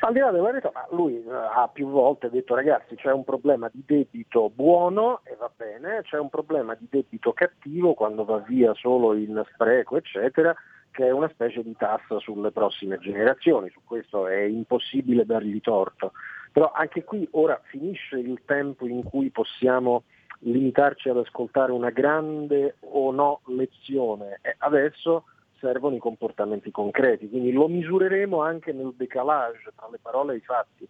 Al 0.04 0.14
di 0.14 0.20
là 0.20 0.32
della 0.32 0.50
retorica, 0.50 0.88
lui 0.94 1.24
eh, 1.24 1.32
ha 1.32 1.70
più 1.72 1.88
volte 1.88 2.32
detto 2.32 2.56
ragazzi 2.56 2.96
c'è 2.96 3.12
un 3.12 3.24
problema 3.24 3.70
di 3.72 3.84
debito 3.86 4.50
buono 4.50 5.22
e 5.24 5.36
va 5.36 5.52
bene, 5.56 6.02
c'è 6.02 6.18
un 6.18 6.30
problema 6.30 6.74
di 6.74 6.88
debito 6.90 7.34
cattivo 7.34 7.94
quando 7.94 8.26
va 8.26 8.40
via 8.40 8.74
solo 8.74 9.14
in 9.14 9.40
spreco 9.54 9.98
eccetera, 9.98 10.56
che 10.90 11.06
è 11.06 11.12
una 11.12 11.30
specie 11.30 11.62
di 11.62 11.76
tassa 11.78 12.18
sulle 12.18 12.50
prossime 12.50 12.98
generazioni, 12.98 13.70
su 13.70 13.82
questo 13.86 14.26
è 14.26 14.42
impossibile 14.42 15.24
dargli 15.24 15.62
torto. 15.62 16.14
Però 16.52 16.72
anche 16.72 17.04
qui 17.04 17.28
ora 17.34 17.62
finisce 17.66 18.18
il 18.18 18.42
tempo 18.44 18.88
in 18.88 19.04
cui 19.04 19.30
possiamo 19.30 20.06
limitarci 20.40 21.10
ad 21.10 21.18
ascoltare 21.18 21.74
una 21.74 21.92
grande 21.92 22.78
o 22.80 23.12
no 23.12 23.42
lezione 23.46 24.40
e 24.42 24.56
adesso 24.58 25.26
servono 25.62 25.96
i 25.96 26.00
comportamenti 26.00 26.72
concreti, 26.72 27.30
quindi 27.30 27.52
lo 27.52 27.68
misureremo 27.68 28.42
anche 28.42 28.74
nel 28.74 28.94
decalage 28.98 29.72
tra 29.76 29.88
le 29.92 30.00
parole 30.02 30.34
e 30.34 30.38
i 30.38 30.42
fatti. 30.42 30.88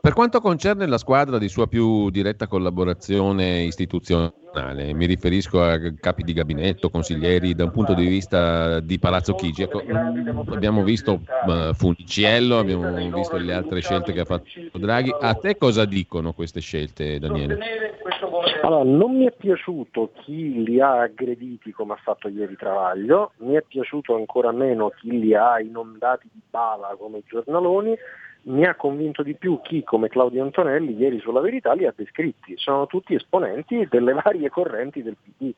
Per 0.00 0.12
quanto 0.12 0.40
concerne 0.40 0.86
la 0.86 0.98
squadra 0.98 1.38
di 1.38 1.48
sua 1.48 1.66
più 1.66 2.10
diretta 2.10 2.46
collaborazione 2.46 3.62
istituzionale, 3.62 4.32
mi 4.92 5.06
riferisco 5.06 5.62
a 5.62 5.78
capi 5.98 6.22
di 6.22 6.32
gabinetto, 6.32 6.90
consiglieri, 6.90 7.54
da 7.54 7.64
un 7.64 7.70
punto 7.70 7.94
di 7.94 8.06
vista 8.06 8.80
di 8.80 8.98
Palazzo 8.98 9.34
Chigi. 9.34 9.62
Ecco, 9.62 9.82
abbiamo 10.52 10.82
visto 10.82 11.20
uh, 11.46 11.72
Funiciello, 11.72 12.58
abbiamo 12.58 12.92
visto 13.10 13.36
le 13.36 13.52
altre 13.52 13.80
scelte 13.80 14.12
che 14.12 14.20
ha 14.20 14.24
fatto 14.24 14.48
Draghi. 14.72 15.14
A 15.18 15.34
te 15.34 15.56
cosa 15.56 15.84
dicono 15.84 16.32
queste 16.32 16.60
scelte, 16.60 17.18
Daniele? 17.18 17.58
Allora, 18.62 18.84
non 18.84 19.16
mi 19.16 19.26
è 19.26 19.32
piaciuto 19.32 20.12
chi 20.22 20.62
li 20.62 20.80
ha 20.80 21.00
aggrediti 21.00 21.72
come 21.72 21.94
ha 21.94 21.98
fatto 22.02 22.28
ieri 22.28 22.56
Travaglio, 22.56 23.32
mi 23.38 23.54
è 23.54 23.62
piaciuto 23.66 24.14
ancora 24.14 24.52
meno 24.52 24.90
chi 24.90 25.18
li 25.18 25.34
ha 25.34 25.60
inondati 25.60 26.28
di 26.30 26.40
bala 26.48 26.94
come 26.98 27.18
i 27.18 27.24
giornaloni 27.26 27.96
mi 28.42 28.64
ha 28.64 28.74
convinto 28.74 29.22
di 29.22 29.34
più 29.34 29.60
chi 29.62 29.82
come 29.82 30.08
Claudio 30.08 30.42
Antonelli 30.42 30.96
ieri 30.96 31.20
sulla 31.20 31.40
verità 31.40 31.72
li 31.72 31.86
ha 31.86 31.92
descritti, 31.94 32.54
sono 32.56 32.86
tutti 32.86 33.14
esponenti 33.14 33.86
delle 33.90 34.12
varie 34.12 34.48
correnti 34.48 35.02
del 35.02 35.16
PD, 35.16 35.52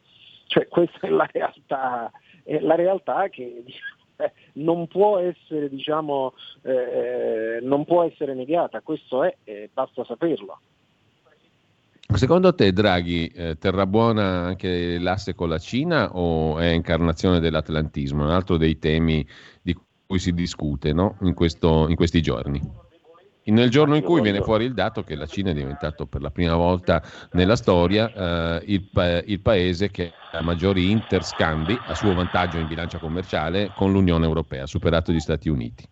cioè 0.46 0.66
questa 0.68 1.06
è 1.06 1.10
la 1.10 1.28
realtà, 1.30 2.10
è 2.42 2.58
la 2.60 2.74
realtà 2.74 3.28
che 3.28 3.64
eh, 4.16 4.32
non, 4.54 4.86
può 4.88 5.18
essere, 5.18 5.68
diciamo, 5.68 6.34
eh, 6.62 7.60
non 7.62 7.84
può 7.84 8.02
essere 8.02 8.34
negata, 8.34 8.80
questo 8.80 9.24
è, 9.24 9.34
eh, 9.44 9.70
basta 9.72 10.04
saperlo. 10.04 10.58
Secondo 12.14 12.54
te 12.54 12.72
Draghi 12.72 13.28
eh, 13.28 13.56
terrà 13.58 13.86
buona 13.86 14.44
anche 14.44 14.98
l'asse 14.98 15.34
con 15.34 15.48
la 15.48 15.58
Cina 15.58 16.14
o 16.14 16.58
è 16.58 16.66
incarnazione 16.66 17.40
dell'atlantismo? 17.40 18.24
Un 18.24 18.30
altro 18.30 18.58
dei 18.58 18.78
temi 18.78 19.26
di 19.62 19.74
cui 20.12 20.18
si 20.18 20.34
discute 20.34 20.92
no? 20.92 21.16
in, 21.22 21.32
questo, 21.32 21.88
in 21.88 21.96
questi 21.96 22.20
giorni. 22.20 22.60
Nel 23.44 23.70
giorno 23.70 23.96
in 23.96 24.02
cui 24.02 24.20
viene 24.20 24.42
fuori 24.42 24.66
il 24.66 24.74
dato 24.74 25.02
che 25.02 25.16
la 25.16 25.24
Cina 25.24 25.50
è 25.50 25.54
diventato 25.54 26.06
per 26.06 26.20
la 26.20 26.30
prima 26.30 26.54
volta 26.54 27.02
nella 27.32 27.56
storia 27.56 28.12
eh, 28.12 28.62
il, 28.66 28.82
pa- 28.92 29.22
il, 29.22 29.40
paese 29.40 29.90
che 29.90 30.12
ha 30.30 30.42
maggiori 30.42 30.90
interscambi 30.90 31.76
a 31.86 31.94
suo 31.94 32.12
vantaggio 32.12 32.58
in 32.58 32.68
bilancia 32.68 32.98
commerciale 32.98 33.72
con 33.74 33.90
l'Unione 33.90 34.26
Europea, 34.26 34.66
superato 34.66 35.12
gli 35.12 35.18
Stati 35.18 35.48
Uniti. 35.48 35.82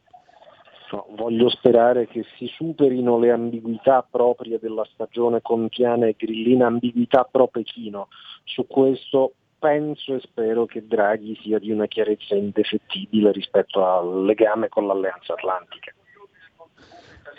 so, 0.87 1.07
voglio 1.17 1.49
sperare 1.49 2.07
che 2.07 2.25
si 2.37 2.47
superino 2.47 3.19
le 3.19 3.31
ambiguità 3.31 4.07
proprie 4.09 4.59
della 4.61 4.87
stagione 4.93 5.41
contiana 5.41 6.07
e 6.07 6.15
grillina, 6.17 6.67
ambiguità 6.67 7.25
pro 7.29 7.49
Pechino. 7.49 8.09
Su 8.45 8.67
questo 8.67 9.33
penso 9.61 10.15
e 10.15 10.21
spero 10.21 10.65
che 10.65 10.87
Draghi 10.87 11.39
sia 11.41 11.59
di 11.59 11.71
una 11.71 11.87
chiarezza 11.87 12.35
indefettibile 12.35 13.31
rispetto 13.31 13.87
al 13.87 14.25
legame 14.25 14.69
con 14.69 14.87
l'Alleanza 14.87 15.35
Atlantica. 15.35 15.93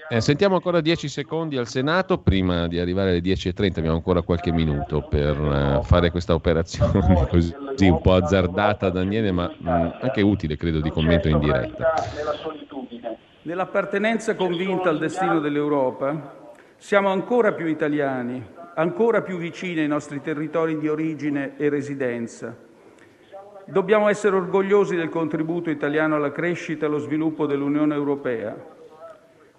Eh, 0.07 0.19
sentiamo 0.19 0.55
ancora 0.55 0.81
10 0.81 1.07
secondi 1.07 1.57
al 1.57 1.67
Senato 1.67 2.17
prima 2.17 2.67
di 2.67 2.79
arrivare 2.79 3.11
alle 3.11 3.21
10.30, 3.21 3.79
abbiamo 3.79 3.95
ancora 3.95 4.21
qualche 4.21 4.51
minuto 4.51 5.07
per 5.07 5.39
uh, 5.39 5.83
fare 5.83 6.11
questa 6.11 6.33
operazione 6.33 7.27
così 7.31 7.53
un 7.79 8.01
po' 8.01 8.13
azzardata 8.13 8.89
Daniele, 8.89 9.31
ma 9.31 9.47
mh, 9.47 9.69
mm, 9.69 9.89
anche 10.01 10.21
utile 10.21 10.57
credo 10.57 10.81
di 10.81 10.89
commento 10.89 11.29
in 11.29 11.39
diretta. 11.39 11.93
Nell'appartenenza 13.43 14.35
convinta 14.35 14.89
al 14.89 14.99
destino 14.99 15.39
dell'Europa 15.39 16.53
siamo 16.75 17.09
ancora 17.09 17.53
più 17.53 17.67
italiani, 17.67 18.43
ancora 18.75 19.21
più 19.21 19.37
vicini 19.37 19.81
ai 19.81 19.87
nostri 19.87 20.21
territori 20.21 20.77
di 20.77 20.87
origine 20.87 21.57
e 21.57 21.69
residenza. 21.69 22.55
Dobbiamo 23.65 24.09
essere 24.09 24.35
orgogliosi 24.35 24.95
del 24.95 25.09
contributo 25.09 25.69
italiano 25.69 26.15
alla 26.15 26.31
crescita 26.31 26.85
e 26.85 26.87
allo 26.87 26.97
sviluppo 26.97 27.45
dell'Unione 27.45 27.93
Europea 27.93 28.79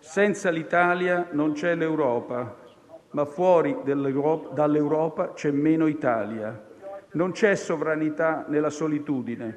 senza 0.03 0.51
l'Italia 0.51 1.29
non 1.31 1.53
c'è 1.53 1.77
l'Europa, 1.77 2.57
ma 3.11 3.25
fuori 3.25 3.79
dall'Europa 3.85 5.33
c'è 5.33 5.53
meno 5.53 5.87
Italia. 5.87 6.71
Non 7.13 7.31
c'è 7.31 7.55
sovranità 7.55 8.45
nella 8.49 8.69
solitudine. 8.69 9.57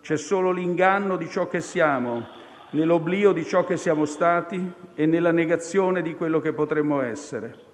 C'è 0.00 0.16
solo 0.16 0.50
l'inganno 0.50 1.16
di 1.16 1.28
ciò 1.28 1.46
che 1.46 1.60
siamo, 1.60 2.26
nell'oblio 2.70 3.30
di 3.30 3.44
ciò 3.44 3.64
che 3.64 3.76
siamo 3.76 4.04
stati 4.04 4.72
e 4.94 5.06
nella 5.06 5.30
negazione 5.30 6.02
di 6.02 6.16
quello 6.16 6.40
che 6.40 6.52
potremmo 6.52 7.00
essere. 7.00 7.69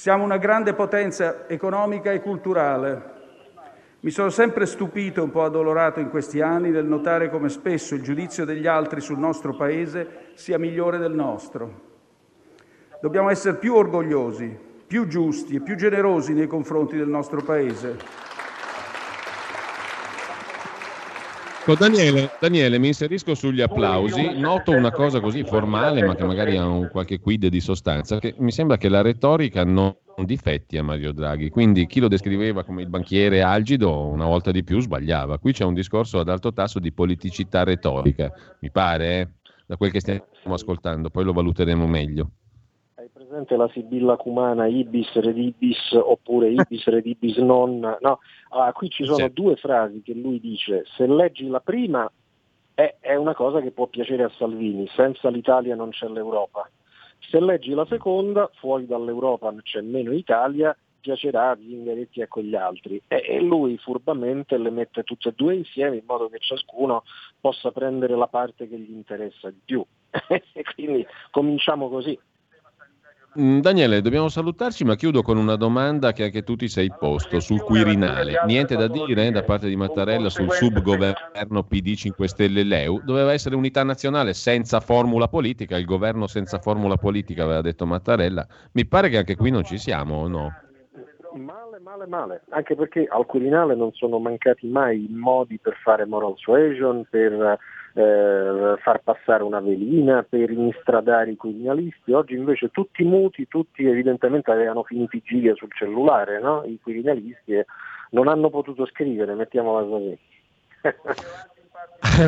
Siamo 0.00 0.24
una 0.24 0.38
grande 0.38 0.72
potenza 0.72 1.46
economica 1.46 2.10
e 2.10 2.22
culturale, 2.22 3.02
mi 4.00 4.10
sono 4.10 4.30
sempre 4.30 4.64
stupito 4.64 5.20
e 5.20 5.24
un 5.24 5.30
po' 5.30 5.44
addolorato 5.44 6.00
in 6.00 6.08
questi 6.08 6.40
anni 6.40 6.70
nel 6.70 6.86
notare 6.86 7.28
come 7.28 7.50
spesso 7.50 7.94
il 7.94 8.00
giudizio 8.00 8.46
degli 8.46 8.66
altri 8.66 9.02
sul 9.02 9.18
nostro 9.18 9.54
Paese 9.54 10.30
sia 10.36 10.58
migliore 10.58 10.96
del 10.96 11.12
nostro. 11.12 11.80
Dobbiamo 13.02 13.28
essere 13.28 13.58
più 13.58 13.74
orgogliosi, 13.74 14.58
più 14.86 15.06
giusti 15.06 15.56
e 15.56 15.60
più 15.60 15.76
generosi 15.76 16.32
nei 16.32 16.46
confronti 16.46 16.96
del 16.96 17.08
nostro 17.08 17.42
Paese. 17.42 18.29
Ecco, 21.70 21.84
Daniele, 21.84 22.30
Daniele, 22.40 22.78
mi 22.78 22.88
inserisco 22.88 23.36
sugli 23.36 23.60
applausi. 23.60 24.36
Noto 24.36 24.72
una 24.72 24.90
cosa 24.90 25.20
così 25.20 25.44
formale, 25.44 26.02
ma 26.02 26.16
che 26.16 26.24
magari 26.24 26.56
ha 26.56 26.66
un 26.66 26.88
qualche 26.90 27.20
quid 27.20 27.46
di 27.46 27.60
sostanza, 27.60 28.18
che 28.18 28.34
mi 28.38 28.50
sembra 28.50 28.76
che 28.76 28.88
la 28.88 29.02
retorica 29.02 29.62
non 29.62 29.94
difetti 30.24 30.78
a 30.78 30.82
Mario 30.82 31.12
Draghi. 31.12 31.48
Quindi 31.48 31.86
chi 31.86 32.00
lo 32.00 32.08
descriveva 32.08 32.64
come 32.64 32.82
il 32.82 32.88
banchiere 32.88 33.42
algido, 33.42 34.08
una 34.08 34.24
volta 34.24 34.50
di 34.50 34.64
più 34.64 34.80
sbagliava. 34.80 35.38
Qui 35.38 35.52
c'è 35.52 35.62
un 35.64 35.74
discorso 35.74 36.18
ad 36.18 36.28
alto 36.28 36.52
tasso 36.52 36.80
di 36.80 36.90
politicità 36.90 37.62
retorica, 37.62 38.32
mi 38.58 38.70
pare, 38.72 39.20
eh? 39.20 39.28
da 39.64 39.76
quel 39.76 39.92
che 39.92 40.00
stiamo 40.00 40.24
ascoltando, 40.46 41.08
poi 41.08 41.22
lo 41.22 41.32
valuteremo 41.32 41.86
meglio 41.86 42.30
presente 43.30 43.56
la 43.56 43.68
sibilla 43.68 44.16
cumana 44.16 44.66
ibis 44.66 45.12
redibis 45.12 45.92
oppure 45.92 46.50
ibis 46.50 46.84
redibis 46.86 47.36
non? 47.36 47.78
No, 47.78 48.18
allora, 48.48 48.72
qui 48.72 48.90
ci 48.90 49.04
sono 49.04 49.18
sì. 49.18 49.32
due 49.32 49.54
frasi 49.54 50.02
che 50.02 50.14
lui 50.14 50.40
dice, 50.40 50.84
se 50.96 51.06
leggi 51.06 51.46
la 51.46 51.60
prima 51.60 52.10
è, 52.74 52.96
è, 52.98 53.14
una 53.14 53.34
cosa 53.34 53.60
che 53.60 53.70
può 53.70 53.86
piacere 53.86 54.24
a 54.24 54.32
Salvini, 54.36 54.88
senza 54.96 55.28
l'Italia 55.28 55.76
non 55.76 55.90
c'è 55.90 56.08
l'Europa. 56.08 56.68
Se 57.20 57.38
leggi 57.38 57.70
la 57.70 57.86
seconda, 57.86 58.50
fuori 58.54 58.86
dall'Europa 58.86 59.54
c'è 59.62 59.80
meno 59.80 60.12
Italia, 60.12 60.76
piacerà 60.98 61.50
a 61.50 61.56
Zingaretti 61.56 62.20
e 62.20 62.24
a 62.24 62.28
quegli 62.28 62.56
altri. 62.56 63.00
E, 63.06 63.22
e 63.24 63.40
lui 63.40 63.78
furbamente 63.78 64.58
le 64.58 64.70
mette 64.70 65.04
tutte 65.04 65.28
e 65.28 65.32
due 65.36 65.54
insieme 65.54 65.96
in 65.98 66.04
modo 66.04 66.28
che 66.28 66.38
ciascuno 66.40 67.04
possa 67.40 67.70
prendere 67.70 68.16
la 68.16 68.26
parte 68.26 68.68
che 68.68 68.76
gli 68.76 68.90
interessa 68.90 69.50
di 69.50 69.60
più. 69.64 69.84
Quindi 70.74 71.06
cominciamo 71.30 71.88
così. 71.88 72.18
Mm, 73.38 73.60
Daniele, 73.60 74.00
dobbiamo 74.00 74.28
salutarci, 74.28 74.82
ma 74.82 74.96
chiudo 74.96 75.22
con 75.22 75.36
una 75.36 75.54
domanda 75.54 76.10
che 76.10 76.24
anche 76.24 76.42
tu 76.42 76.56
ti 76.56 76.66
sei 76.66 76.92
posto 76.98 77.38
sul 77.38 77.62
Quirinale. 77.62 78.40
Niente 78.44 78.74
da 78.74 78.88
dire 78.88 79.30
da 79.30 79.44
parte 79.44 79.68
di 79.68 79.76
Mattarella 79.76 80.28
sul 80.28 80.50
subgoverno 80.50 81.62
PD 81.62 81.94
5 81.94 82.26
Stelle 82.26 82.64
Leu. 82.64 83.00
Doveva 83.04 83.32
essere 83.32 83.54
unità 83.54 83.84
nazionale 83.84 84.34
senza 84.34 84.80
formula 84.80 85.28
politica, 85.28 85.76
il 85.76 85.84
governo 85.84 86.26
senza 86.26 86.58
formula 86.58 86.96
politica, 86.96 87.44
aveva 87.44 87.60
detto 87.60 87.86
Mattarella. 87.86 88.44
Mi 88.72 88.84
pare 88.84 89.08
che 89.08 89.18
anche 89.18 89.36
qui 89.36 89.50
non 89.50 89.62
ci 89.62 89.78
siamo, 89.78 90.16
o 90.16 90.26
no? 90.26 90.52
Male, 91.36 91.78
male, 91.78 92.06
male, 92.08 92.42
anche 92.48 92.74
perché 92.74 93.06
al 93.08 93.26
Quirinale 93.26 93.76
non 93.76 93.92
sono 93.92 94.18
mancati 94.18 94.66
mai 94.66 95.06
modi 95.08 95.56
per 95.58 95.76
fare 95.80 96.04
moral 96.04 96.34
suasion, 96.36 97.06
per 97.08 97.58
eh, 97.94 98.74
far 98.82 99.00
passare 99.02 99.42
una 99.42 99.60
velina, 99.60 100.24
per 100.28 100.50
instradare 100.50 101.32
i 101.32 101.36
quirinalisti. 101.36 102.12
Oggi 102.12 102.34
invece 102.34 102.70
tutti 102.70 103.02
muti, 103.04 103.48
tutti 103.48 103.84
evidentemente 103.84 104.50
avevano 104.50 104.82
finito 104.82 105.16
i 105.16 105.22
giga 105.24 105.54
sul 105.54 105.70
cellulare, 105.72 106.40
no? 106.40 106.62
i 106.64 106.78
quirinalisti, 106.80 107.54
e 107.54 107.66
non 108.10 108.28
hanno 108.28 108.50
potuto 108.50 108.86
scrivere, 108.86 109.34
mettiamola 109.34 109.86
così. 109.86 110.18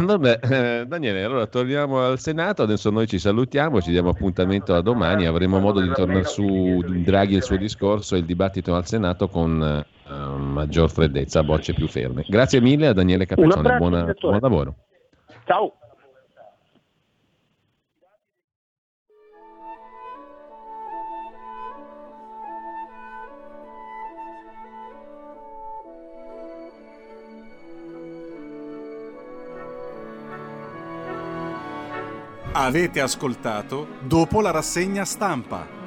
Vabbè, 0.05 0.39
eh, 0.43 0.85
Daniele, 0.87 1.23
allora 1.23 1.47
torniamo 1.47 2.01
al 2.01 2.19
Senato, 2.19 2.63
adesso 2.63 2.91
noi 2.91 3.07
ci 3.07 3.19
salutiamo, 3.19 3.81
ci 3.81 3.91
diamo 3.91 4.11
appuntamento 4.11 4.75
a 4.75 4.83
domani, 4.83 5.27
avremo 5.27 5.59
modo 5.61 5.81
di 5.81 5.91
tornare 5.93 6.25
su 6.25 6.83
Draghi 6.85 7.35
e 7.35 7.37
il 7.39 7.43
suo 7.43 7.57
discorso 7.57 8.15
e 8.15 8.19
il 8.19 8.25
dibattito 8.25 8.75
al 8.75 8.87
Senato 8.87 9.29
con 9.29 9.63
eh, 9.63 10.13
maggior 10.13 10.91
freddezza, 10.91 11.43
bocce 11.43 11.73
più 11.73 11.87
ferme. 11.87 12.25
Grazie 12.29 12.61
mille 12.61 12.89
a 12.89 12.93
Daniele 12.93 13.27
Capezzone, 13.27 13.77
buona, 13.77 14.15
buon 14.21 14.39
lavoro. 14.41 14.75
Ciao. 15.45 15.73
Avete 32.55 33.01
ascoltato 33.01 33.89
dopo 34.01 34.41
la 34.41 34.51
rassegna 34.51 35.05
stampa 35.05 35.82